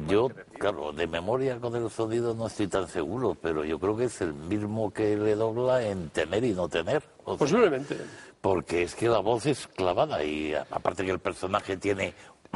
yo, 0.08 0.29
claro, 0.58 0.91
de 0.91 1.08
memoria 1.08 1.60
con 1.60 1.75
el 1.75 1.89
sonido 1.89 2.34
no 2.34 2.47
estoy 2.47 2.67
tan 2.67 2.88
seguro, 2.88 3.36
pero 3.39 3.63
yo 3.63 3.79
creo 3.79 3.97
que 3.97 4.06
es 4.06 4.21
el 4.21 4.34
mismo 4.34 4.91
que 4.91 5.15
le 5.17 5.36
dobla 5.36 5.84
en 5.84 6.10
tener 6.10 6.43
y 6.43 6.51
no 6.51 6.67
tener. 6.69 7.03
O 7.23 7.32
sea, 7.32 7.39
Posiblemente. 7.39 7.97
porque 8.41 8.84
es 8.84 8.95
que 8.95 9.08
la 9.08 9.19
voz 9.19 9.45
es 9.45 9.67
clavada 9.67 10.23
y 10.23 10.53
aparte 10.53 11.06
que 11.06 11.12
el 11.12 11.19
personaje 11.19 11.77
tiene 11.77 12.13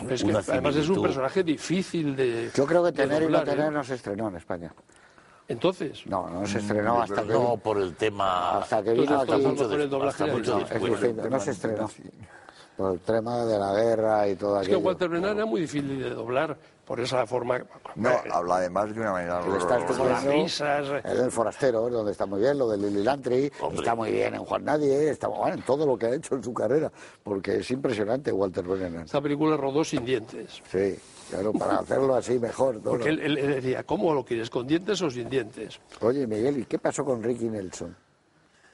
es 0.10 0.23
que 0.23 0.32
además 0.32 0.76
es 0.76 0.89
un 0.89 1.02
personaje 1.02 1.43
difícil 1.43 2.15
de 2.15 2.52
Yo 2.54 2.65
creo 2.65 2.84
que 2.84 2.91
Tener 2.91 3.23
y 3.23 3.26
no 3.26 3.32
doblar, 3.32 3.47
¿eh? 3.47 3.52
Tener 3.52 3.71
no 3.71 3.84
se 3.84 3.95
estrenó 3.95 4.28
en 4.30 4.36
España. 4.36 4.73
Entonces, 5.49 6.05
No, 6.07 6.29
no 6.29 6.45
se 6.45 6.60
estrenó 6.60 7.01
hasta 7.01 7.23
que, 7.23 7.33
No, 7.33 7.57
por 7.57 7.77
el 7.79 7.95
tema... 7.95 8.60
hasta 8.60 8.83
que 8.83 8.91
vino 8.93 9.19
aquí. 9.21 9.31
mucho 9.31 9.69
con 9.69 9.81
el 9.81 10.07
hasta 10.07 10.25
de 10.25 10.31
mucho 10.33 10.57
después. 10.60 10.83
distinto, 11.01 11.29
no 11.29 11.39
se 11.39 11.51
estrenó. 11.51 11.89
Por 12.75 12.93
el 12.93 12.99
tema 12.99 13.45
de 13.45 13.57
la 13.57 13.73
guerra 13.73 14.27
y 14.27 14.36
todo 14.36 14.60
es 14.62 14.67
que 14.67 14.73
aquello. 14.73 14.86
Walter 14.86 15.10
Brennan 15.10 15.38
era 15.38 15.45
muy 15.45 15.62
difícil 15.62 15.99
de 15.99 16.10
doblar 16.12 16.57
por 16.88 17.00
esa 17.02 17.28
forma. 17.28 17.60
No, 17.95 18.10
habla 18.32 18.56
además 18.58 18.93
de 18.95 19.02
una 19.02 19.12
manera 19.12 19.41
estás. 19.58 19.97
Las 20.00 20.23
risas. 20.23 21.04
El 21.04 21.17
del 21.17 21.32
Forastero, 21.32 21.89
donde 21.89 22.13
está 22.13 22.26
muy 22.26 22.39
bien, 22.39 22.58
lo 22.58 22.69
de 22.69 22.78
Lili 22.78 23.04
Lantry, 23.04 23.52
Hombre. 23.60 23.80
está 23.80 23.93
muy 23.93 24.12
bien 24.12 24.34
en 24.36 24.43
Juan 24.45 24.63
Nadie, 24.63 25.10
está 25.10 25.28
muy 25.28 25.45
bien 25.45 25.60
en 25.60 25.65
todo 25.65 25.86
lo 25.86 25.97
que 25.97 26.06
ha 26.06 26.15
hecho 26.15 26.36
en 26.36 26.43
su 26.43 26.54
carrera, 26.54 26.89
porque 27.23 27.58
es 27.58 27.69
impresionante 27.71 28.32
Walter 28.32 28.63
Brennan. 28.63 29.04
Esta 29.04 29.21
película 29.21 29.58
rodó 29.58 29.84
sin 29.84 30.06
dientes. 30.06 30.62
Sí, 30.71 30.95
claro, 31.30 31.52
para 31.54 31.80
hacerlo 31.80 32.15
así 32.15 32.39
mejor. 32.39 32.76
¿no? 32.76 32.82
Porque 32.91 33.10
él, 33.10 33.19
él- 33.19 33.38
él 33.38 33.56
decía, 33.56 33.84
¿cómo 33.84 34.13
lo 34.13 34.23
quieres? 34.23 34.50
¿Con 34.50 34.65
dientes 34.65 35.02
o 35.02 35.10
sin 35.12 35.30
dientes? 35.30 35.80
Oye, 36.02 36.26
Miguel, 36.26 36.60
¿y 36.60 36.65
qué 36.65 36.80
pasó 36.80 37.04
con 37.04 37.21
Ricky 37.21 37.50
Nelson? 37.50 37.95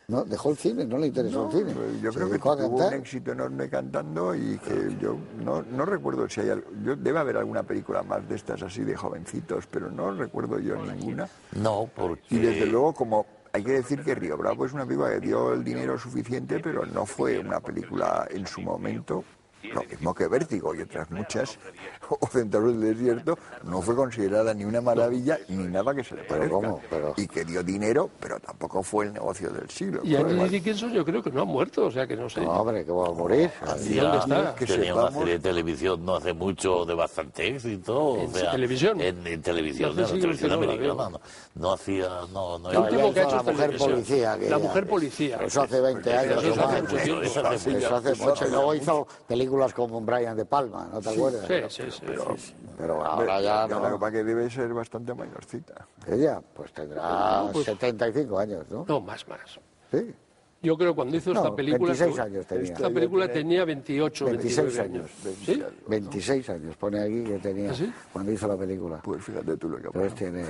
¿No? 0.08 0.26
¿Dejó 0.26 0.52
el 0.52 0.58
cine? 0.58 0.86
¿No 0.86 0.98
le 0.98 1.08
interesó 1.08 1.46
el 1.46 1.58
cine? 1.58 1.74
Yo 2.02 2.12
¿Se 2.12 2.20
creo 2.20 2.32
que 2.32 2.40
tuvo 2.40 2.88
un 2.88 2.94
éxito 2.94 3.32
enorme 3.32 3.70
cantando 3.70 4.36
y 4.36 4.58
que 4.58 4.96
yo 5.02 5.18
no, 5.44 5.62
no 5.64 5.86
recuerdo 5.86 6.28
si 6.30 6.42
hay 6.42 6.50
algo. 6.50 6.70
Yo, 6.84 6.96
debe 6.96 7.20
haber 7.20 7.38
alguna 7.38 7.64
película 7.64 8.04
más 8.04 8.28
de 8.28 8.36
estas 8.36 8.62
así 8.64 8.84
de 8.84 8.96
jovencitos, 8.96 9.66
pero 9.68 9.90
no 9.90 10.12
recuerdo 10.12 10.60
yo 10.60 10.76
ninguna. 10.76 11.30
No, 11.54 11.90
porque... 11.96 12.36
Y 12.36 12.40
desde 12.40 12.66
luego, 12.66 12.94
como 12.94 13.26
hay 13.54 13.64
que 13.64 13.72
decir 13.72 14.04
que 14.04 14.16
Río 14.16 14.36
Bravo 14.36 14.66
es 14.66 14.74
una 14.74 14.86
película 14.86 15.12
que 15.12 15.20
dio 15.20 15.54
el 15.54 15.64
dinero 15.64 15.98
suficiente, 15.98 16.60
pero 16.60 16.86
no 16.86 17.06
fue 17.06 17.40
una 17.40 17.60
película 17.60 18.28
en 18.30 18.46
su 18.48 18.62
momento. 18.62 19.24
Lo 19.72 19.84
mismo 19.84 20.14
que 20.14 20.28
Vértigo 20.28 20.76
y 20.76 20.82
otras 20.82 21.10
muchas, 21.12 21.58
o 22.10 22.28
Centauros 22.28 22.80
del 22.80 22.96
Desierto, 22.96 23.38
no 23.64 23.82
fue 23.82 23.96
considerada 23.96 24.54
ni 24.54 24.66
una 24.66 24.82
maravilla 24.82 25.40
ni 25.48 25.64
nada 25.66 25.96
que 25.96 26.04
se 26.04 26.16
le 26.16 26.24
Pero 26.24 26.36
parezca. 26.40 26.54
¿cómo? 26.56 26.82
Pero- 26.90 27.14
Y 27.18 27.28
que 27.28 27.46
dio 27.46 27.64
dinero, 27.64 28.10
pero 28.20 28.40
tampoco 28.40 28.84
fue 28.84 29.06
el 29.06 29.14
negocio 29.14 29.50
del 29.52 29.70
siglo. 29.70 30.02
Y 30.04 30.16
Anthony 30.16 30.48
Dickinson 30.50 30.92
yo 30.92 31.06
creo 31.06 31.24
que 31.24 31.32
no 31.32 31.42
ha 31.42 31.46
muerto, 31.46 31.86
o 31.86 31.92
sea 31.92 32.06
que 32.06 32.16
no 32.16 32.30
sé. 32.30 32.42
No, 32.42 32.52
hombre, 32.52 32.84
que 32.86 32.92
va 32.92 33.08
a 33.08 33.12
morir. 33.12 33.50
Hacía- 33.62 34.04
¿Dónde 34.04 34.18
está? 34.20 34.56
Que 34.56 34.66
tenía 34.66 34.94
una 34.94 35.04
sepamos- 35.08 35.20
serie 35.20 35.34
de 35.36 35.40
televisión 35.40 36.06
no 36.06 36.16
hace 36.18 36.34
mucho 36.34 36.86
de 36.86 36.94
bastante 36.94 37.48
éxito. 37.48 37.98
o 37.98 38.18
¿En 38.22 38.34
sea, 38.34 38.52
televisión? 38.52 39.00
En, 39.02 39.26
en 39.26 39.42
televisión, 39.42 39.96
No 39.96 40.02
en 40.08 40.20
televisión 40.20 40.52
americana. 40.52 40.94
No, 41.10 41.22
no 41.56 41.74
hacía... 41.74 42.10
No, 42.34 42.60
no, 42.60 42.70
El 42.70 42.78
último 42.80 43.14
que 43.14 43.20
ha 43.22 43.24
hecho 43.24 43.36
la 43.38 43.44
mujer 43.44 43.78
policía. 43.78 44.38
que 44.38 44.50
La 44.50 44.58
mujer 44.58 44.88
policía. 44.88 45.38
Eso 45.42 45.62
hace 45.62 45.80
20 45.80 46.14
años. 46.14 46.44
Eso 46.44 46.64
hace 46.66 46.82
mucho. 46.82 47.22
Eso 47.22 47.96
hace 47.96 48.16
mucho. 48.16 48.48
Y 48.48 48.52
luego 48.52 48.76
hizo 48.76 49.08
películas 49.28 49.53
como 49.74 50.02
Brian 50.02 50.36
De 50.36 50.46
Palma, 50.46 50.90
¿no 50.92 51.00
te 51.02 51.10
acuerdas? 51.10 51.46
Sí, 51.48 51.84
sí, 51.84 51.92
sí. 51.92 52.54
Pero 52.78 53.04
ahora 53.06 53.42
ya 53.42 53.68
Lo 53.68 53.82
que 53.82 53.90
no. 53.90 54.00
pasa 54.00 54.12
que 54.12 54.24
debe 54.24 54.50
ser 54.50 54.74
bastante 54.74 55.14
mayorcita. 55.14 55.88
Ella, 56.08 56.42
pues 56.54 56.74
tendrá 56.74 57.52
75 57.54 58.40
años, 58.40 58.66
¿no? 58.70 58.86
No, 58.88 59.00
más, 59.02 59.28
más. 59.28 59.60
Sí, 59.92 60.14
Yo 60.62 60.76
creo 60.78 60.92
que 60.92 60.96
cuando 60.96 61.18
hizo 61.18 61.32
esta 61.32 61.50
No, 61.50 61.56
película... 61.56 61.94
26 61.94 62.20
años 62.20 62.46
tenía. 62.48 62.74
Esta 62.74 62.90
película 62.90 63.32
tenía 63.32 63.66
28, 63.66 64.26
26 64.26 64.58
29 64.78 64.82
años. 65.00 65.12
años. 65.26 65.38
¿Sí? 65.46 65.64
26 65.88 66.50
años 66.50 66.76
pone 66.78 67.00
aquí 67.02 67.24
que 67.24 67.40
tenía 67.40 67.72
¿Ah, 67.72 67.76
sí? 67.76 67.94
cuando 68.12 68.32
hizo 68.32 68.48
la 68.48 68.58
película. 68.58 69.00
Pues 69.04 69.24
fíjate 69.24 69.58
tú 69.58 69.70
lo 69.70 69.78
que 69.78 69.90
pasa. 69.92 70.16
tiene... 70.16 70.44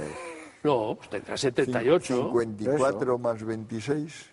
No, 0.64 0.96
pues 0.96 1.10
tendrá 1.10 1.36
78. 1.36 2.16
54 2.16 3.18
más 3.18 3.44
26. 3.44 4.30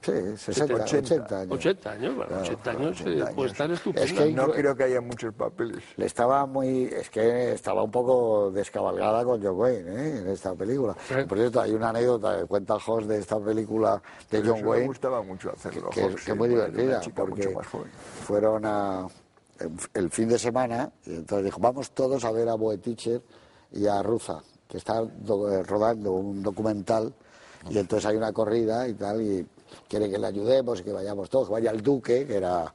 Sí, 0.00 0.12
60, 0.36 0.74
80, 0.74 0.84
80 0.84 1.40
años. 1.40 1.52
80 1.52 1.90
años, 1.90 2.16
bueno, 2.16 2.40
80 2.40 2.70
años, 2.70 3.00
80 3.00 3.10
eh, 3.10 3.22
años. 3.22 3.34
puede 3.34 3.50
estar 3.50 3.70
estupendo. 3.70 4.04
Es 4.06 4.12
que 4.12 4.32
No 4.32 4.50
creo 4.50 4.76
que 4.76 4.84
haya 4.84 5.00
muchos 5.00 5.34
papeles. 5.34 5.82
Le 5.96 6.06
estaba 6.06 6.46
muy, 6.46 6.84
es 6.84 7.10
que 7.10 7.52
estaba 7.52 7.82
un 7.82 7.90
poco 7.90 8.50
descabalgada 8.50 9.24
con 9.24 9.42
John 9.42 9.56
Wayne 9.56 9.90
¿eh? 9.90 10.18
en 10.20 10.28
esta 10.28 10.54
película. 10.54 10.96
Sí. 11.08 11.14
Por 11.28 11.38
cierto, 11.38 11.60
hay 11.60 11.72
una 11.72 11.90
anécdota 11.90 12.38
que 12.38 12.46
cuenta 12.46 12.76
Hoss 12.76 13.08
de 13.08 13.18
esta 13.18 13.40
película 13.40 14.00
de 14.30 14.40
Pero 14.40 14.44
John 14.44 14.56
eso 14.56 14.64
me 14.64 14.70
Wayne 14.70 14.86
gustaba 14.86 15.22
mucho 15.22 15.50
hacerlo. 15.50 15.90
que, 15.90 16.14
que 16.14 16.30
es 16.30 16.36
muy 16.36 16.48
divertida 16.48 17.00
porque 17.14 17.56
fueron 18.24 18.64
a 18.64 19.06
el 19.94 20.10
fin 20.10 20.28
de 20.28 20.38
semana 20.38 20.90
y 21.04 21.14
entonces 21.16 21.46
dijo 21.46 21.58
vamos 21.60 21.90
todos 21.90 22.24
a 22.24 22.30
ver 22.30 22.48
a 22.48 22.54
Boe 22.54 22.78
Teacher 22.78 23.20
y 23.72 23.86
a 23.86 24.02
Ruza 24.02 24.40
que 24.68 24.76
están 24.76 25.06
eh, 25.06 25.62
rodando 25.64 26.12
un 26.12 26.42
documental 26.42 27.12
y 27.68 27.78
entonces 27.78 28.06
hay 28.06 28.16
una 28.16 28.32
corrida 28.32 28.86
y 28.86 28.94
tal 28.94 29.20
y 29.20 29.46
quiere 29.88 30.10
que 30.10 30.18
le 30.18 30.26
ayudemos 30.26 30.80
y 30.80 30.84
que 30.84 30.92
vayamos 30.92 31.30
todos 31.30 31.48
vaya 31.48 31.70
el 31.70 31.82
Duque 31.82 32.26
que 32.26 32.36
era 32.36 32.72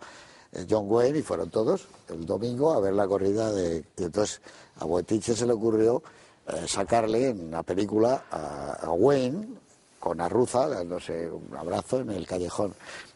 eh, 0.52 0.66
John 0.70 0.86
Wayne 0.88 1.20
y 1.20 1.22
fueron 1.22 1.50
todos 1.50 1.88
el 2.10 2.26
domingo 2.26 2.74
a 2.74 2.80
ver 2.80 2.94
la 2.94 3.08
corrida 3.08 3.52
de 3.52 3.84
y 3.98 4.04
entonces 4.04 4.42
a 4.80 4.86
Boe 4.86 5.04
Teacher 5.04 5.36
se 5.36 5.46
le 5.46 5.54
ocurrió 5.54 6.02
eh, 6.48 6.66
sacarle 6.68 7.30
en 7.30 7.52
la 7.52 7.64
película 7.64 8.26
a, 8.30 8.74
a 8.74 8.92
Wayne 8.92 9.48
con 10.04 10.20
Arruza, 10.20 10.68
dándose 10.68 11.32
un 11.32 11.56
abrazo 11.56 12.02
en 12.02 12.10
el 12.10 12.28
callejón. 12.28 12.74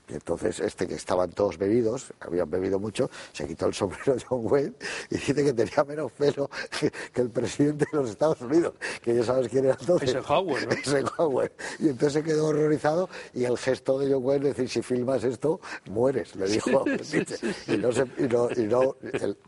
Y 0.09 0.13
entonces 0.13 0.59
este 0.59 0.87
que 0.87 0.95
estaban 0.95 1.31
todos 1.31 1.57
bebidos, 1.57 2.13
habían 2.21 2.49
bebido 2.49 2.79
mucho, 2.79 3.09
se 3.33 3.45
quitó 3.45 3.65
el 3.65 3.73
sombrero 3.73 4.15
de 4.15 4.23
John 4.23 4.41
Wayne 4.43 4.73
y 5.09 5.15
dice 5.15 5.33
que 5.33 5.53
tenía 5.53 5.83
menos 5.85 6.11
pelo 6.13 6.49
que, 6.79 6.91
que 7.13 7.21
el 7.21 7.29
presidente 7.29 7.85
de 7.91 7.97
los 7.97 8.09
Estados 8.09 8.39
Unidos, 8.41 8.73
que 9.01 9.15
ya 9.15 9.23
sabes 9.23 9.49
quién 9.49 9.65
era 9.65 9.77
entonces. 9.79 10.09
Eisenhower, 10.15 10.65
¿no? 10.65 10.71
Eisenhower. 10.77 11.51
Y 11.79 11.89
entonces 11.89 12.13
se 12.13 12.23
quedó 12.23 12.47
horrorizado 12.47 13.09
y 13.33 13.43
el 13.43 13.57
gesto 13.57 13.99
de 13.99 14.13
John 14.13 14.23
Wayne 14.23 14.47
decir, 14.47 14.69
si 14.69 14.81
filmas 14.81 15.23
esto, 15.23 15.59
mueres, 15.89 16.35
le 16.35 16.47
dijo 16.47 16.79
a 16.79 16.83
Benítez. 16.85 17.41
Y 17.67 17.77
no, 17.77 17.91
se, 17.91 18.03
y 18.17 18.23
no, 18.23 18.49
y 18.55 18.61
no 18.63 18.95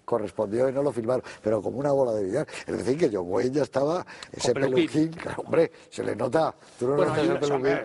correspondió 0.03 0.67
y 0.67 0.73
no 0.73 0.83
lo 0.83 0.91
filmaron, 0.91 1.23
pero 1.41 1.61
como 1.61 1.79
una 1.79 1.91
bola 1.91 2.11
de 2.13 2.25
billar. 2.25 2.47
Es 2.67 2.77
decir, 2.77 2.97
que 2.97 3.09
John 3.15 3.25
Wayne 3.27 3.51
ya 3.51 3.63
estaba, 3.63 4.05
ese 4.31 4.53
peluquín. 4.53 5.09
claro, 5.13 5.43
hombre, 5.45 5.71
se 5.89 6.03
le 6.03 6.15
nota. 6.15 6.53
¿Tú 6.77 6.87
no 6.87 6.95
Bueno, 6.95 7.13
hay 7.13 7.21
el 7.25 7.31
una, 7.31 7.39
peluquín? 7.39 7.77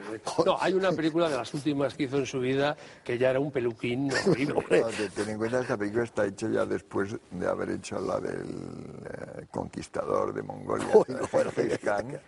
no, 0.45 0.57
hay 0.61 0.73
una 0.73 0.93
película 0.93 1.29
de 1.29 1.37
las 1.37 1.55
últimas 1.55 1.95
que 1.95 2.05
hizo 2.05 2.19
en 2.19 2.27
su 2.27 2.41
vida 2.41 2.64
que 3.05 3.19
ya 3.19 3.31
era 3.31 3.41
un 3.41 3.51
peluquín 3.51 4.11
horrible. 4.13 4.55
No, 4.85 4.89
te- 4.89 5.09
ten 5.11 5.29
en 5.31 5.39
cuenta 5.39 5.57
que 5.59 5.63
esta 5.63 5.77
película 5.77 6.05
está 6.05 6.25
hecha 6.27 6.49
ya 6.49 6.65
después 6.67 7.17
de 7.31 7.47
haber 7.47 7.71
hecho 7.71 7.99
la 8.01 8.19
del 8.21 8.49
eh, 9.05 9.47
conquistador 9.51 10.33
de 10.33 10.43
Mongolia, 10.43 10.87
Uy, 10.95 11.05
Genghis 11.55 11.79
Khan, 11.79 12.19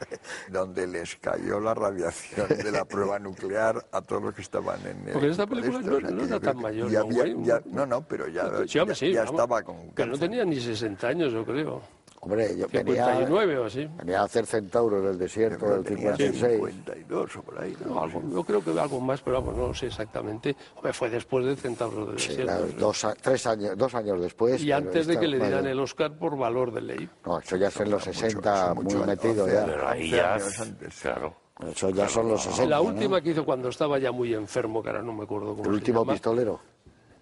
donde 0.49 0.87
les 0.87 1.17
cayó 1.17 1.61
la 1.61 1.75
radiación 1.75 2.49
de 2.49 2.73
la 2.73 2.85
prueba 2.85 3.19
nuclear 3.19 3.85
a 3.93 4.01
todos 4.03 4.23
los 4.23 4.35
que 4.35 4.43
estaban 4.43 4.81
en 4.87 5.07
el 5.09 5.13
Porque 5.13 5.29
esta 5.29 5.47
película 5.47 5.79
esto, 5.79 5.91
no- 5.91 5.97
o 5.97 6.01
sea, 6.01 6.11
no 6.11 6.25
era 6.25 6.41
tan 6.41 6.61
mayor, 6.61 6.91
ya 6.91 7.01
¿no, 7.01 7.07
güey? 7.07 7.37
ya- 7.45 7.63
no, 7.67 7.87
no, 7.87 8.03
pero 8.03 8.29
ya, 8.29 8.43
Sí, 8.67 8.79
hombre, 8.79 8.95
ya- 8.95 8.95
sí, 8.95 9.13
ya 9.13 9.25
vamos, 9.25 9.41
estaba 9.41 9.63
con 9.63 9.91
Que 9.93 10.07
no 10.07 10.19
tenía 10.19 10.45
ni 10.45 10.61
60 10.61 11.09
años, 11.09 11.33
yo 11.33 11.45
creo. 11.45 11.83
Hombre, 12.21 12.57
yo 12.57 12.67
venía, 12.73 13.05
59 13.07 13.59
o 13.59 13.65
así. 13.67 13.89
venía 13.99 14.21
a 14.21 14.25
hacer 14.25 14.47
centauros 14.47 15.05
del 15.05 15.19
desierto 15.19 15.67
del 15.67 15.83
que 15.85 15.95
tenía 15.95 16.17
56. 16.17 16.61
52 16.61 17.37
o 17.37 17.43
por 17.43 17.61
ahí. 17.63 17.77
¿no? 17.85 17.95
No, 17.95 18.03
algo- 18.03 18.23
yo 18.33 18.43
creo 18.45 18.65
que 18.65 18.71
algo 18.81 19.01
más, 19.01 19.21
pero 19.21 19.41
vamos, 19.41 19.57
no 19.57 19.69
lo 19.69 19.75
sé 19.75 19.87
exactamente. 19.87 20.57
Hombre, 20.75 20.93
fue 20.93 21.09
después 21.11 21.45
de 21.47 21.57
Centauros 21.57 22.09
del 22.09 22.19
Sí, 22.19 22.29
Desierto. 22.29 22.53
claro, 22.53 22.67
dos, 22.79 23.05
a- 23.05 23.15
tres 23.15 23.47
años, 23.47 23.77
dos 23.77 23.95
años 23.95 24.21
después. 24.21 24.63
Y 24.63 24.73
antes 24.73 25.07
de 25.07 25.19
que 25.19 25.29
le 25.29 25.39
dieran 25.39 25.67
el 25.67 25.79
Oscar 25.79 26.19
por 26.19 26.37
valor 26.37 26.73
de 26.73 26.81
ley. 26.81 27.09
No, 27.25 27.39
eso 27.39 27.57
ya 27.57 27.69
es 27.69 27.81
en 27.81 27.91
los 27.91 28.07
Mucho, 28.07 28.19
60, 28.21 28.65
eso 28.67 28.75
muy 28.75 28.85
mucho, 28.85 29.07
metido 29.07 29.45
once 29.45 29.55
ya. 29.55 29.63
años. 29.63 29.75
Pero 29.77 29.89
ahí 29.89 30.15
11 30.15 30.75
ya, 30.81 30.89
claro. 31.03 31.35
Eso 31.71 31.89
ya 31.91 32.07
son 32.09 32.29
los 32.29 32.43
60. 32.43 32.67
La 32.69 32.77
¿no? 32.77 32.83
última 32.83 33.21
que 33.23 33.31
hizo 33.31 33.45
cuando 33.45 33.69
estaba 33.71 33.99
ya 33.99 34.13
muy 34.13 34.35
enfermo, 34.35 34.83
que 34.83 34.91
ahora 34.91 35.03
no 35.03 35.13
me 35.15 35.25
acuerdo 35.25 35.51
cómo 35.51 35.61
El 35.61 35.65
se 35.65 35.71
último 35.71 36.01
llama, 36.01 36.13
pistolero. 36.13 36.61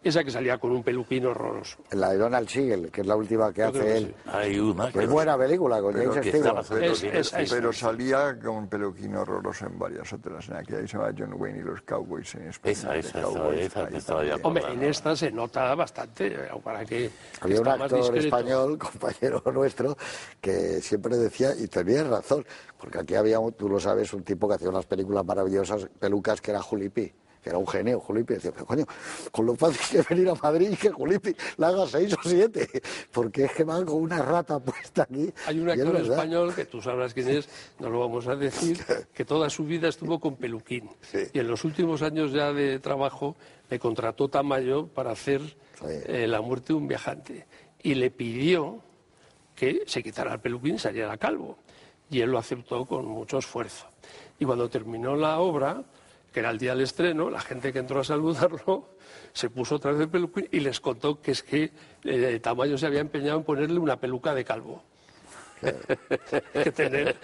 Esa 0.04 0.22
que 0.22 0.30
salía 0.30 0.58
con 0.58 0.70
un 0.70 0.82
peluquín 0.82 1.24
horroroso. 1.24 1.78
La 1.92 2.10
de 2.10 2.18
Donald 2.18 2.46
Siegel, 2.46 2.90
que 2.90 3.00
es 3.00 3.06
la 3.06 3.16
última 3.16 3.50
que 3.54 3.62
Yo 3.62 3.68
hace 3.68 3.78
que 3.80 3.96
él. 3.96 4.06
sí. 4.22 4.30
Hay 4.30 4.58
una 4.58 4.92
que 4.92 4.98
Muy 4.98 5.06
buena 5.06 5.38
película 5.38 5.80
con 5.80 5.94
pero 5.94 6.12
James 6.12 6.26
Stewart. 6.28 6.66
Pero, 6.68 6.84
Es- 6.92 7.02
es- 7.04 7.32
es- 7.32 7.50
pero 7.50 7.72
salía 7.72 8.38
con 8.38 8.50
un 8.56 8.68
peluquín 8.68 9.16
horroroso 9.16 9.64
en 9.66 9.78
varias 9.78 10.12
otras. 10.12 10.46
En 10.50 10.56
aquella 10.56 10.80
que 10.82 10.88
se 10.88 10.98
llama 10.98 11.14
John 11.18 11.32
Wayne 11.40 11.58
y 11.60 11.62
los 11.62 11.80
Cowboys 11.82 12.34
en 12.34 12.48
España. 12.48 12.72
Esa, 12.72 12.96
esa, 12.96 13.18
esa, 13.18 13.22
Cowboys, 13.22 13.60
esa 13.60 13.80
que 13.86 13.94
ahí 13.94 13.98
estaba 13.98 14.24
ya 14.24 14.30
también. 14.38 14.46
Hombre, 14.66 14.84
en 14.84 14.90
esta 14.90 15.16
se 15.16 15.30
nota 15.32 15.74
bastante, 15.74 16.26
eh, 16.26 16.48
para 16.62 16.84
que 16.84 17.10
Había 17.40 17.60
un 17.62 17.68
actor 17.68 18.18
español, 18.18 18.78
compañero 18.78 19.42
nuestro, 19.54 19.96
que 20.40 20.82
siempre 20.82 21.16
decía, 21.16 21.54
y 21.58 21.66
tenía 21.68 22.04
razón, 22.04 22.44
porque 22.78 22.98
aquí 22.98 23.14
había, 23.14 23.38
tú 23.56 23.70
lo 23.70 23.80
sabes, 23.80 24.12
un 24.12 24.22
tipo 24.22 24.46
que 24.48 24.56
hacía 24.56 24.68
unas 24.68 24.84
películas 24.84 25.24
maravillosas, 25.24 25.88
pelucas, 25.98 26.42
que 26.42 26.50
era 26.50 26.60
Julipi, 26.60 27.10
que 27.44 27.50
era 27.50 27.58
un 27.58 27.68
genio, 27.68 28.00
Julipi. 28.00 28.34
Decía, 28.34 28.52
pero 28.52 28.64
coño, 28.64 28.86
con 29.30 29.44
lo 29.44 29.54
fácil 29.54 29.80
que 29.90 29.98
es 29.98 30.08
venir 30.08 30.30
a 30.30 30.34
Madrid 30.34 30.70
y 30.72 30.76
que 30.76 30.90
Julipi 30.90 31.36
la 31.58 31.68
haga 31.68 31.86
seis 31.86 32.14
o 32.14 32.18
siete, 32.22 32.66
porque 33.12 33.44
es 33.44 33.52
que 33.52 33.64
van 33.64 33.84
con 33.84 33.96
una 33.96 34.22
rata 34.22 34.58
puesta 34.58 35.02
aquí. 35.02 35.30
Hay 35.46 35.60
un 35.60 35.68
es 35.68 35.78
actor 35.78 35.96
español, 36.00 36.54
que 36.54 36.64
tú 36.64 36.80
sabrás 36.80 37.12
quién 37.12 37.28
es, 37.28 37.48
no 37.78 37.90
lo 37.90 38.00
vamos 38.00 38.26
a 38.26 38.34
decir, 38.34 38.78
que 39.12 39.24
toda 39.26 39.50
su 39.50 39.64
vida 39.64 39.88
estuvo 39.88 40.18
con 40.18 40.36
peluquín. 40.36 40.88
Y 41.34 41.38
en 41.38 41.46
los 41.46 41.64
últimos 41.64 42.00
años 42.00 42.32
ya 42.32 42.52
de 42.52 42.78
trabajo 42.78 43.36
me 43.70 43.78
contrató 43.78 44.28
Tamayo 44.28 44.86
para 44.86 45.10
hacer 45.10 45.42
eh, 45.86 46.26
La 46.26 46.40
muerte 46.40 46.68
de 46.68 46.74
un 46.74 46.88
viajante. 46.88 47.46
Y 47.82 47.94
le 47.94 48.10
pidió 48.10 48.80
que 49.54 49.82
se 49.86 50.02
quitara 50.02 50.32
el 50.32 50.40
peluquín 50.40 50.76
y 50.76 50.78
saliera 50.78 51.18
calvo. 51.18 51.58
Y 52.10 52.20
él 52.20 52.30
lo 52.30 52.38
aceptó 52.38 52.86
con 52.86 53.04
mucho 53.04 53.36
esfuerzo. 53.36 53.86
Y 54.38 54.46
cuando 54.46 54.70
terminó 54.70 55.14
la 55.14 55.38
obra, 55.40 55.84
que 56.34 56.40
era 56.40 56.50
el 56.50 56.58
día 56.58 56.72
del 56.74 56.80
estreno, 56.82 57.30
la 57.30 57.40
gente 57.40 57.72
que 57.72 57.78
entró 57.78 58.00
a 58.00 58.04
saludarlo 58.04 58.88
se 59.32 59.48
puso 59.50 59.76
otra 59.76 59.92
vez 59.92 60.00
el 60.00 60.08
peluquín 60.08 60.48
y 60.50 60.58
les 60.60 60.80
contó 60.80 61.20
que 61.22 61.30
es 61.30 61.44
que 61.44 61.70
eh, 62.02 62.40
Tamayo 62.42 62.76
se 62.76 62.86
había 62.86 63.00
empeñado 63.00 63.38
en 63.38 63.44
ponerle 63.44 63.78
una 63.78 63.96
peluca 64.00 64.34
de 64.34 64.44
calvo. 64.44 64.82
que 66.52 66.72
tener. 66.72 67.16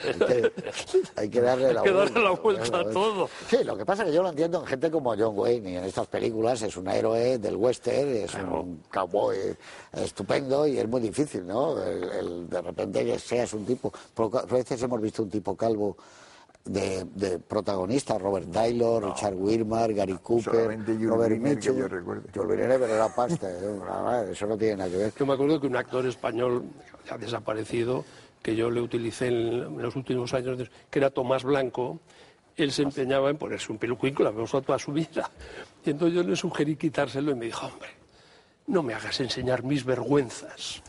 Hay 1.16 1.28
que, 1.28 1.40
darle 1.42 1.74
la 1.74 1.80
Hay 1.80 1.86
que 1.86 1.92
vuelta. 1.92 2.14
darle 2.14 2.24
la 2.24 2.30
vuelta 2.30 2.78
a 2.78 2.90
todo. 2.90 3.28
Sí, 3.48 3.58
lo 3.64 3.76
que 3.76 3.84
pasa 3.84 4.02
es 4.04 4.08
que 4.11 4.14
yo 4.14 4.22
lo 4.22 4.30
entiendo 4.30 4.61
en 4.61 4.66
gente 4.66 4.90
como 4.90 5.11
John 5.14 5.36
Wayne 5.36 5.70
y 5.72 5.76
en 5.76 5.84
estas 5.84 6.06
películas 6.06 6.62
es 6.62 6.74
un 6.76 6.88
héroe 6.88 7.36
del 7.38 7.56
western, 7.56 8.08
es 8.08 8.32
un 8.36 8.82
cowboy 8.90 9.36
estupendo 9.92 10.66
y 10.66 10.78
es 10.78 10.88
muy 10.88 11.02
difícil, 11.02 11.46
¿no? 11.46 11.82
El, 11.82 12.04
el- 12.04 12.48
de 12.48 12.62
repente 12.62 13.04
que 13.04 13.18
seas 13.18 13.52
un 13.52 13.66
tipo. 13.66 13.92
A 14.16 14.42
veces 14.46 14.80
hemos 14.82 15.00
visto 15.02 15.22
un 15.24 15.28
tipo 15.30 15.54
calvo. 15.56 15.96
De, 16.62 17.04
de 17.14 17.38
protagonistas, 17.38 18.20
Robert 18.20 18.52
Taylor, 18.52 19.02
Richard 19.02 19.34
Widmark, 19.34 19.94
Gary 19.94 20.18
Cooper, 20.22 20.78
Robert 21.08 21.40
Mitchum. 21.40 21.76
yo 22.34 22.44
Briner, 22.44 22.78
pero 22.78 22.94
era 22.94 23.08
pasta, 23.14 23.48
¿eh? 23.50 24.30
Eso 24.30 24.46
no 24.46 24.58
tiene 24.58 24.76
nada 24.76 24.90
que 24.90 24.96
ver. 24.98 25.12
Yo 25.18 25.24
me 25.26 25.32
acuerdo 25.32 25.58
que 25.58 25.66
un 25.66 25.76
actor 25.76 26.06
español 26.06 26.64
ya 27.08 27.16
desaparecido, 27.16 28.04
que 28.42 28.54
yo 28.54 28.70
le 28.70 28.82
utilicé 28.82 29.28
en, 29.28 29.34
en 29.62 29.82
los 29.82 29.96
últimos 29.96 30.34
años, 30.34 30.70
que 30.90 30.98
era 30.98 31.11
Tomás 31.11 31.44
Blanco, 31.44 31.98
él 32.56 32.72
se 32.72 32.82
empeñaba 32.82 33.30
en 33.30 33.38
ponerse 33.38 33.72
un 33.72 33.78
peluquín 33.78 34.14
que 34.14 34.22
lo 34.22 34.28
había 34.28 34.42
usado 34.42 34.62
toda 34.62 34.78
su 34.78 34.92
vida. 34.92 35.30
Y 35.84 35.90
entonces 35.90 36.14
yo 36.14 36.22
le 36.22 36.36
sugerí 36.36 36.76
quitárselo 36.76 37.32
y 37.32 37.34
me 37.36 37.46
dijo, 37.46 37.66
hombre, 37.66 37.88
no 38.66 38.82
me 38.82 38.92
hagas 38.92 39.18
enseñar 39.20 39.62
mis 39.64 39.84
vergüenzas. 39.84 40.82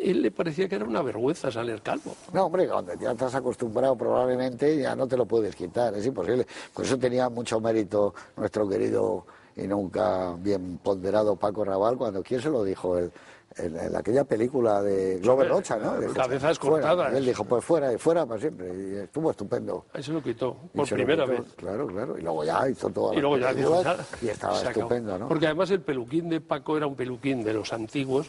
Él 0.00 0.22
le 0.22 0.30
parecía 0.30 0.68
que 0.68 0.76
era 0.76 0.84
una 0.84 1.02
vergüenza 1.02 1.50
salir 1.50 1.82
calvo. 1.82 2.14
No, 2.32 2.46
hombre, 2.46 2.68
cuando 2.68 2.94
ya 2.94 3.12
estás 3.12 3.34
acostumbrado 3.34 3.96
probablemente 3.96 4.76
ya 4.78 4.94
no 4.94 5.06
te 5.06 5.16
lo 5.16 5.26
puedes 5.26 5.54
quitar, 5.56 5.94
es 5.94 6.06
imposible. 6.06 6.46
Por 6.72 6.84
eso 6.84 6.98
tenía 6.98 7.28
mucho 7.28 7.60
mérito 7.60 8.14
nuestro 8.36 8.68
querido 8.68 9.26
y 9.56 9.66
nunca 9.66 10.34
bien 10.38 10.78
ponderado 10.78 11.34
Paco 11.36 11.64
Raval 11.64 11.96
cuando, 11.96 12.22
¿quién 12.22 12.40
se 12.40 12.48
lo 12.50 12.62
dijo? 12.62 12.96
El, 12.98 13.10
en, 13.56 13.76
en 13.76 13.96
aquella 13.96 14.22
película 14.24 14.82
de 14.82 15.18
Glover 15.18 15.48
Rocha, 15.48 15.76
¿no? 15.78 15.98
Dijo, 15.98 16.12
Cabezas 16.14 16.58
"Fuera". 16.58 16.86
cortadas. 16.90 17.14
Él 17.14 17.24
dijo, 17.24 17.44
pues 17.44 17.64
fuera, 17.64 17.92
y 17.92 17.98
fuera 17.98 18.24
para 18.24 18.38
siempre. 18.40 18.68
Y 18.68 18.96
estuvo 18.98 19.30
estupendo. 19.32 19.86
Ahí 19.94 20.02
se 20.02 20.12
lo 20.12 20.22
quitó, 20.22 20.54
por 20.74 20.86
primera 20.88 21.24
quitó, 21.24 21.42
vez. 21.42 21.52
Claro, 21.56 21.86
claro. 21.88 22.18
Y 22.18 22.22
luego 22.22 22.44
ya 22.44 22.68
hizo 22.68 22.88
todas 22.90 23.16
Y 23.16 23.20
luego 23.20 23.38
ya 23.38 23.52
dijo, 23.52 23.82
y 24.22 24.28
estaba 24.28 24.62
estupendo, 24.62 25.18
¿no? 25.18 25.26
Porque 25.28 25.46
además 25.46 25.70
el 25.72 25.80
peluquín 25.80 26.28
de 26.28 26.40
Paco 26.40 26.76
era 26.76 26.86
un 26.86 26.94
peluquín 26.94 27.42
de 27.42 27.54
los 27.54 27.72
antiguos 27.72 28.28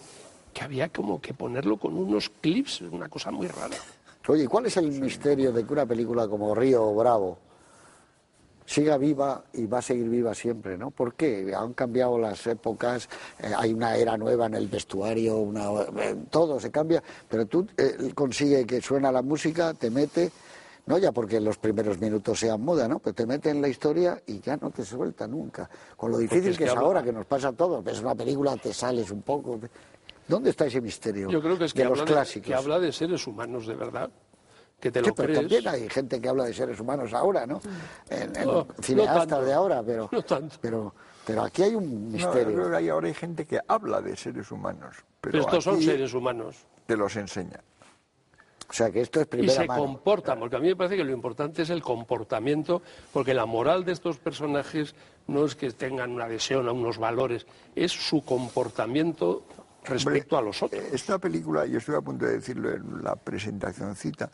que 0.54 0.64
había 0.64 0.90
como 0.90 1.22
que 1.22 1.34
ponerlo 1.34 1.78
con 1.78 1.96
unos 1.96 2.30
clips, 2.42 2.82
una 2.82 3.08
cosa 3.10 3.32
muy 3.32 3.48
rara. 3.48 3.76
Oye, 4.28 4.44
¿y 4.44 4.48
¿cuál 4.48 4.68
es 4.68 4.78
el 4.78 4.92
misterio 4.92 5.52
de 5.52 5.66
que 5.66 5.74
una 5.74 5.86
película 5.88 6.28
como 6.28 6.54
Río 6.54 6.94
Bravo 6.94 7.40
siga 8.66 8.98
viva 8.98 9.44
y 9.54 9.66
va 9.66 9.80
a 9.80 9.82
seguir 9.82 10.08
viva 10.10 10.36
siempre, 10.36 10.78
¿no? 10.78 10.92
¿Por 10.92 11.16
qué? 11.16 11.52
Han 11.56 11.74
cambiado 11.74 12.20
las 12.20 12.46
épocas, 12.46 13.10
eh, 13.40 13.52
hay 13.58 13.74
una 13.74 13.96
era 13.96 14.16
nueva 14.18 14.46
en 14.46 14.54
el 14.54 14.68
vestuario, 14.68 15.38
una, 15.38 15.72
eh, 15.98 16.16
todo 16.30 16.60
se 16.60 16.70
cambia, 16.70 17.02
pero 17.28 17.48
tú 17.48 17.66
eh, 17.78 18.12
consigue 18.14 18.66
que 18.68 18.80
suena 18.82 19.12
la 19.12 19.24
música, 19.24 19.74
te 19.74 19.90
mete, 19.90 20.32
no 20.86 21.00
ya 21.00 21.12
porque 21.12 21.40
los 21.40 21.58
primeros 21.58 22.00
minutos 22.00 22.40
sean 22.40 22.62
moda, 22.62 22.88
¿no? 22.88 23.00
Pero 23.00 23.16
te 23.16 23.26
mete 23.26 23.50
en 23.50 23.60
la 23.60 23.68
historia 23.70 24.22
y 24.28 24.40
ya 24.40 24.56
no 24.58 24.70
te 24.70 24.86
suelta 24.86 25.26
nunca. 25.28 25.68
Con 25.98 26.12
lo 26.12 26.20
difícil 26.20 26.52
es 26.52 26.58
que, 26.58 26.64
que 26.66 26.70
es 26.70 26.76
habla- 26.76 26.86
ahora, 26.86 27.04
que 27.04 27.12
nos 27.12 27.26
pasa 27.26 27.48
a 27.48 27.54
todos, 27.54 27.84
ves 27.84 28.00
una 28.02 28.14
película, 28.14 28.56
te 28.58 28.72
sales 28.72 29.10
un 29.10 29.24
poco. 29.24 29.60
¿Dónde 30.30 30.52
está 30.52 30.68
ese 30.68 30.80
misterio 30.80 31.30
Yo 31.30 31.42
creo 31.42 31.58
que 31.58 31.66
es 31.66 31.74
que, 31.74 31.80
de 31.84 31.90
los 31.90 32.00
habla, 32.00 32.06
de, 32.06 32.14
clásicos? 32.14 32.48
que 32.48 32.54
habla 32.56 32.80
de 32.80 32.92
seres 32.94 33.28
humanos 33.28 33.68
de 33.68 33.74
verdad, 33.76 34.10
que 34.80 34.92
te 34.92 35.02
Sí, 35.02 35.08
lo 35.10 35.16
pero 35.16 35.28
crees. 35.28 35.40
también 35.42 35.68
hay 35.68 35.90
gente 35.90 36.22
que 36.22 36.30
habla 36.30 36.46
de 36.46 36.54
seres 36.54 36.80
humanos 36.80 37.14
ahora, 37.14 37.46
¿no? 37.46 37.60
En, 38.10 38.34
en 38.36 38.46
No, 38.46 38.54
no 38.54 38.68
cineastas 38.82 39.28
tanto. 39.28 39.46
de 39.46 39.54
ahora, 39.54 39.84
pero, 39.84 40.08
No 40.14 40.22
tanto. 40.22 40.56
pero, 40.62 40.94
pero 41.26 41.42
aquí 41.44 41.64
hay 41.64 41.76
un 41.76 42.12
No, 42.12 42.18
yo 42.18 42.30
creo 42.32 42.44
misterio. 42.46 42.70
que 42.70 42.76
hay- 42.78 42.90
ahora 42.90 43.08
hay 43.08 43.14
gente 43.16 43.46
que 43.46 43.60
habla 43.68 44.02
de 44.02 44.16
seres 44.16 44.52
humanos, 44.52 44.96
pero 45.20 45.40
Estos 45.40 45.64
son 45.66 45.82
seres 45.82 46.14
humanos. 46.14 46.56
te 46.86 46.96
los 46.96 47.16
enseña. 47.18 47.60
o 48.70 48.74
sea, 48.74 48.92
que 48.92 49.02
esto 49.02 49.20
es 49.20 49.26
Y 49.26 49.30
primera 49.30 49.54
se 49.62 49.66
mano. 49.68 49.82
comportan, 49.84 50.40
porque 50.40 50.56
a 50.56 50.60
mí 50.60 50.68
me 50.68 50.76
parece 50.76 50.96
que 50.96 51.04
lo 51.04 51.12
importante 51.12 51.64
es 51.64 51.72
el 51.72 51.82
comportamiento, 51.82 52.84
porque 53.12 53.34
la 53.34 53.48
moral 53.48 53.84
de 53.84 53.94
estos 53.94 54.18
personajes 54.20 54.94
no 55.28 55.44
es 55.46 55.56
que 55.56 55.72
tengan 55.72 56.12
una 56.12 56.26
adhesión 56.26 56.68
a 56.68 56.72
unos 56.72 57.00
valores, 57.00 57.48
es 57.76 57.92
su 57.92 58.24
comportamiento 58.24 59.44
respecto 59.86 60.38
a 60.38 60.42
los 60.42 60.62
otros. 60.64 60.82
Eh, 60.82 60.90
Esta 60.94 61.18
película, 61.20 61.66
yo 61.66 61.78
estuve 61.78 61.98
a 61.98 62.02
punto 62.02 62.26
de 62.26 62.34
decirlo 62.34 62.72
en 62.72 63.04
la 63.04 63.16
presentacióncita, 63.16 64.30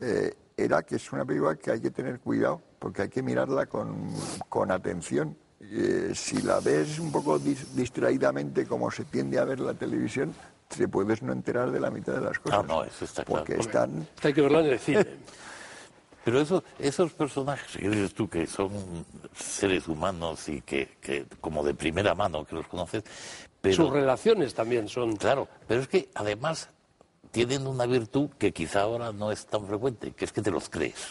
eh, 0.00 0.34
era 0.56 0.82
que 0.82 0.96
es 0.96 1.12
una 1.12 1.24
película 1.24 1.56
que 1.56 1.70
hay 1.70 1.80
que 1.80 1.90
tener 1.90 2.20
cuidado, 2.20 2.60
porque 2.78 3.02
hay 3.02 3.08
que 3.08 3.22
mirarla 3.22 3.66
con, 3.66 4.08
con 4.48 4.70
atención. 4.70 5.36
Eh, 5.62 6.12
si 6.14 6.40
la 6.42 6.60
ves 6.60 6.98
un 6.98 7.12
poco 7.12 7.38
dis- 7.38 7.66
distraídamente, 7.74 8.66
como 8.66 8.90
se 8.90 9.04
tiende 9.04 9.38
a 9.38 9.44
ver 9.44 9.60
la 9.60 9.74
televisión, 9.74 10.34
te 10.68 10.86
puedes 10.88 11.22
no 11.22 11.32
enterar 11.32 11.70
de 11.70 11.80
la 11.80 11.90
mitad 11.90 12.14
de 12.14 12.20
las 12.20 12.38
cosas. 12.38 12.60
Ah, 12.60 12.66
no, 12.66 12.84
eso 12.84 13.04
está 13.04 13.24
claro. 13.24 13.44
Porque 13.44 13.60
están... 13.60 14.06
Hay 14.22 14.32
que 14.32 14.40
verla 14.40 14.60
en 14.60 14.66
el 14.66 14.78
cine. 14.78 15.06
Pero 16.24 16.38
eso, 16.40 16.62
esos 16.78 17.12
personajes 17.12 17.76
que 17.78 17.88
dices 17.88 18.12
tú 18.14 18.28
que 18.28 18.46
son 18.46 18.70
seres 19.34 19.88
humanos 19.88 20.48
y 20.50 20.60
que, 20.60 20.96
que 21.00 21.24
como 21.40 21.64
de 21.64 21.72
primera 21.74 22.14
mano 22.14 22.44
que 22.44 22.54
los 22.54 22.66
conoces, 22.66 23.02
pero 23.60 23.74
Sus 23.74 23.90
relaciones 23.90 24.54
también 24.54 24.88
son... 24.88 25.16
claro, 25.16 25.48
pero 25.68 25.80
es 25.80 25.88
que 25.88 26.08
además 26.14 26.68
tienen 27.30 27.66
una 27.66 27.86
virtud 27.86 28.30
que 28.38 28.52
quizá 28.52 28.82
ahora 28.82 29.12
no 29.12 29.30
es 29.30 29.46
tan 29.46 29.66
frecuente, 29.66 30.12
que 30.12 30.24
es 30.24 30.32
que 30.32 30.42
te 30.42 30.50
los 30.50 30.68
crees. 30.68 31.06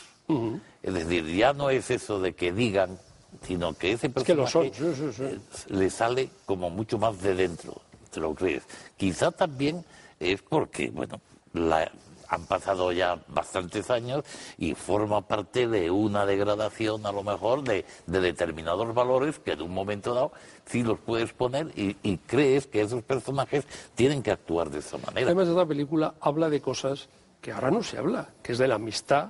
Es 0.83 0.93
decir, 0.93 1.25
ya 1.25 1.53
no 1.53 1.71
es 1.71 1.89
eso 1.89 2.19
de 2.19 2.33
que 2.33 2.51
digan, 2.51 2.99
sino 3.41 3.73
que 3.73 3.93
ese 3.93 4.11
que 4.11 4.35
lo 4.35 4.43
personaje 4.43 4.73
son, 4.73 4.95
sí, 4.95 4.95
sí, 4.95 5.13
sí. 5.13 5.23
eh, 5.23 5.39
le 5.69 5.89
sale 5.89 6.29
como 6.45 6.69
mucho 6.69 6.99
más 6.99 7.19
de 7.21 7.33
dentro, 7.33 7.81
te 8.11 8.19
lo 8.19 8.35
crees. 8.35 8.63
Quizá 8.95 9.31
también 9.31 9.83
es 10.19 10.41
porque, 10.43 10.91
bueno, 10.91 11.19
la 11.53 11.91
han 12.29 12.45
pasado 12.45 12.91
ya 12.91 13.19
bastantes 13.27 13.89
años 13.89 14.23
y 14.57 14.75
forma 14.75 15.21
parte 15.21 15.67
de 15.67 15.89
una 15.91 16.25
degradación 16.25 17.05
a 17.05 17.11
lo 17.11 17.23
mejor 17.23 17.63
de, 17.63 17.85
determinados 18.05 18.93
valores 18.93 19.39
que 19.39 19.53
en 19.53 19.61
un 19.63 19.73
momento 19.73 20.13
dado 20.13 20.31
sí 20.65 20.83
los 20.83 20.99
puedes 20.99 21.33
poner 21.33 21.67
y, 21.75 21.97
y, 22.03 22.17
crees 22.17 22.67
que 22.67 22.81
esos 22.81 23.03
personajes 23.03 23.65
tienen 23.95 24.21
que 24.21 24.31
actuar 24.31 24.69
de 24.69 24.79
esa 24.79 24.97
manera. 24.97 25.25
Además, 25.25 25.47
esta 25.47 25.65
película 25.65 26.13
habla 26.21 26.49
de 26.49 26.61
cosas 26.61 27.09
que 27.41 27.51
ahora 27.51 27.71
no 27.71 27.81
se 27.81 27.97
habla, 27.97 28.29
que 28.43 28.51
es 28.51 28.57
de 28.57 28.67
la 28.67 28.75
amistad 28.75 29.29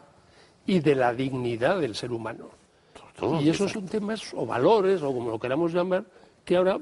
y 0.66 0.80
de 0.80 0.96
la 0.96 1.14
dignidad 1.14 1.80
del 1.80 1.96
ser 1.96 2.12
humano. 2.12 2.50
y 3.42 3.50
esos 3.50 3.72
son 3.72 3.88
temas 3.88 4.34
o 4.34 4.46
valores, 4.46 5.02
o 5.02 5.14
como 5.14 5.32
lo 5.32 5.40
queramos 5.40 5.74
llamar, 5.74 6.06
que 6.46 6.58
ahora 6.58 6.80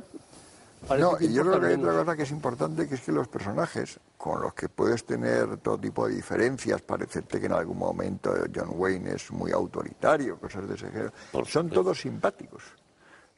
no, 0.95 1.17
y 1.19 1.33
yo 1.33 1.43
creo 1.43 1.59
que 1.59 1.67
hay 1.67 1.73
otra 1.75 1.93
cosa 1.93 2.15
que 2.15 2.23
es 2.23 2.31
importante, 2.31 2.87
que 2.87 2.95
es 2.95 3.01
que 3.01 3.11
los 3.11 3.27
personajes, 3.27 3.99
con 4.17 4.41
los 4.41 4.53
que 4.53 4.69
puedes 4.69 5.05
tener 5.05 5.57
todo 5.57 5.77
tipo 5.77 6.07
de 6.07 6.15
diferencias, 6.15 6.81
parecerte 6.81 7.39
que 7.39 7.45
en 7.47 7.53
algún 7.53 7.77
momento 7.77 8.33
John 8.53 8.69
Wayne 8.71 9.15
es 9.15 9.31
muy 9.31 9.51
autoritario, 9.51 10.39
cosas 10.39 10.67
de 10.67 10.75
ese 10.75 10.89
género, 10.89 11.11
son 11.45 11.69
todos 11.69 11.99
simpáticos. 11.99 12.63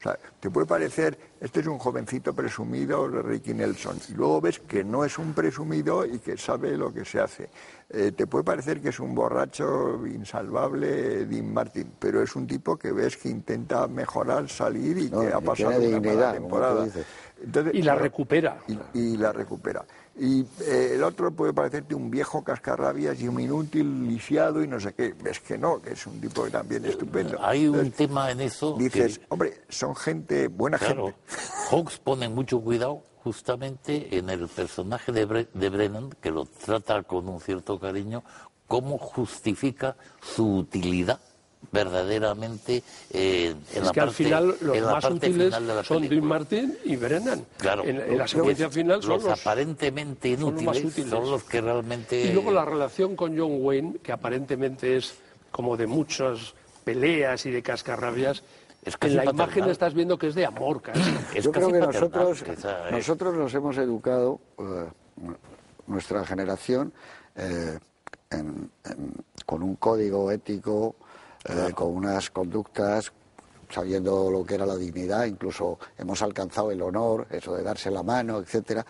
O 0.00 0.02
sea, 0.02 0.18
te 0.40 0.48
puede 0.48 0.66
parecer, 0.66 1.18
este 1.42 1.60
es 1.60 1.66
un 1.66 1.78
jovencito 1.78 2.32
presumido, 2.32 3.06
Ricky 3.06 3.52
Nelson, 3.52 3.98
y 4.08 4.14
luego 4.14 4.40
ves 4.40 4.58
que 4.60 4.82
no 4.82 5.04
es 5.04 5.18
un 5.18 5.34
presumido 5.34 6.06
y 6.06 6.20
que 6.20 6.38
sabe 6.38 6.74
lo 6.74 6.90
que 6.90 7.04
se 7.04 7.20
hace. 7.20 7.50
Eh, 7.90 8.10
te 8.12 8.26
puede 8.26 8.42
parecer 8.42 8.80
que 8.80 8.88
es 8.88 8.98
un 8.98 9.14
borracho 9.14 10.06
insalvable, 10.06 11.26
Dean 11.26 11.52
Martin, 11.52 11.92
pero 11.98 12.22
es 12.22 12.34
un 12.34 12.46
tipo 12.46 12.78
que 12.78 12.92
ves 12.92 13.18
que 13.18 13.28
intenta 13.28 13.86
mejorar, 13.88 14.48
salir 14.48 14.96
y 14.96 15.10
que 15.10 15.34
ha 15.34 15.40
pasado 15.40 15.78
una 15.78 16.32
temporada. 16.32 16.86
y 17.70 17.82
la 17.82 17.94
recupera. 17.94 18.56
y 18.94 19.18
la 19.18 19.32
recupera. 19.32 19.84
Y 20.20 20.44
eh, 20.60 20.92
el 20.96 21.02
otro 21.02 21.30
puede 21.30 21.54
parecerte 21.54 21.94
un 21.94 22.10
viejo 22.10 22.44
cascarrabias 22.44 23.18
y 23.22 23.26
un 23.26 23.40
inútil, 23.40 24.06
lisiado 24.06 24.62
y 24.62 24.68
no 24.68 24.78
sé 24.78 24.92
qué. 24.92 25.14
Ves 25.14 25.40
que 25.40 25.56
no, 25.56 25.80
que 25.80 25.92
es 25.94 26.06
un 26.06 26.20
tipo 26.20 26.44
que 26.44 26.50
también 26.50 26.84
estupendo. 26.84 27.42
Hay 27.42 27.66
un 27.66 27.90
tema 27.90 28.30
en 28.30 28.42
eso. 28.42 28.76
Dices, 28.78 29.18
hombre, 29.30 29.62
son 29.70 29.96
gente, 29.96 30.48
buena 30.48 30.76
gente. 30.76 31.14
Hawks 31.70 31.98
pone 31.98 32.28
mucho 32.28 32.60
cuidado 32.60 33.02
justamente 33.24 34.18
en 34.18 34.28
el 34.28 34.46
personaje 34.48 35.10
de, 35.10 35.48
de 35.54 35.68
Brennan, 35.70 36.10
que 36.20 36.30
lo 36.30 36.44
trata 36.44 37.02
con 37.02 37.26
un 37.26 37.40
cierto 37.40 37.80
cariño, 37.80 38.22
cómo 38.66 38.98
justifica 38.98 39.96
su 40.20 40.58
utilidad 40.58 41.18
verdaderamente 41.72 42.82
eh, 43.10 43.54
en 43.72 43.78
es 43.78 43.84
la 43.84 43.92
que 43.92 44.00
al 44.00 44.10
final 44.10 44.56
los 44.60 44.80
más 44.80 45.04
útiles 45.04 45.54
son 45.84 46.08
Dean 46.08 46.24
Martin 46.24 46.78
y 46.84 46.96
Brennan. 46.96 47.44
Claro. 47.58 47.84
En, 47.84 48.18
la 48.18 48.26
secuencia 48.26 48.70
final 48.70 49.02
son 49.02 49.22
los, 49.22 49.40
aparentemente 49.40 50.30
inútiles 50.30 50.94
son 51.08 51.30
los, 51.30 51.44
que 51.44 51.60
realmente... 51.60 52.22
Y 52.22 52.32
luego 52.32 52.50
la 52.50 52.64
relación 52.64 53.14
con 53.14 53.38
John 53.38 53.58
Wayne, 53.60 53.98
que 54.02 54.12
aparentemente 54.12 54.96
es 54.96 55.14
como 55.50 55.76
de 55.76 55.86
muchas 55.86 56.54
peleas 56.84 57.44
y 57.46 57.50
de 57.50 57.62
cascarrabias, 57.62 58.42
es 58.84 58.96
que 58.96 59.08
en 59.08 59.16
la 59.16 59.24
imagen 59.26 59.64
estás 59.68 59.92
viendo 59.92 60.18
que 60.18 60.28
es 60.28 60.34
de 60.34 60.46
amor 60.46 60.80
casi. 60.80 61.12
Yo 61.40 61.52
creo 61.52 61.70
que 61.70 61.80
nosotros, 61.80 62.42
nosotros 62.90 63.34
nos 63.34 63.54
hemos 63.54 63.76
educado, 63.76 64.40
eh, 64.58 64.86
nuestra 65.86 66.24
generación, 66.24 66.92
eh, 67.36 67.78
con 69.44 69.62
un 69.62 69.76
código 69.76 70.30
ético 70.30 70.94
eh, 71.44 71.72
con 71.74 71.88
unas 71.88 72.30
conductas 72.30 73.12
sabiendo 73.70 74.30
lo 74.30 74.44
que 74.44 74.56
era 74.56 74.66
la 74.66 74.76
dignidad, 74.76 75.26
incluso 75.26 75.78
hemos 75.96 76.20
alcanzado 76.22 76.70
el 76.70 76.82
honor, 76.82 77.26
eso 77.30 77.54
de 77.54 77.62
darse 77.62 77.90
la 77.90 78.02
mano, 78.02 78.38
etcétera. 78.38 78.84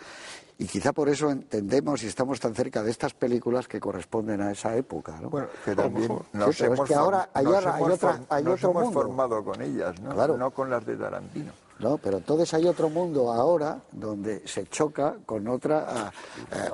Y 0.58 0.66
quizá 0.66 0.92
por 0.92 1.08
eso 1.08 1.30
entendemos 1.30 2.02
y 2.02 2.06
estamos 2.06 2.38
tan 2.38 2.54
cerca 2.54 2.82
de 2.82 2.90
estas 2.90 3.14
películas 3.14 3.66
que 3.66 3.80
corresponden 3.80 4.42
a 4.42 4.52
esa 4.52 4.76
época. 4.76 5.18
¿no? 5.20 5.30
Bueno, 5.30 5.48
que 5.64 5.74
también 5.74 6.18
nos 6.34 6.60
hemos, 6.60 6.86
que 6.86 6.94
ahora 6.94 7.30
hay, 7.32 7.46
otra, 7.46 8.20
hay 8.28 8.46
otro 8.46 8.70
hemos 8.70 8.84
mundo. 8.84 9.00
formado 9.00 9.42
con 9.42 9.62
ellas, 9.62 9.98
¿no? 10.00 10.36
no 10.36 10.50
con 10.50 10.68
las 10.68 10.84
de 10.84 10.96
Tarantino. 10.96 11.52
No, 11.78 11.96
pero 11.96 12.18
entonces 12.18 12.52
hay 12.52 12.66
otro 12.66 12.90
mundo 12.90 13.32
ahora 13.32 13.80
donde 13.90 14.46
se 14.46 14.66
choca 14.66 15.16
con 15.24 15.48
otra. 15.48 16.12
Eh, 16.52 16.68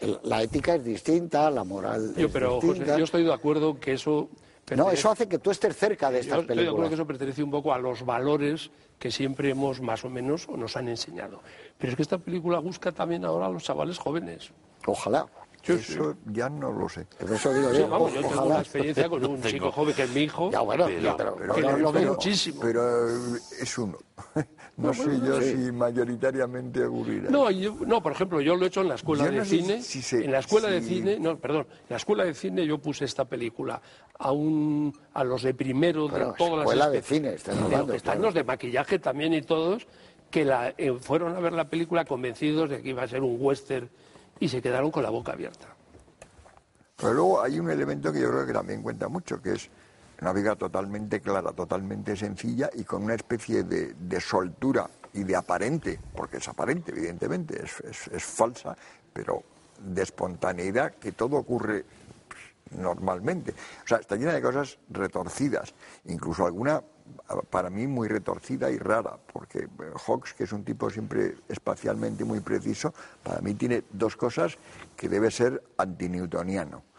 eh, 0.00 0.18
la 0.22 0.42
ética 0.42 0.76
es 0.76 0.84
distinta, 0.84 1.50
la 1.50 1.64
moral 1.64 2.14
yo, 2.16 2.28
es 2.28 2.32
pero, 2.32 2.60
distinta. 2.60 2.96
yo 2.96 3.04
estoy 3.04 3.24
de 3.24 3.34
acuerdo 3.34 3.80
que 3.80 3.94
eso 3.94 4.28
no, 4.76 4.90
eso 4.90 5.10
hace 5.10 5.28
que 5.28 5.38
tú 5.38 5.50
estés 5.50 5.76
cerca 5.76 6.10
de 6.10 6.20
estas 6.20 6.40
Yo 6.40 6.46
películas. 6.46 6.64
de 6.64 6.68
acuerdo 6.70 6.88
que 6.88 6.94
eso 6.94 7.06
pertenece 7.06 7.42
un 7.42 7.50
poco 7.50 7.72
a 7.72 7.78
los 7.78 8.04
valores 8.04 8.70
que 8.98 9.10
siempre 9.10 9.50
hemos 9.50 9.80
más 9.80 10.04
o 10.04 10.10
menos 10.10 10.46
o 10.48 10.56
nos 10.56 10.76
han 10.76 10.88
enseñado. 10.88 11.42
Pero 11.78 11.90
es 11.92 11.96
que 11.96 12.02
esta 12.02 12.18
película 12.18 12.58
busca 12.58 12.92
también 12.92 13.24
ahora 13.24 13.46
a 13.46 13.48
los 13.50 13.64
chavales 13.64 13.98
jóvenes. 13.98 14.52
Ojalá. 14.86 15.26
Eso 15.66 16.16
ya 16.26 16.48
no 16.48 16.72
lo 16.72 16.88
sé. 16.88 17.06
Pero 17.18 17.34
eso 17.34 17.52
digo 17.52 17.72
yo, 17.72 17.88
vamos, 17.88 18.14
yo 18.14 18.22
tengo 18.22 18.44
una 18.44 18.60
experiencia 18.60 19.08
con 19.08 19.24
un 19.26 19.42
chico 19.42 19.70
joven 19.70 19.94
que 19.94 20.02
es 20.02 20.10
mi 20.14 20.22
hijo. 20.22 20.50
Ya, 20.50 20.60
bueno, 20.60 20.86
pero, 20.86 21.36
pero, 21.36 21.76
lo 21.76 21.92
veo 21.92 22.14
muchísimo. 22.14 22.60
Pero 22.60 23.08
es 23.08 23.78
uno. 23.78 23.98
No, 24.76 24.94
soy 24.94 25.20
yo 25.20 25.40
si 25.42 25.72
mayoritariamente 25.72 26.82
aburrida. 26.82 27.28
No, 27.28 27.50
no, 27.50 28.02
por 28.02 28.12
ejemplo, 28.12 28.40
yo 28.40 28.56
lo 28.56 28.64
he 28.64 28.68
hecho 28.68 28.80
en 28.80 28.88
la 28.88 28.94
escuela 28.94 29.28
de 29.28 29.44
cine. 29.44 29.82
en 30.12 30.32
la 30.32 30.38
escuela 30.38 30.68
de 30.68 30.80
cine, 30.80 31.18
no, 31.20 31.38
perdón, 31.38 31.66
en 31.70 31.90
la 31.90 31.96
escuela 31.96 32.24
de 32.24 32.32
cine 32.32 32.66
yo 32.66 32.78
puse 32.78 33.04
esta 33.04 33.26
película 33.26 33.82
a 34.18 34.32
un 34.32 34.96
a 35.12 35.22
los 35.22 35.42
de 35.42 35.52
primero 35.52 36.08
de 36.08 36.32
todas 36.38 36.60
escuela 36.60 36.84
las 36.84 36.92
de 36.92 37.02
cine, 37.02 37.36
hablando, 37.62 37.92
están 37.92 38.22
los 38.22 38.32
de 38.32 38.42
maquillaje 38.42 38.98
también 38.98 39.34
y 39.34 39.42
todos 39.42 39.86
que 40.30 40.44
la, 40.44 40.72
eh, 40.78 40.96
fueron 40.98 41.36
a 41.36 41.40
ver 41.40 41.52
la 41.52 41.68
película 41.68 42.04
convencidos 42.04 42.70
de 42.70 42.80
que 42.80 42.90
iba 42.90 43.02
a 43.02 43.08
ser 43.08 43.22
un 43.22 43.36
western 43.38 43.90
y 44.40 44.48
se 44.48 44.60
quedaron 44.60 44.90
con 44.90 45.02
la 45.02 45.10
boca 45.10 45.32
abierta. 45.32 45.68
Pero 46.96 47.14
luego 47.14 47.42
hay 47.42 47.60
un 47.60 47.70
elemento 47.70 48.12
que 48.12 48.20
yo 48.20 48.30
creo 48.30 48.46
que 48.46 48.52
también 48.52 48.82
cuenta 48.82 49.08
mucho, 49.08 49.40
que 49.40 49.52
es 49.52 49.70
una 50.20 50.32
vida 50.32 50.56
totalmente 50.56 51.20
clara, 51.20 51.52
totalmente 51.52 52.16
sencilla 52.16 52.70
y 52.74 52.84
con 52.84 53.04
una 53.04 53.14
especie 53.14 53.62
de, 53.62 54.20
soltura 54.20 54.88
y 55.14 55.24
de 55.24 55.36
aparente, 55.36 55.98
porque 56.14 56.38
es 56.38 56.48
aparente, 56.48 56.92
evidentemente, 56.92 57.62
es, 57.62 58.24
falsa, 58.24 58.76
pero 59.12 59.42
de 59.78 60.02
espontaneidad 60.02 60.94
que 60.94 61.12
todo 61.12 61.36
ocurre 61.36 61.84
normalmente. 62.72 63.52
O 63.84 63.88
sea, 63.88 63.98
está 63.98 64.16
llena 64.16 64.34
de 64.34 64.42
cosas 64.42 64.78
retorcidas, 64.90 65.74
incluso 66.04 66.44
alguna 66.44 66.82
para 67.50 67.70
mí 67.70 67.86
muy 67.86 68.08
retorcida 68.08 68.70
y 68.70 68.78
rara, 68.78 69.18
porque 69.32 69.68
Hawks, 70.06 70.34
que 70.34 70.44
es 70.44 70.52
un 70.52 70.64
tipo 70.64 70.90
siempre 70.90 71.36
espacialmente 71.48 72.24
muy 72.24 72.40
preciso, 72.40 72.92
para 73.22 73.40
mí 73.40 73.54
tiene 73.54 73.84
dos 73.92 74.16
cosas 74.16 74.56
que 74.96 75.08
debe 75.08 75.30
ser 75.30 75.62
antinewtoniano. 75.76 76.89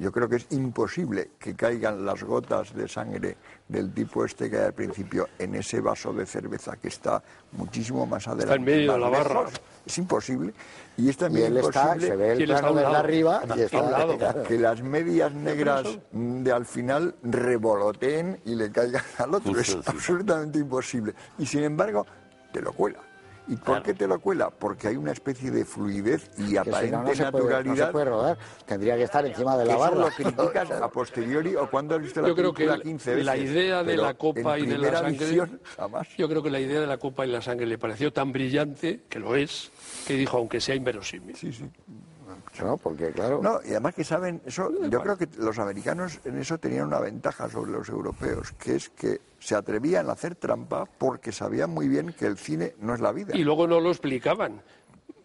Yo 0.00 0.12
creo 0.12 0.28
que 0.28 0.36
es 0.36 0.46
imposible 0.50 1.30
que 1.38 1.54
caigan 1.54 2.04
las 2.04 2.22
gotas 2.22 2.74
de 2.74 2.88
sangre 2.88 3.36
del 3.68 3.92
tipo 3.92 4.24
este 4.24 4.50
que 4.50 4.58
hay 4.58 4.64
al 4.66 4.72
principio 4.74 5.28
en 5.38 5.54
ese 5.54 5.80
vaso 5.80 6.12
de 6.12 6.26
cerveza 6.26 6.76
que 6.76 6.88
está 6.88 7.22
muchísimo 7.52 8.06
más 8.06 8.26
adelante. 8.28 8.44
Está 8.44 8.54
en 8.56 8.64
medio 8.64 8.92
de 8.92 8.98
la 8.98 9.08
barra. 9.08 9.44
Es 9.84 9.98
imposible. 9.98 10.54
Y 10.96 11.08
es 11.08 11.16
también 11.16 11.54
imposible 11.54 11.80
está, 11.80 12.00
se 12.00 12.16
ve 12.16 12.32
el 12.32 12.44
plano 12.44 12.74
desde 12.74 12.96
arriba 12.96 13.42
y 13.56 13.60
está, 13.60 14.42
que 14.48 14.58
las 14.58 14.82
medias 14.82 15.32
negras 15.32 15.86
de 16.12 16.52
al 16.52 16.64
final 16.64 17.14
revoloteen 17.22 18.40
y 18.44 18.54
le 18.54 18.70
caigan 18.70 19.02
al 19.18 19.34
otro. 19.34 19.58
es 19.58 19.76
absolutamente 19.86 20.58
imposible. 20.58 21.14
Y 21.38 21.46
sin 21.46 21.64
embargo, 21.64 22.06
te 22.52 22.62
lo 22.62 22.72
cuela. 22.72 23.00
¿Y 23.46 23.56
por 23.56 23.82
qué 23.82 23.94
te 23.94 24.06
lo 24.06 24.20
cuela? 24.20 24.50
Porque 24.50 24.88
hay 24.88 24.96
una 24.96 25.12
especie 25.12 25.50
de 25.50 25.64
fluidez 25.64 26.30
y 26.38 26.56
aparente 26.56 27.14
naturalidad. 27.16 27.64
no 27.64 27.86
se 27.86 27.92
puede 27.92 28.04
rodar, 28.06 28.38
tendría 28.66 28.96
que 28.96 29.02
estar 29.02 29.26
encima 29.26 29.56
de 29.56 29.66
la 29.66 29.76
barra. 29.76 29.96
lo 29.96 30.08
criticas 30.08 30.70
a 30.70 30.88
posteriori 30.88 31.54
o 31.54 31.68
cuando 31.68 31.94
has 31.94 32.02
visto 32.02 32.22
la 32.22 32.28
yo 32.28 32.34
creo 32.34 32.54
que 32.54 32.66
15 32.66 33.10
veces. 33.10 33.26
La 33.26 33.36
idea 33.36 33.84
de 33.84 33.96
la 33.96 34.14
copa 34.14 34.58
y 34.58 34.66
de 34.66 34.78
la 34.78 34.98
sangre. 34.98 35.42
jamás. 35.76 36.08
Yo 36.16 36.28
creo 36.28 36.42
que 36.42 36.50
la 36.50 36.60
idea 36.60 36.80
de 36.80 36.86
la 36.86 36.96
copa 36.96 37.26
y 37.26 37.30
la 37.30 37.42
sangre 37.42 37.66
le 37.66 37.78
pareció 37.78 38.12
tan 38.12 38.32
brillante, 38.32 39.02
que 39.08 39.18
lo 39.18 39.36
es, 39.36 39.70
que 40.06 40.14
dijo, 40.14 40.38
aunque 40.38 40.60
sea 40.60 40.74
inverosímil. 40.74 41.36
Sí, 41.36 41.52
sí. 41.52 41.64
No, 42.60 42.76
porque 42.76 43.10
claro. 43.10 43.40
No, 43.42 43.60
y 43.64 43.70
además 43.70 43.94
que 43.94 44.04
saben, 44.04 44.40
eso, 44.44 44.70
yo 44.88 45.00
creo 45.00 45.16
que 45.16 45.28
los 45.38 45.58
americanos 45.58 46.20
en 46.24 46.38
eso 46.38 46.58
tenían 46.58 46.86
una 46.86 47.00
ventaja 47.00 47.48
sobre 47.48 47.72
los 47.72 47.88
europeos, 47.88 48.52
que 48.52 48.76
es 48.76 48.90
que 48.90 49.20
se 49.38 49.54
atrevían 49.54 50.08
a 50.08 50.12
hacer 50.12 50.34
trampa 50.36 50.86
porque 50.86 51.32
sabían 51.32 51.70
muy 51.70 51.88
bien 51.88 52.14
que 52.18 52.26
el 52.26 52.38
cine 52.38 52.74
no 52.80 52.94
es 52.94 53.00
la 53.00 53.12
vida. 53.12 53.36
Y 53.36 53.44
luego 53.44 53.66
no 53.66 53.80
lo 53.80 53.90
explicaban. 53.90 54.62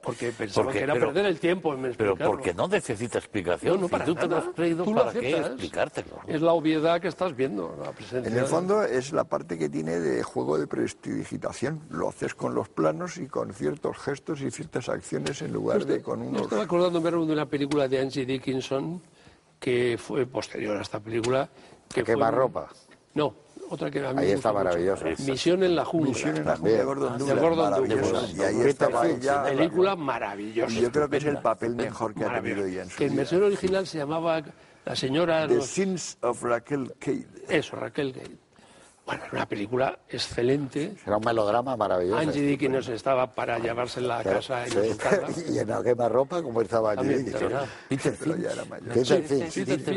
Porque 0.02 0.32
pensaba 0.32 0.72
que 0.72 0.80
era 0.80 0.94
perder 0.94 1.26
el 1.26 1.40
tiempo 1.40 1.74
en 1.74 1.94
Pero 1.98 2.16
porque 2.16 2.54
no 2.54 2.70
necesita 2.70 3.18
explicación. 3.18 3.82
No, 3.82 3.90
para 3.90 4.06
tú 4.06 4.16
te 4.16 4.28
lo 4.28 4.38
has 4.38 4.46
creído, 4.56 4.86
¿para 4.86 5.12
qué 5.12 5.38
explicártelo? 5.38 6.22
Es 6.26 6.42
la 6.42 6.54
obviedad 6.54 7.02
que 7.02 7.10
estás 7.10 7.36
viendo, 7.36 7.76
la 7.84 7.92
presencia. 7.92 8.32
En 8.32 8.38
el 8.38 8.46
fondo 8.46 8.84
es 8.84 9.12
la 9.12 9.26
parte 9.26 9.58
que 9.58 9.68
tiene 9.68 10.00
de 10.00 10.24
juego 10.24 10.58
de 10.58 10.68
prestidigitación. 10.68 11.82
Lo 11.90 12.10
haces 12.10 12.34
con 12.34 12.56
los 12.56 12.70
planos 12.70 13.18
y 13.18 13.28
con 13.28 13.54
ciertos 13.54 13.98
gestos 13.98 14.42
y 14.42 14.52
ciertas 14.52 14.88
acciones 14.88 15.42
en 15.42 15.52
lugar 15.52 15.86
de 15.86 16.02
con 16.02 16.22
unos... 16.22 16.44
Estaba 16.44 16.64
acordándome 16.64 17.12
de 17.12 17.18
una 17.18 17.46
película 17.46 17.90
de 17.90 18.00
Angie 18.00 18.26
Dickinson 18.26 19.02
que 19.60 19.98
fue 19.98 20.26
posterior 20.26 20.78
a 20.78 20.82
esta 20.82 21.02
película. 21.02 21.50
Que, 21.94 22.04
quema 22.04 22.32
ropa. 22.32 22.70
No, 23.16 23.34
otra 23.70 23.90
que 23.92 24.00
a 24.06 24.14
mí 24.14 24.20
Ahí 24.22 24.28
me 24.28 24.34
está 24.34 24.50
gusta 24.50 24.52
mucho. 24.52 24.64
maravillosa. 24.64 25.06
Misión 25.32 25.64
en 25.64 25.76
la 25.76 25.86
jungla. 25.86 26.10
Misión 26.10 26.38
en 26.38 26.46
la 26.46 26.56
jungla 26.58 26.78
de 26.78 26.84
Gordon 26.84 27.14
De 27.14 27.20
Douglas, 27.20 27.40
Gordon 27.42 27.70
maravillosa. 27.72 28.02
Douglas. 28.12 28.34
Y 28.36 28.42
ahí 28.42 28.62
estaba 28.68 29.08
ella, 29.08 29.44
Película 29.44 29.96
maravillosa. 29.96 30.74
y 30.74 30.82
yo 30.82 30.92
creo 30.92 31.10
que 31.10 31.18
es 31.18 31.26
el 31.26 31.38
papel 31.38 31.76
mejor 31.76 32.14
que 32.14 32.26
ha 32.26 32.42
tenido 32.42 32.66
ella 32.66 32.84
en 32.84 32.90
su 32.90 32.98
Que 32.98 33.06
en 33.06 33.12
vida. 33.12 33.20
versión 33.22 33.44
original 33.44 33.88
se 33.88 33.98
llamaba 34.00 34.42
La 34.86 34.96
señora... 34.96 35.48
The 35.48 35.62
Sins 35.62 36.18
of 36.22 36.42
Raquel 36.44 36.94
Cade. 37.00 37.28
Eso, 37.48 37.76
Raquel 37.76 38.12
Gale. 38.14 38.38
Bueno, 39.10 39.24
era 39.26 39.34
una 39.38 39.46
película 39.48 39.98
excelente. 40.08 40.94
Era 41.04 41.18
un 41.18 41.26
melodrama 41.26 41.76
maravilloso. 41.76 42.20
Angie 42.20 42.42
Dickinson 42.44 42.94
estaba 42.94 43.26
para 43.34 43.58
llevarse 43.58 44.02
la 44.02 44.22
Pero- 44.22 44.36
casa 44.36 44.68
y 44.68 44.70
sí. 44.70 45.44
y 45.54 45.58
en 45.58 45.68
la 45.68 45.82
quemarropa, 45.82 46.44
como 46.44 46.62
estaba 46.62 46.92
Angie 46.92 47.18
Dickinson. 47.18 47.52
Peter 47.90 48.14
Finch. 48.14 48.46
era. 48.46 48.64
Peter 48.94 49.24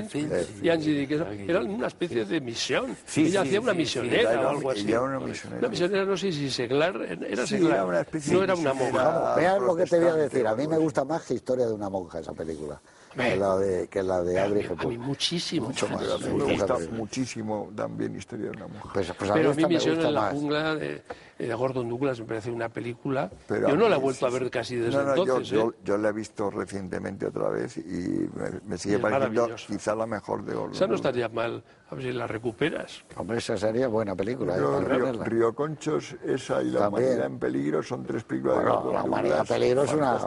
Finch. 0.08 0.62
Y 0.62 0.70
Angie 0.70 0.94
Dickinson. 0.94 1.28
Eran 1.40 1.68
una 1.70 1.88
especie 1.88 2.24
de 2.24 2.40
misión. 2.40 2.96
Sí, 3.04 3.26
Ella 3.26 3.42
sí, 3.42 3.48
hacía 3.48 3.60
una 3.60 3.74
misionera 3.74 4.40
o 4.40 4.48
algo 4.48 4.70
así. 4.70 4.88
Era 4.90 5.02
una 5.02 5.20
misionera. 5.20 5.58
Una 5.58 5.68
misionera, 5.68 6.04
no 6.06 6.16
sé 6.16 6.32
si 6.32 6.50
seglar, 6.50 6.96
era 7.28 7.46
seglar. 7.46 7.72
era 7.74 7.84
una 7.84 8.00
especie 8.00 8.32
no 8.32 8.42
era 8.44 8.54
una 8.54 8.72
monja. 8.72 9.34
Vean 9.36 9.62
lo 9.62 9.76
que 9.76 9.84
te 9.84 9.98
voy 9.98 10.08
a 10.08 10.14
decir. 10.14 10.46
A 10.46 10.54
mí 10.54 10.66
me 10.66 10.76
así. 10.76 10.84
gusta 10.84 11.04
más 11.04 11.22
que 11.26 11.34
Historia 11.34 11.66
de 11.66 11.72
una 11.74 11.90
monja 11.90 12.20
esa 12.20 12.32
película. 12.32 12.80
Que 13.14 13.36
la 13.36 13.56
de, 13.58 13.88
que 13.88 14.02
la 14.02 14.22
de 14.22 14.38
A 14.40 14.44
Audrey 14.44 14.62
mí, 14.62 14.66
a 14.66 14.70
mí 14.74 14.80
Hepburn. 14.80 15.00
muchísimo. 15.00 15.66
Mucho 15.68 15.88
más. 15.88 16.02
Me 16.20 16.44
gusta 16.44 16.76
muchísimo 16.92 17.70
también 17.76 18.16
Historia 18.16 18.46
de 18.46 18.50
una 18.56 18.66
mujer. 18.68 18.90
Pues, 18.94 19.12
pues 19.18 19.30
a 19.30 19.34
Pero 19.34 19.50
a 19.50 19.54
mí 19.54 19.62
me 19.62 19.68
Misión 19.68 19.94
gusta 19.96 20.08
en 20.08 20.14
la 20.14 20.20
más. 20.22 20.32
jungla 20.32 20.74
de, 20.76 21.02
de 21.38 21.54
Gordon 21.54 21.88
Douglas 21.88 22.20
me 22.20 22.26
parece 22.26 22.50
una 22.50 22.68
película. 22.68 23.30
Pero 23.48 23.68
yo 23.68 23.74
a 23.74 23.76
no 23.76 23.88
la 23.88 23.96
he 23.96 23.98
vuelto 23.98 24.26
a 24.26 24.30
ver 24.30 24.50
casi 24.50 24.76
desde 24.76 24.96
No, 24.98 25.04
no, 25.04 25.16
yo- 25.16 25.22
entonces. 25.22 25.48
yo, 25.48 25.70
¿eh? 25.70 25.74
yo 25.84 25.98
la 25.98 26.08
he 26.10 26.12
visto 26.12 26.50
recientemente 26.50 27.26
otra 27.26 27.48
vez 27.48 27.76
y 27.78 28.28
me, 28.34 28.60
me 28.66 28.78
sigue 28.78 28.96
Y 28.96 28.98
pareciendo 28.98 29.48
quizá 29.66 29.94
la 29.94 30.06
mejor 30.06 30.44
de 30.44 30.54
Gordon. 30.54 30.72
Esa 30.74 30.86
no 30.86 30.94
estaría 30.94 31.28
mal, 31.28 31.62
a 31.90 31.94
ver 31.94 32.04
si 32.04 32.12
la 32.12 32.26
recuperas. 32.26 33.04
Hombre, 33.16 33.38
esa 33.38 33.56
sería 33.56 33.88
buena 33.88 34.14
película. 34.14 34.56
¿eh? 34.56 34.60
Yo, 34.60 34.80
para 34.82 34.96
Río. 35.12 35.24
Río 35.24 35.54
Conchos, 35.54 36.14
esa 36.24 36.62
y 36.62 36.70
La 36.70 36.80
También. 36.80 37.04
humanidad 37.08 37.26
en 37.26 37.38
peligro 37.38 37.82
son 37.82 38.04
tres 38.04 38.24
películas 38.24 38.58
de 38.58 38.64
Gordon 38.64 38.92
la 38.94 39.02
humanidad 39.02 39.40
en 39.40 39.46
peligro 39.46 39.82
es 39.82 39.92
una, 39.92 40.18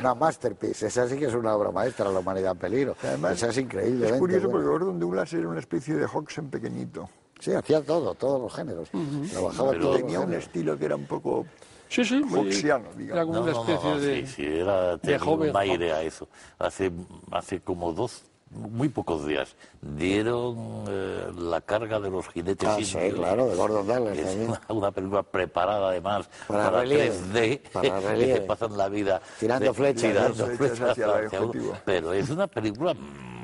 una 0.00 0.14
masterpiece. 0.14 0.86
Esa 0.86 1.08
sí 1.08 1.18
que 1.18 1.26
es 1.26 1.34
una 1.34 1.54
obra 1.54 1.70
maestra, 1.70 2.08
la 2.10 2.20
humanidad 2.20 2.52
en 2.52 2.58
peligro. 2.58 2.96
Además, 3.02 3.32
Esa 3.32 3.48
es 3.48 3.58
increíble. 3.58 4.08
Es 4.08 4.12
curioso 4.18 4.50
porque 4.50 4.66
Gordon 4.66 4.98
Douglas 4.98 5.32
era 5.32 5.48
una 5.48 5.60
especie 5.60 5.94
de 5.96 6.06
Hodgson 6.06 6.48
pequeñito. 6.48 7.08
Sí, 7.42 7.52
hacía 7.52 7.82
todo, 7.82 8.14
todos 8.14 8.40
los 8.40 8.54
géneros. 8.54 8.88
Trabajaba 9.30 9.70
Pero 9.72 9.82
todos 9.82 9.96
Tenía 9.96 10.20
un 10.20 10.32
estilo 10.32 10.78
que 10.78 10.84
era 10.84 10.94
un 10.96 11.06
poco 11.06 11.44
Sí, 11.88 12.04
sí, 12.04 12.22
muy, 12.22 12.52
Foxiano, 12.52 12.88
digamos. 12.96 13.10
Era 13.16 13.24
como 13.26 13.34
No, 13.38 13.42
una 13.42 13.52
especie 13.52 13.90
no, 13.90 13.94
no, 13.96 14.00
de. 14.00 14.26
sí, 14.26 14.32
sí, 14.32 14.46
era, 14.46 14.96
tenía 14.98 15.18
joven 15.18 15.50
un 15.50 15.56
aire 15.56 15.92
a 15.92 16.02
eso. 16.02 16.28
Hace, 16.58 16.90
hace 17.32 17.60
como 17.60 17.92
dos, 17.92 18.22
muy 18.50 18.88
pocos 18.88 19.26
días, 19.26 19.56
dieron 19.80 20.84
eh, 20.88 21.32
la 21.36 21.60
carga 21.60 21.98
de 22.00 22.10
los 22.10 22.28
jinetes 22.28 22.68
Ah, 22.68 22.78
sí, 22.82 22.96
claro, 23.14 23.46
de 23.48 23.56
Gordon 23.56 23.86
Douglas 23.86 24.16
Es 24.18 24.36
una, 24.36 24.60
una 24.68 24.90
película 24.92 25.22
preparada 25.22 25.88
además 25.88 26.28
Para 26.46 26.64
para, 26.64 26.80
relieve, 26.80 27.10
3D, 27.32 27.60
para 27.72 27.82
que 28.00 28.06
relieve. 28.06 28.34
se 28.34 28.40
pasan 28.42 28.76
la 28.76 28.88
vida 28.88 29.20
Tirando 29.40 29.66
de- 29.66 29.74
flechas, 29.74 30.02
tirando 30.02 30.46
flechas 30.46 30.58
Flechas 30.78 30.90
hacia 30.90 31.04
el 31.18 31.26
hacia 31.26 31.40
uno. 31.40 31.48
objetivo. 31.50 31.78
Pero 31.84 32.12
es 32.12 32.30
una 32.30 32.46
película 32.46 32.94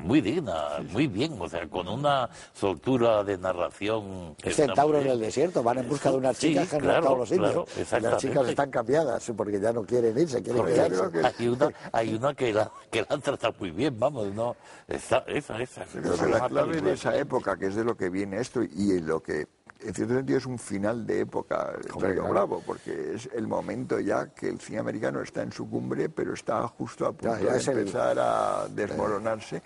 muy 0.03 0.20
digna, 0.20 0.55
muy 0.90 1.07
bien, 1.07 1.36
o 1.40 1.49
sea, 1.49 1.66
con 1.68 1.88
una 1.88 2.28
soltura 2.53 3.24
de 3.24 3.36
narración. 3.38 4.34
Es 4.42 4.57
Centauro 4.57 4.99
en 5.01 5.09
el 5.09 5.20
desierto, 5.20 5.62
van 5.62 5.78
en 5.78 5.88
busca 5.88 6.11
de 6.11 6.16
unas 6.16 6.36
Sí, 6.36 6.49
chicas 6.49 6.68
que 6.68 6.76
han 6.76 6.82
claro, 6.82 7.16
los 7.16 7.30
indios. 7.32 7.53
claro, 7.53 7.99
Y 7.99 8.01
las 8.03 8.16
chicas 8.18 8.49
están 8.49 8.70
cambiadas 8.70 9.32
porque 9.36 9.61
ya 9.61 9.72
no 9.72 9.84
quieren 9.84 10.16
irse, 10.18 10.42
quieren 10.42 10.62
Porque 10.62 10.74
quedarse. 10.74 11.11
que- 11.12 11.26
hay 11.38 11.49
una, 11.49 11.70
hay 11.92 12.14
una 12.14 12.34
que 12.34 12.53
la, 12.53 12.70
que 12.90 13.05
la 13.09 13.18
trata 13.18 13.53
muy 13.59 13.70
bien, 13.70 13.99
vamos, 13.99 14.32
no, 14.34 14.57
esa, 14.86 15.18
esa, 15.26 15.61
esa. 15.61 15.84
Que 15.84 15.99
Una 15.99 16.26
la 16.38 16.49
clave 16.49 16.80
de 16.80 16.92
esa 16.92 17.16
época, 17.16 17.57
que 17.57 17.66
es 17.66 17.74
de 17.74 17.84
lo 17.84 17.96
que 17.96 18.09
viene 18.09 18.40
esto, 18.40 18.62
y 18.62 18.92
en 18.92 19.07
lo 19.07 19.20
que 19.22 19.46
en 19.81 19.95
cierto 19.95 20.14
sentido 20.14 20.39
es 20.39 20.47
un 20.47 20.59
final 20.59 21.07
de 21.07 21.20
época 21.20 21.72
Hombre, 21.93 22.09
Río 22.12 22.20
claro. 22.22 22.29
Bravo, 22.33 22.62
porque 22.66 23.14
es 23.14 23.29
el 23.35 23.47
momento 23.47 24.01
ya 24.01 24.29
que 24.35 24.49
el 24.49 24.59
cine 24.61 24.79
americano 24.79 25.20
está 25.22 25.43
en 25.43 25.53
su 25.53 25.68
cumbre, 25.70 26.09
pero 26.09 26.35
está 26.35 26.66
justo 26.68 27.07
a 27.07 27.12
punto 27.12 27.37
ya 27.45 27.53
de 27.53 27.59
el- 27.59 27.68
empezar 27.79 28.18
a 28.18 28.66
desmoronarse. 28.68 29.62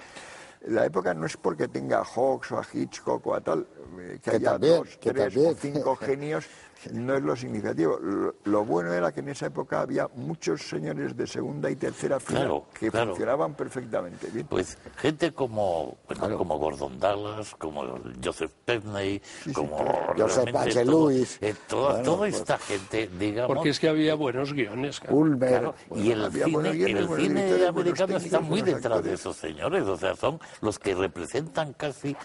La 0.66 0.86
época 0.86 1.12
no 1.12 1.26
es 1.26 1.36
porque 1.36 1.66
tenga 1.68 1.98
a 2.00 2.04
Hawks 2.04 2.52
o 2.52 2.58
a 2.58 2.66
Hitchcock 2.72 3.26
o 3.26 3.34
a 3.34 3.40
tal, 3.40 3.66
eh, 3.98 4.18
que, 4.22 4.30
Que 4.30 4.36
haya 4.36 4.52
también, 4.52 4.76
dos, 4.78 4.96
que 4.98 5.10
tres 5.12 5.34
también. 5.34 5.52
o 5.52 5.56
cinco 5.58 5.96
genios, 6.00 6.44
no 6.92 7.14
es 7.14 7.22
lo 7.22 7.34
significativo. 7.36 7.98
Lo, 8.00 8.34
lo 8.44 8.64
bueno 8.64 8.92
era 8.92 9.12
que 9.12 9.20
en 9.20 9.28
esa 9.30 9.46
época 9.46 9.80
había 9.80 10.08
muchos 10.14 10.62
señores 10.68 11.16
de 11.16 11.26
segunda 11.28 11.68
y 11.70 11.76
tercera 11.76 12.18
fila 12.20 12.40
Claro, 12.40 12.66
que 12.78 12.90
claro. 12.90 13.08
funcionaban 13.10 13.54
perfectamente 13.54 14.28
bien. 14.28 14.46
Pues 14.48 14.76
gente 14.96 15.32
como, 15.32 15.96
bueno, 16.08 16.38
como 16.38 16.58
Gordon 16.58 16.98
Douglas, 16.98 17.54
como 17.56 17.84
Joseph 18.22 18.52
Pevney, 18.64 19.20
como 19.54 19.78
Joseph 20.16 20.54
H. 20.54 20.84
todo- 20.84 21.08
Lewis. 21.10 21.38
eh, 21.40 21.54
toda, 21.68 21.88
Bueno, 21.90 22.04
toda 22.04 22.18
pues- 22.18 22.34
esta 22.36 22.58
gente, 22.58 23.10
digamos, 23.18 23.54
Porque 23.54 23.68
es 23.70 23.78
que 23.80 23.88
había 23.88 24.14
buenos 24.14 24.52
guiones. 24.52 24.98
claro. 25.00 25.16
Ulmer. 25.16 25.48
Claro, 25.50 25.74
y 25.96 26.10
el 26.12 26.30
cine, 26.32 26.70
el 26.70 27.08
cine 27.16 27.66
americano 27.66 28.16
está 28.16 28.40
muy 28.40 28.62
detrás 28.62 29.02
de 29.04 29.14
esos 29.14 29.36
señores, 29.36 29.82
o 29.84 29.96
sea, 29.96 30.16
son 30.16 30.40
los 30.61 30.78
que 30.78 30.94
representan 30.94 31.72
casi 31.72 32.16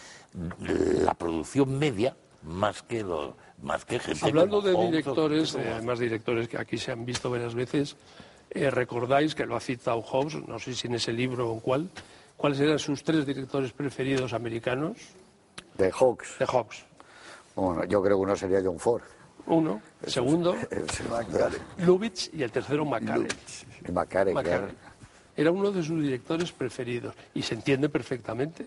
la 1.04 1.14
producción 1.14 1.78
media 1.78 2.16
más 2.44 2.82
que 2.84 3.04
lo, 3.04 3.36
más 3.62 3.86
que 3.86 4.00
gente 4.00 4.26
Hablando 4.26 4.62
como 4.62 4.68
de 4.68 4.74
Hawks 4.74 4.92
directores, 4.92 5.56
eh, 5.56 5.72
además 5.74 6.00
directores 6.00 6.48
que 6.48 6.58
aquí 6.58 6.78
se 6.78 6.92
han 6.92 7.06
visto 7.06 7.30
varias 7.30 7.56
veces, 7.56 7.96
eh, 8.50 8.70
recordáis 8.70 9.36
que 9.36 9.46
lo 9.46 9.56
ha 9.56 9.60
citado 9.60 10.02
Hobbes, 10.02 10.36
no 10.48 10.60
sé 10.60 10.74
si 10.74 10.88
en 10.88 10.96
ese 10.96 11.12
libro 11.12 11.50
o 11.50 11.54
en 11.54 11.60
cuál, 11.60 11.90
cuáles 12.38 12.60
eran 12.60 12.80
sus 12.80 13.04
tres 13.04 13.26
directores 13.26 13.72
preferidos 13.74 14.34
americanos 14.34 14.98
De 15.78 15.92
Hawks. 15.92 16.40
de 16.40 16.46
Hobbes. 16.46 16.86
Bueno, 17.56 17.84
yo 17.86 18.02
creo 18.02 18.18
que 18.18 18.24
uno 18.24 18.36
sería 18.36 18.62
John 18.64 18.80
Ford. 18.80 19.02
Uno, 19.48 19.82
segundo, 20.06 20.54
McCarthy. 21.10 21.58
Lubitsch 21.86 22.30
y 22.34 22.44
el 22.44 22.52
tercero 22.52 22.86
McCarthy. 22.86 23.28
Y 23.88 23.92
McCarthy, 23.92 24.34
claro. 24.34 24.68
Era 25.38 25.52
uno 25.52 25.72
de 25.72 25.84
sus 25.84 26.02
directores 26.02 26.52
preferidos 26.52 27.14
y 27.36 27.44
se 27.44 27.54
entiende 27.54 27.88
perfectamente. 27.90 28.66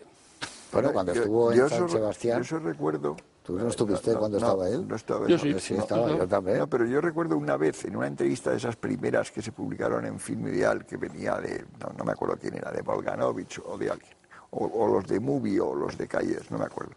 Bueno, 0.73 0.93
cuando 0.93 1.13
Yo- 1.13 1.21
estuvo 1.23 1.51
en 1.53 1.59
yo 1.59 1.69
San 1.69 1.79
eso- 1.79 1.89
Sebastián, 1.89 2.39
Yo 2.39 2.43
eso 2.45 2.59
recuerdo. 2.61 3.17
¿tú 3.43 3.59
no 3.59 3.67
estuviste 3.69 4.15
cuando 4.15 4.39
no, 4.39 4.47
estaba 4.47 4.69
él? 4.69 4.87
No 4.87 4.95
estaba 4.95 5.27
Yo 5.27 5.37
yo. 5.37 5.39
sí. 5.39 5.55
Sí, 5.59 5.75
no, 5.75 5.81
estaba, 5.81 6.07
no. 6.07 6.19
yo 6.19 6.29
también. 6.29 6.59
No, 6.59 6.69
pero 6.69 6.87
yo 6.87 7.01
recuerdo 7.01 7.37
una 7.37 7.57
vez 7.57 7.85
en 7.87 7.97
una 7.97 8.07
entrevista 8.07 8.51
de 8.53 8.59
esas 8.59 8.77
primeras 8.77 9.33
que 9.33 9.43
se 9.43 9.51
publicaron 9.51 10.07
en 10.07 10.21
Film 10.21 10.47
Ideal, 10.47 10.87
que 10.87 10.97
venía 10.97 11.35
de, 11.39 11.65
no, 11.81 11.93
no 11.99 12.05
me 12.05 12.13
acuerdo 12.13 12.37
quién 12.41 12.55
era, 12.55 12.71
de 12.71 12.83
Volganovich 12.83 13.61
o 13.67 13.77
de 13.77 13.91
alguien, 13.91 14.13
o, 14.51 14.67
o 14.67 14.87
los 14.95 15.09
de 15.09 15.19
Movie 15.19 15.59
o 15.59 15.75
los 15.75 15.99
de 15.99 16.07
Calles, 16.07 16.49
no 16.53 16.59
me 16.59 16.67
acuerdo. 16.67 16.93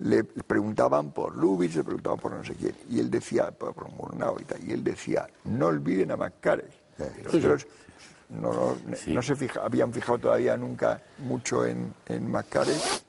Le 0.00 0.22
preguntaban 0.24 1.10
por 1.12 1.34
Lubitsch, 1.34 1.76
le 1.76 1.84
preguntaban 1.84 2.18
por 2.20 2.32
no 2.32 2.44
sé 2.44 2.54
quién, 2.54 2.74
y 2.90 3.00
él 3.00 3.10
decía, 3.10 3.50
por, 3.52 3.74
Murnau 3.90 4.38
y 4.38 4.44
tal, 4.44 4.62
y 4.68 4.72
él 4.72 4.84
decía, 4.84 5.26
no 5.44 5.68
olviden 5.68 6.10
a 6.10 6.16
McCarthy. 6.18 6.68
Y 7.18 7.22
los 7.22 7.34
otros 7.34 7.66
no, 8.30 8.52
no, 8.52 8.76
no 9.06 9.22
se 9.22 9.36
fija, 9.36 9.60
habían 9.64 9.92
fijado 9.92 10.18
todavía 10.18 10.56
nunca 10.56 11.00
mucho 11.18 11.64
en, 11.64 11.94
en 12.06 12.30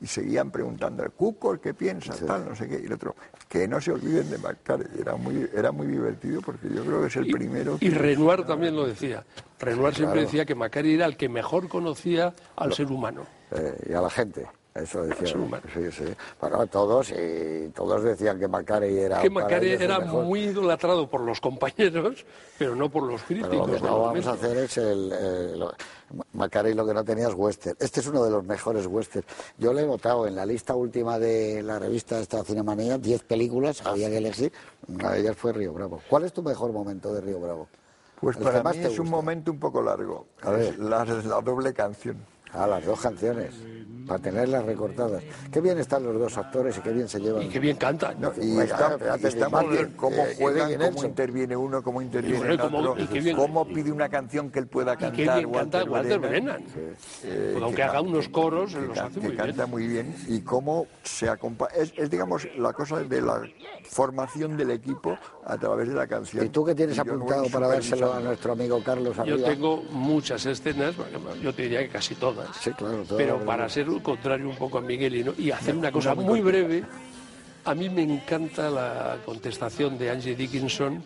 y 0.01 0.07
seguían 0.07 0.49
preguntando, 0.49 1.03
Cukor, 1.11 1.59
¿qué 1.59 1.73
piensa? 1.73 2.13
Tal, 2.25 2.47
no 2.47 2.55
sé 2.55 2.67
qué. 2.67 2.79
Y 2.81 2.85
el 2.85 2.93
otro, 2.93 3.15
que 3.47 3.67
no 3.67 3.81
se 3.81 3.91
olviden 3.91 4.29
de 4.29 4.37
McCarthy. 4.37 4.99
Era 5.01 5.15
muy, 5.15 5.49
era 5.53 5.71
muy 5.71 5.87
divertido 5.87 6.41
porque 6.41 6.69
yo 6.73 6.83
creo 6.85 7.01
que 7.01 7.07
es 7.07 7.15
el 7.17 7.27
Y, 7.27 7.33
primero. 7.33 7.75
y 7.81 7.89
que- 7.89 7.95
Renoir 7.95 8.45
también 8.45 8.75
lo 8.75 8.87
decía. 8.87 9.25
Renoir 9.59 9.93
siempre 9.93 10.21
decía 10.21 10.45
que 10.45 10.55
Macari 10.55 10.93
era 10.93 11.05
el 11.05 11.17
que 11.17 11.27
mejor 11.27 11.67
conocía 11.67 12.33
al 12.55 12.73
ser 12.73 12.87
humano. 12.87 13.23
Eh, 13.51 13.87
y 13.89 13.93
a 13.93 14.01
la 14.01 14.09
gente. 14.09 14.47
Eso 14.75 15.01
decía. 15.03 15.35
Sí, 15.73 15.91
sí. 15.91 16.03
Bueno, 16.39 16.65
todos, 16.67 17.11
y 17.11 17.69
todos 17.75 18.03
decían 18.03 18.39
que 18.39 18.47
Macari 18.47 18.99
era. 18.99 19.19
Que 19.21 19.29
Macari 19.29 19.71
era 19.71 19.99
mejor. 19.99 20.23
muy 20.25 20.41
idolatrado 20.41 21.09
por 21.09 21.21
los 21.21 21.41
compañeros, 21.41 22.23
pero 22.57 22.75
no 22.75 22.89
por 22.89 23.03
los 23.03 23.21
Pero 23.27 23.41
críticos. 23.49 23.67
lo 23.69 23.75
que 23.75 23.81
no 23.81 23.99
vamos 24.01 24.27
a 24.27 24.31
hacer 24.33 24.57
es 24.57 24.77
el. 24.77 25.11
eh, 25.11 25.53
lo- 25.57 25.73
Macari 26.33 26.73
lo 26.73 26.85
que 26.85 26.93
no 26.93 27.03
tenía 27.03 27.27
es 27.27 27.33
western. 27.35 27.77
Este 27.79 27.99
es 27.99 28.07
uno 28.07 28.23
de 28.23 28.31
los 28.31 28.43
mejores 28.43 28.85
western. 28.87 29.25
Yo 29.57 29.73
le 29.73 29.81
he 29.81 29.85
votado 29.85 30.27
en 30.27 30.35
la 30.35 30.45
lista 30.45 30.75
última 30.75 31.19
de 31.19 31.61
la 31.63 31.77
revista 31.79 32.19
esta 32.19 32.43
Cinemanía, 32.43 32.97
10 32.97 33.23
películas, 33.23 33.81
Ah, 33.85 33.89
había 33.91 34.09
que 34.09 34.17
elegir. 34.17 34.51
Una 34.87 35.11
de 35.11 35.19
ellas 35.21 35.35
fue 35.35 35.51
Río 35.51 35.73
Bravo. 35.73 35.99
¿Cuál 36.09 36.23
es 36.25 36.33
tu 36.33 36.41
mejor 36.43 36.71
momento 36.71 37.13
de 37.13 37.21
Río 37.21 37.39
Bravo? 37.39 37.67
Pues 38.21 38.37
El 38.37 38.43
para 38.43 38.63
mí 38.71 38.77
es 38.79 38.99
un 38.99 39.09
momento 39.09 39.51
un 39.51 39.59
poco 39.59 39.81
largo. 39.81 40.27
A 40.41 40.51
ver. 40.51 40.77
La 40.79 41.03
doble 41.43 41.73
canción. 41.73 42.17
Ah, 42.53 42.65
las 42.67 42.83
dos 42.85 42.99
canciones, 42.99 43.53
para 44.07 44.19
tenerlas 44.21 44.65
recortadas. 44.65 45.21
Qué 45.51 45.61
bien 45.61 45.77
están 45.77 46.03
los 46.03 46.17
dos 46.19 46.35
actores 46.35 46.75
y 46.77 46.81
qué 46.81 46.89
bien 46.91 47.07
se 47.07 47.19
llevan. 47.19 47.43
Y 47.43 47.49
qué 47.49 47.59
bien 47.59 47.77
cantan. 47.77 48.19
No, 48.19 48.31
y 48.41 48.59
está, 48.59 48.97
y 49.21 49.25
está 49.27 49.47
bien, 49.49 49.67
muy 49.67 49.77
bien 49.77 49.93
cómo 49.95 50.15
eh, 50.25 50.35
juegan, 50.39 50.71
cómo 50.91 51.05
interviene 51.05 51.55
uno, 51.55 51.83
cómo 51.83 52.01
interviene 52.01 52.35
Y 52.35 52.39
bueno, 52.39 52.53
el 52.53 52.59
cómo- 52.59 52.79
otro, 52.91 53.03
y 53.15 53.19
bien- 53.19 53.35
cómo 53.37 53.67
pide 53.67 53.91
una 53.91 54.09
canción 54.09 54.49
que 54.49 54.57
él 54.59 54.67
pueda 54.67 54.93
Y 54.93 54.97
cantar. 54.97 55.15
qué 55.15 55.23
bien 55.37 55.51
canta 55.51 55.83
Walter 55.83 56.19
Brennan. 56.19 56.63
Brennan. 56.63 56.63
Eh, 57.23 57.49
Pues 57.53 57.63
aunque 57.63 57.75
que 57.75 57.83
haga 57.83 58.01
unos 58.01 58.29
coros, 58.29 58.73
que 58.73 58.81
los 58.81 58.97
hace 58.97 59.13
que 59.13 59.19
muy 59.19 59.31
bien. 59.35 59.37
canta 59.45 59.65
muy 59.67 59.87
bien 59.87 60.15
y 60.27 60.41
cómo 60.41 60.87
se 61.03 61.29
acompaña. 61.29 61.71
Es, 61.75 61.93
es, 61.95 62.09
digamos, 62.09 62.47
la 62.57 62.73
cosa 62.73 63.03
de 63.03 63.21
la 63.21 63.43
formación 63.83 64.57
del 64.57 64.71
equipo 64.71 65.17
a 65.49 65.57
través 65.57 65.87
de 65.89 65.95
la 65.95 66.05
canción. 66.07 66.45
¿Y 66.45 66.49
tú 66.49 66.63
qué 66.63 66.75
tienes 66.75 66.97
apuntado 66.99 67.45
para 67.49 67.67
dárselo 67.67 68.13
a 68.13 68.19
nuestro 68.19 68.53
amigo 68.53 68.81
Carlos 68.83 69.15
Yo 69.15 69.21
arriba? 69.23 69.49
tengo 69.49 69.77
muchas 69.91 70.45
escenas, 70.45 70.95
yo 71.41 71.53
te 71.53 71.63
diría 71.63 71.79
que 71.81 71.89
casi 71.89 72.13
todas. 72.15 72.55
Sí, 72.57 72.71
claro, 72.73 73.03
todas 73.03 73.17
Pero 73.23 73.43
para 73.43 73.67
ser 73.67 73.87
contrario 74.03 74.47
un 74.47 74.55
poco 74.55 74.77
a 74.77 74.81
Miguel 74.81 75.15
y, 75.15 75.23
no- 75.23 75.33
y 75.37 75.49
hacer 75.51 75.75
una 75.75 75.91
cosa 75.91 76.13
muy 76.15 76.41
breve, 76.41 76.83
A 77.65 77.75
mí 77.75 77.89
me 77.89 78.01
encanta 78.01 78.69
la 78.69 79.17
contestación 79.25 79.97
de 79.97 80.09
Angie 80.09 80.33
Dickinson 80.33 81.03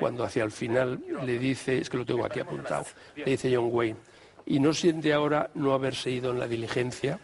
cuando 0.00 0.24
hacia 0.24 0.42
el 0.42 0.50
final 0.50 0.98
le 1.24 1.38
dice, 1.38 1.78
es 1.78 1.88
que 1.88 1.96
lo 1.96 2.04
tengo 2.04 2.26
aquí 2.26 2.40
apuntado, 2.40 2.84
le 3.14 3.24
dice 3.24 3.54
John 3.54 3.68
Wayne, 3.70 3.96
y 4.44 4.58
no 4.58 4.74
siente 4.74 5.12
ahora 5.12 5.48
no 5.54 5.72
haberse 5.72 6.10
ido 6.10 6.32
en 6.32 6.40
la 6.40 6.48
diligencia, 6.48 7.20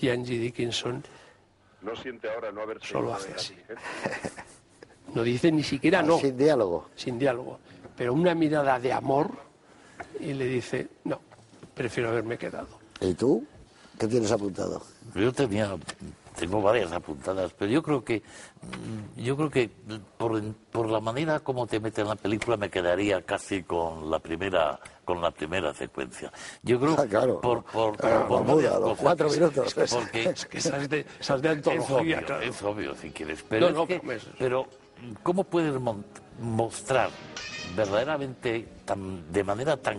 y 0.00 0.08
Angie 0.08 0.38
Dickinson 0.38 1.04
no 1.82 1.94
siente 1.94 2.30
ahora 2.30 2.50
no 2.50 2.62
haberse 2.62 2.86
solo 2.88 3.08
ido 3.08 3.14
hace 3.16 3.26
en 3.28 3.34
la 3.34 3.40
así. 3.40 3.54
No 5.14 5.22
dice 5.22 5.52
ni 5.52 5.62
siquiera 5.62 6.02
no, 6.02 6.18
Sin 6.18 6.36
diálogo. 6.36 6.86
sin 6.96 7.18
diálogo, 7.18 7.58
pero 7.96 8.14
una 8.14 8.34
mirada 8.34 8.78
de 8.80 8.92
amor 8.92 9.30
y 10.20 10.32
le 10.32 10.46
dice, 10.46 10.88
no, 11.04 11.20
prefiero 11.74 12.10
haberme 12.10 12.38
quedado. 12.38 12.68
¿Y 13.00 13.14
tú? 13.14 13.44
¿Qué 13.98 14.06
tienes 14.08 14.32
apuntado? 14.32 14.82
Yo 15.14 15.32
tenía, 15.32 15.76
tengo 16.38 16.62
varias 16.62 16.90
apuntadas, 16.92 17.52
pero 17.56 17.70
yo 17.70 17.82
creo 17.82 18.02
que, 18.02 18.22
mm, 18.62 19.20
yo 19.20 19.36
creo 19.36 19.50
que 19.50 19.70
por, 20.16 20.40
por 20.72 20.88
la 20.88 21.00
manera 21.00 21.40
como 21.40 21.66
te 21.66 21.78
mete 21.78 22.00
en 22.00 22.08
la 22.08 22.16
película 22.16 22.56
me 22.56 22.70
quedaría 22.70 23.20
casi 23.22 23.62
con 23.62 24.10
la 24.10 24.18
primera, 24.18 24.80
con 25.04 25.20
la 25.20 25.30
primera 25.30 25.74
secuencia. 25.74 26.32
Yo 26.62 26.80
creo 26.80 26.96
Ah, 26.98 27.06
claro. 27.06 27.40
por, 27.40 27.62
por, 27.64 27.96
Claro, 27.98 28.28
por 28.28 28.46
los 28.62 28.98
cuatro 28.98 29.28
minutos. 29.28 29.74
Porque 29.74 30.24
Es 30.30 30.46
que 30.46 30.58
esas 30.58 30.88
de, 30.88 31.04
esas 31.20 31.42
de 31.42 31.52
es 31.52 31.66
obvio, 31.90 32.18
claro. 32.24 32.40
es 32.42 32.62
obvio 32.62 32.94
si 32.94 33.10
quieres, 33.10 33.44
pero, 33.48 33.66
No, 33.66 33.68
es 33.68 33.74
no, 33.74 33.86
que- 33.86 34.00
pero 34.00 34.12
es- 34.12 34.26
pero 34.38 34.66
¿cómo 35.22 35.44
puedes 35.44 35.74
mostrar 36.40 37.10
verdaderamente 37.76 38.68
tan, 38.84 39.32
de 39.32 39.44
manera 39.44 39.76
tan 39.76 39.98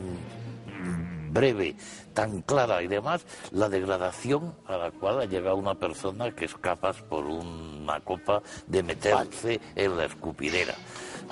breve, 1.33 1.75
tan 2.13 2.41
clara 2.43 2.83
y 2.83 2.87
demás, 2.87 3.25
la 3.51 3.67
degradación 3.67 4.53
a 4.67 4.77
la 4.77 4.91
cual 4.91 5.21
ha 5.21 5.25
llegado 5.25 5.55
una 5.55 5.75
persona 5.75 6.31
que 6.31 6.45
es 6.45 6.55
capaz 6.55 7.01
por 7.01 7.25
una 7.25 7.99
copa 8.01 8.43
de 8.67 8.83
meterse 8.83 9.59
en 9.75 9.97
la 9.97 10.05
escupidera. 10.05 10.75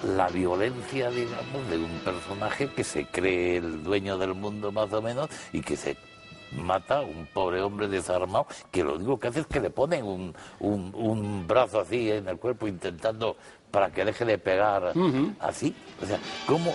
La 0.03 0.27
violencia, 0.29 1.11
digamos, 1.11 1.69
de 1.69 1.77
un 1.77 1.99
personaje 1.99 2.69
que 2.69 2.83
se 2.83 3.05
cree 3.05 3.57
el 3.57 3.83
dueño 3.83 4.17
del 4.17 4.33
mundo 4.33 4.71
más 4.71 4.91
o 4.91 5.01
menos 5.01 5.29
y 5.53 5.61
que 5.61 5.77
se 5.77 5.95
mata 6.51 6.97
a 6.97 7.01
un 7.01 7.27
pobre 7.33 7.61
hombre 7.61 7.87
desarmado 7.87 8.45
que 8.71 8.83
lo 8.83 8.95
único 8.95 9.19
que 9.19 9.29
hace 9.29 9.41
es 9.41 9.47
que 9.47 9.61
le 9.61 9.69
ponen 9.69 10.03
un, 10.03 10.33
un 10.59 11.47
brazo 11.47 11.79
así 11.79 12.11
en 12.11 12.27
el 12.27 12.37
cuerpo 12.37 12.67
intentando 12.67 13.37
para 13.71 13.89
que 13.89 14.05
deje 14.05 14.25
de 14.25 14.37
pegar 14.37 14.93
así. 15.39 15.73
O 16.01 16.05
sea, 16.05 16.19
¿cómo 16.45 16.73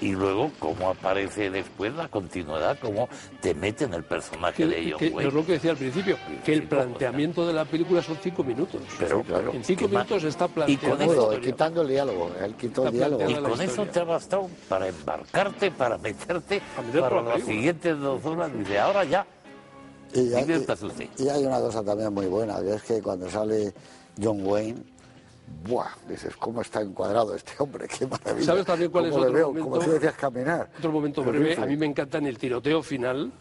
y 0.00 0.12
luego 0.12 0.52
cómo 0.60 0.90
aparece 0.90 1.50
después 1.50 1.92
la 1.94 2.08
continuidad, 2.08 2.78
cómo 2.80 3.08
te 3.40 3.54
mete 3.54 3.84
en 3.84 3.94
el 3.94 4.04
personaje 4.04 4.56
Que, 4.62 4.66
de 4.66 4.90
John 4.92 4.98
que 5.00 5.08
Wayne. 5.08 5.28
es 5.28 5.34
lo 5.34 5.44
que 5.44 5.52
decía 5.52 5.72
al 5.72 5.76
principio, 5.76 6.16
que 6.44 6.52
el 6.54 6.62
planteamiento 6.62 7.46
de 7.46 7.52
la 7.52 7.64
película 7.64 8.00
son 8.02 8.16
cinco 8.22 8.44
minutos. 8.44 8.80
Pero, 8.98 9.22
claro, 9.22 9.52
en 9.52 9.64
cinco 9.64 9.88
minutos 9.88 10.22
está 10.24 10.44
Y 10.44 10.48
planteado. 10.76 10.96
con 10.96 10.98
la 10.98 11.12
eso- 11.34 11.40
quitando 11.40 11.82
el 11.82 11.88
diálogo. 11.88 12.30
Él 12.40 12.54
quitó 12.54 12.82
el 12.86 12.94
Está 12.94 13.08
diálogo. 13.08 13.30
Y 13.30 13.34
con 13.50 13.60
eso 13.60 13.84
te 13.86 14.00
ha 14.00 14.04
bastado 14.04 14.48
para 14.68 14.88
embarcarte, 14.88 15.70
para 15.72 15.98
meterte, 15.98 16.62
para 17.00 17.22
las 17.22 17.42
siguientes 17.42 17.98
dos 17.98 18.24
horas. 18.24 18.50
Dice, 18.56 18.78
ahora 18.78 19.04
ya, 19.04 19.26
Y 20.14 20.20
usted. 20.32 21.08
y 21.18 21.28
hay 21.28 21.44
una 21.44 21.58
cosa 21.60 21.82
también 21.82 22.14
muy 22.14 22.26
buena, 22.26 22.60
que 22.62 22.74
es 22.74 22.82
que 22.82 23.02
cuando 23.02 23.28
sale 23.28 23.74
John 24.22 24.40
Wayne, 24.46 24.78
¡buah! 25.64 25.88
Dices, 26.08 26.36
¿cómo 26.36 26.60
está 26.60 26.80
encuadrado 26.80 27.34
este 27.34 27.52
hombre? 27.58 27.86
¡Qué 27.98 28.06
maravilla! 28.06 28.44
¿Sabes 28.46 28.64
también 28.66 28.90
cuál 28.90 29.06
es 29.06 29.12
¿Cómo 29.12 29.24
le 29.24 29.28
otro 29.30 29.38
veo? 29.38 29.48
momento? 29.48 29.70
Como 29.70 29.84
tú 29.84 29.90
decías, 29.92 30.14
caminar. 30.14 30.70
Otro 30.78 30.92
momento 30.92 31.22
breve, 31.22 31.56
a 31.56 31.66
mí 31.66 31.76
me 31.76 31.86
encanta 31.86 32.18
en 32.18 32.26
el 32.26 32.38
tiroteo 32.38 32.82
final, 32.82 33.32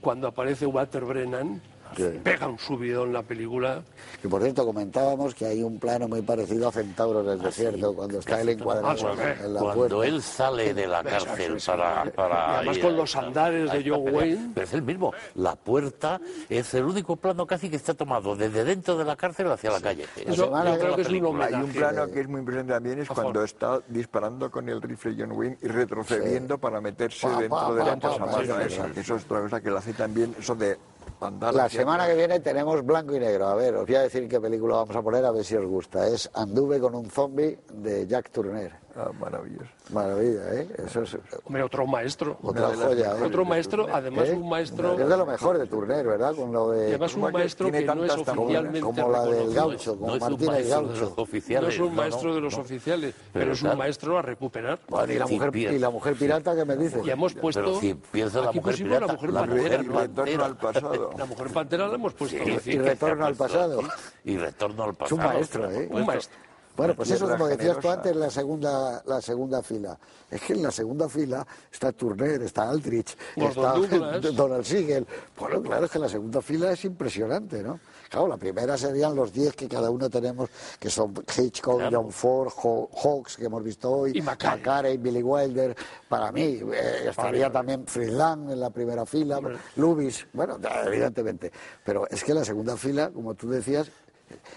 cuando 0.00 0.28
aparece 0.28 0.66
Walter 0.66 1.04
Brennan, 1.04 1.60
Sí. 1.96 2.20
pega 2.22 2.46
un 2.48 2.58
subidón 2.58 3.12
la 3.12 3.22
película. 3.22 3.82
Que 4.20 4.28
por 4.28 4.42
cierto, 4.42 4.64
comentábamos 4.66 5.34
que 5.34 5.46
hay 5.46 5.62
un 5.62 5.78
plano 5.78 6.08
muy 6.08 6.22
parecido 6.22 6.68
a 6.68 6.72
Centauro 6.72 7.22
del 7.22 7.40
Desierto, 7.40 7.94
cuando 7.94 8.18
está 8.18 8.40
él 8.40 8.50
encuadrado 8.50 8.86
Ah, 8.86 9.34
en 9.44 9.54
la 9.54 9.60
Cuando 9.60 10.02
él 10.04 10.22
sale 10.22 10.74
de 10.74 10.86
la 10.86 11.02
cárcel 11.02 11.56
para, 11.66 12.04
para 12.12 12.34
Y 12.36 12.56
además 12.56 12.76
ir 12.76 12.82
con 12.82 12.96
los 12.96 13.16
andares 13.16 13.72
de 13.72 13.90
John. 13.90 14.14
Wayne. 14.14 14.50
Pero 14.54 14.66
es 14.66 14.72
el 14.74 14.82
mismo. 14.82 15.12
La 15.34 15.56
puerta 15.56 16.20
es 16.48 16.74
el 16.74 16.84
único 16.84 17.16
plano 17.16 17.46
casi 17.46 17.68
que 17.70 17.76
está 17.76 17.94
tomado 17.94 18.36
desde 18.36 18.64
dentro 18.64 18.96
de 18.96 19.04
la 19.04 19.16
cárcel 19.16 19.50
hacia 19.50 19.70
la 19.70 19.80
calle. 19.80 20.04
Eso 20.16 20.34
yo 20.34 20.78
creo 20.78 20.96
que 20.96 21.02
es 21.02 21.08
un. 21.08 21.42
Hay 21.42 21.54
un 21.54 21.70
plano 21.70 22.06
que 22.08 22.20
es 22.20 22.28
muy 22.28 22.40
impresionante 22.40 22.72
también, 22.72 22.98
es 23.00 23.08
cuando 23.08 23.42
está 23.42 23.80
disparando 23.88 24.50
con 24.50 24.68
el 24.68 24.82
rifle 24.82 25.14
John 25.18 25.32
Wayne 25.32 25.58
y 25.62 25.68
retrocediendo 25.68 26.58
para 26.58 26.80
meterse 26.80 27.26
Pa, 27.26 27.40
dentro 27.40 27.58
pa, 27.58 27.72
de 27.74 27.84
la 27.84 27.96
pa, 27.96 28.10
pasamano. 28.10 28.60
Eso 28.60 28.86
es 29.16 29.24
otra 29.24 29.40
cosa 29.40 29.60
que 29.60 29.70
lo 29.70 29.78
hace 29.78 29.92
también, 29.92 30.34
eso 30.38 30.54
de 30.54 30.76
La 31.20 31.68
semana 31.68 32.06
que 32.06 32.14
viene 32.14 32.40
tenemos 32.40 32.84
blanco 32.84 33.14
y 33.16 33.18
negro. 33.18 33.46
A 33.46 33.54
ver, 33.54 33.74
os 33.74 33.86
voy 33.86 33.94
a 33.94 34.02
decir 34.02 34.28
qué 34.28 34.40
película 34.40 34.76
vamos 34.76 34.94
a 34.94 35.02
poner, 35.02 35.24
a 35.24 35.30
ver 35.30 35.44
si 35.44 35.56
os 35.56 35.66
gusta. 35.66 36.06
Es 36.06 36.30
Anduve 36.34 36.78
con 36.78 36.94
un 36.94 37.10
zombie 37.10 37.58
de 37.72 38.06
Jack 38.06 38.30
Turner. 38.30 38.85
Ah, 38.98 39.10
maravilloso. 39.20 39.66
Maravilla, 39.90 40.54
¿eh? 40.54 40.68
Eso 40.86 41.02
es 41.02 41.18
Hombre, 41.44 41.62
otro 41.62 41.86
maestro. 41.86 42.38
otra 42.42 42.74
joya, 42.74 43.18
¿eh? 43.18 43.22
Otro 43.24 43.44
maestro, 43.44 43.86
además 43.92 44.28
¿Eh? 44.30 44.32
un 44.32 44.48
maestro, 44.48 44.92
Es 44.98 45.06
de 45.08 45.16
lo 45.18 45.26
mejor 45.26 45.58
de 45.58 45.66
Turner, 45.66 46.06
¿verdad? 46.06 46.34
Con 46.34 46.50
lo 46.50 46.74
y 46.74 46.78
de... 46.78 46.86
además 46.88 47.14
un 47.14 47.26
que 47.26 47.32
maestro 47.32 47.70
que 47.70 47.84
no 47.84 48.04
es 48.04 48.12
oficialmente 48.16 48.80
como 48.80 49.10
la 49.10 49.22
del 49.24 49.30
reconocido. 49.32 49.52
gaucho, 49.68 49.98
como 49.98 50.06
no 50.06 50.16
es 50.16 50.22
un 50.22 50.28
Martínez 50.30 50.48
maestro 50.48 50.80
de 50.80 50.86
Gaucho. 50.88 51.00
los 51.00 51.18
oficiales. 51.18 51.62
No 51.62 51.68
es 51.84 51.90
un 51.90 51.94
maestro 51.94 52.34
de 52.34 52.40
los 52.40 52.56
no. 52.56 52.60
oficiales, 52.62 53.14
pero, 53.14 53.30
Pero 53.44 53.52
es 53.52 53.62
un 53.62 53.76
maestro 53.78 54.18
a 54.18 54.22
recuperar. 54.22 54.78
Bueno, 54.88 55.12
y, 55.12 55.18
la 55.18 55.26
Sí, 55.26 55.34
mujer, 55.34 55.50
piensa. 55.50 55.76
y 55.76 55.78
la 55.78 55.90
mujer 55.90 56.14
pirata 56.16 56.56
que 56.56 56.64
me 56.64 56.76
dice. 56.76 57.00
Y 57.04 57.10
hemos 57.10 57.34
puesto. 57.34 57.60
Pero 57.62 57.78
si 57.80 57.94
piensa 57.94 58.40
la 58.40 58.48
aquí 58.48 58.58
mujer 58.60 58.72
pusimos 58.72 58.92
la 58.92 58.98
pirata, 58.98 59.12
mujer 59.12 59.30
la 59.32 59.40
pantera, 59.40 59.82
mujer 59.82 59.86
¿no? 59.86 60.00
retorno 60.00 60.44
al 60.44 60.56
pasado. 60.56 61.10
La 61.18 61.24
mujer 61.26 61.48
pantera 61.52 61.88
la 61.88 61.94
hemos 61.96 62.14
puesto. 62.14 62.38
Sí, 62.42 62.58
sí, 62.62 62.70
Y 62.72 62.78
retorno 62.78 63.26
al 63.26 63.34
pasado. 63.34 63.80
Y 64.24 64.38
retorno 64.38 64.84
al 64.84 64.90
Es 64.92 64.96
pasado. 64.96 65.16
un 65.20 65.26
maestro, 65.26 65.70
¿eh? 65.70 65.88
Un 65.92 66.06
maestro. 66.06 66.38
Bueno, 66.76 66.94
pues 66.94 67.10
eso 67.10 67.28
como 67.28 67.46
decías 67.46 67.76
tú 67.76 67.80
generosa. 67.82 67.92
antes, 67.94 68.16
la 68.16 68.30
segunda, 68.30 69.02
la 69.06 69.20
segunda 69.20 69.62
fila. 69.62 69.98
Es 70.30 70.40
que 70.42 70.52
en 70.54 70.62
la 70.62 70.70
segunda 70.70 71.08
fila 71.08 71.46
está 71.72 71.92
Turner, 71.92 72.42
está 72.42 72.68
Aldrich, 72.68 73.16
Gordon 73.36 73.84
está. 73.84 74.30
Donald 74.32 74.64
Siegel. 74.64 75.06
Bueno, 75.38 75.62
claro, 75.62 75.86
es 75.86 75.90
que 75.90 75.98
la 75.98 76.08
segunda 76.08 76.42
fila 76.42 76.72
es 76.72 76.84
impresionante, 76.84 77.62
¿no? 77.62 77.78
Claro, 78.10 78.28
la 78.28 78.36
primera 78.36 78.76
serían 78.78 79.16
los 79.16 79.32
10 79.32 79.54
que 79.56 79.68
cada 79.68 79.90
uno 79.90 80.08
tenemos, 80.08 80.48
que 80.78 80.90
son 80.90 81.12
Hitchcock, 81.36 81.78
Claro. 81.78 82.02
John 82.02 82.12
Ford, 82.12 82.48
Haw- 82.62 82.88
Hawks, 83.02 83.36
que 83.36 83.46
hemos 83.46 83.62
visto 83.64 83.90
hoy, 83.90 84.12
Y 84.14 84.22
Mackay. 84.22 84.58
Mackay, 84.60 84.96
Billy 84.98 85.22
Wilder. 85.22 85.76
Para 86.08 86.30
mí, 86.30 86.60
eh, 86.72 87.06
estaría 87.08 87.50
también 87.50 87.84
Friedland 87.86 88.52
en 88.52 88.60
la 88.60 88.70
primera 88.70 89.04
fila, 89.06 89.40
Lubis, 89.76 90.26
bueno, 90.32 90.58
evidentemente. 90.86 91.50
Pero 91.84 92.06
es 92.08 92.22
que 92.22 92.32
la 92.32 92.44
segunda 92.44 92.76
fila, 92.76 93.10
como 93.10 93.34
tú 93.34 93.50
decías, 93.50 93.90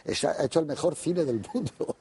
ha 0.05 0.45
hecho 0.45 0.59
el 0.59 0.65
mejor 0.65 0.95
cine 0.95 1.25
del 1.25 1.41
mundo. 1.53 1.97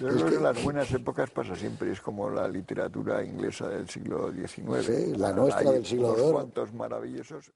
Yo 0.00 0.08
creo 0.08 0.26
que 0.26 0.40
las 0.40 0.62
buenas 0.62 0.92
épocas 0.92 1.30
pasa 1.30 1.54
siempre, 1.54 1.92
es 1.92 2.00
como 2.00 2.28
la 2.30 2.48
literatura 2.48 3.24
inglesa 3.24 3.68
del 3.68 3.88
siglo 3.88 4.32
XIX. 4.32 4.84
Sí, 4.84 5.14
la 5.16 5.32
nuestra 5.32 5.70
del 5.70 5.84
siglo 5.84 6.14
de 6.14 6.22
oro. 6.22 6.32
cuantos 6.32 6.72
maravillosos. 6.72 7.52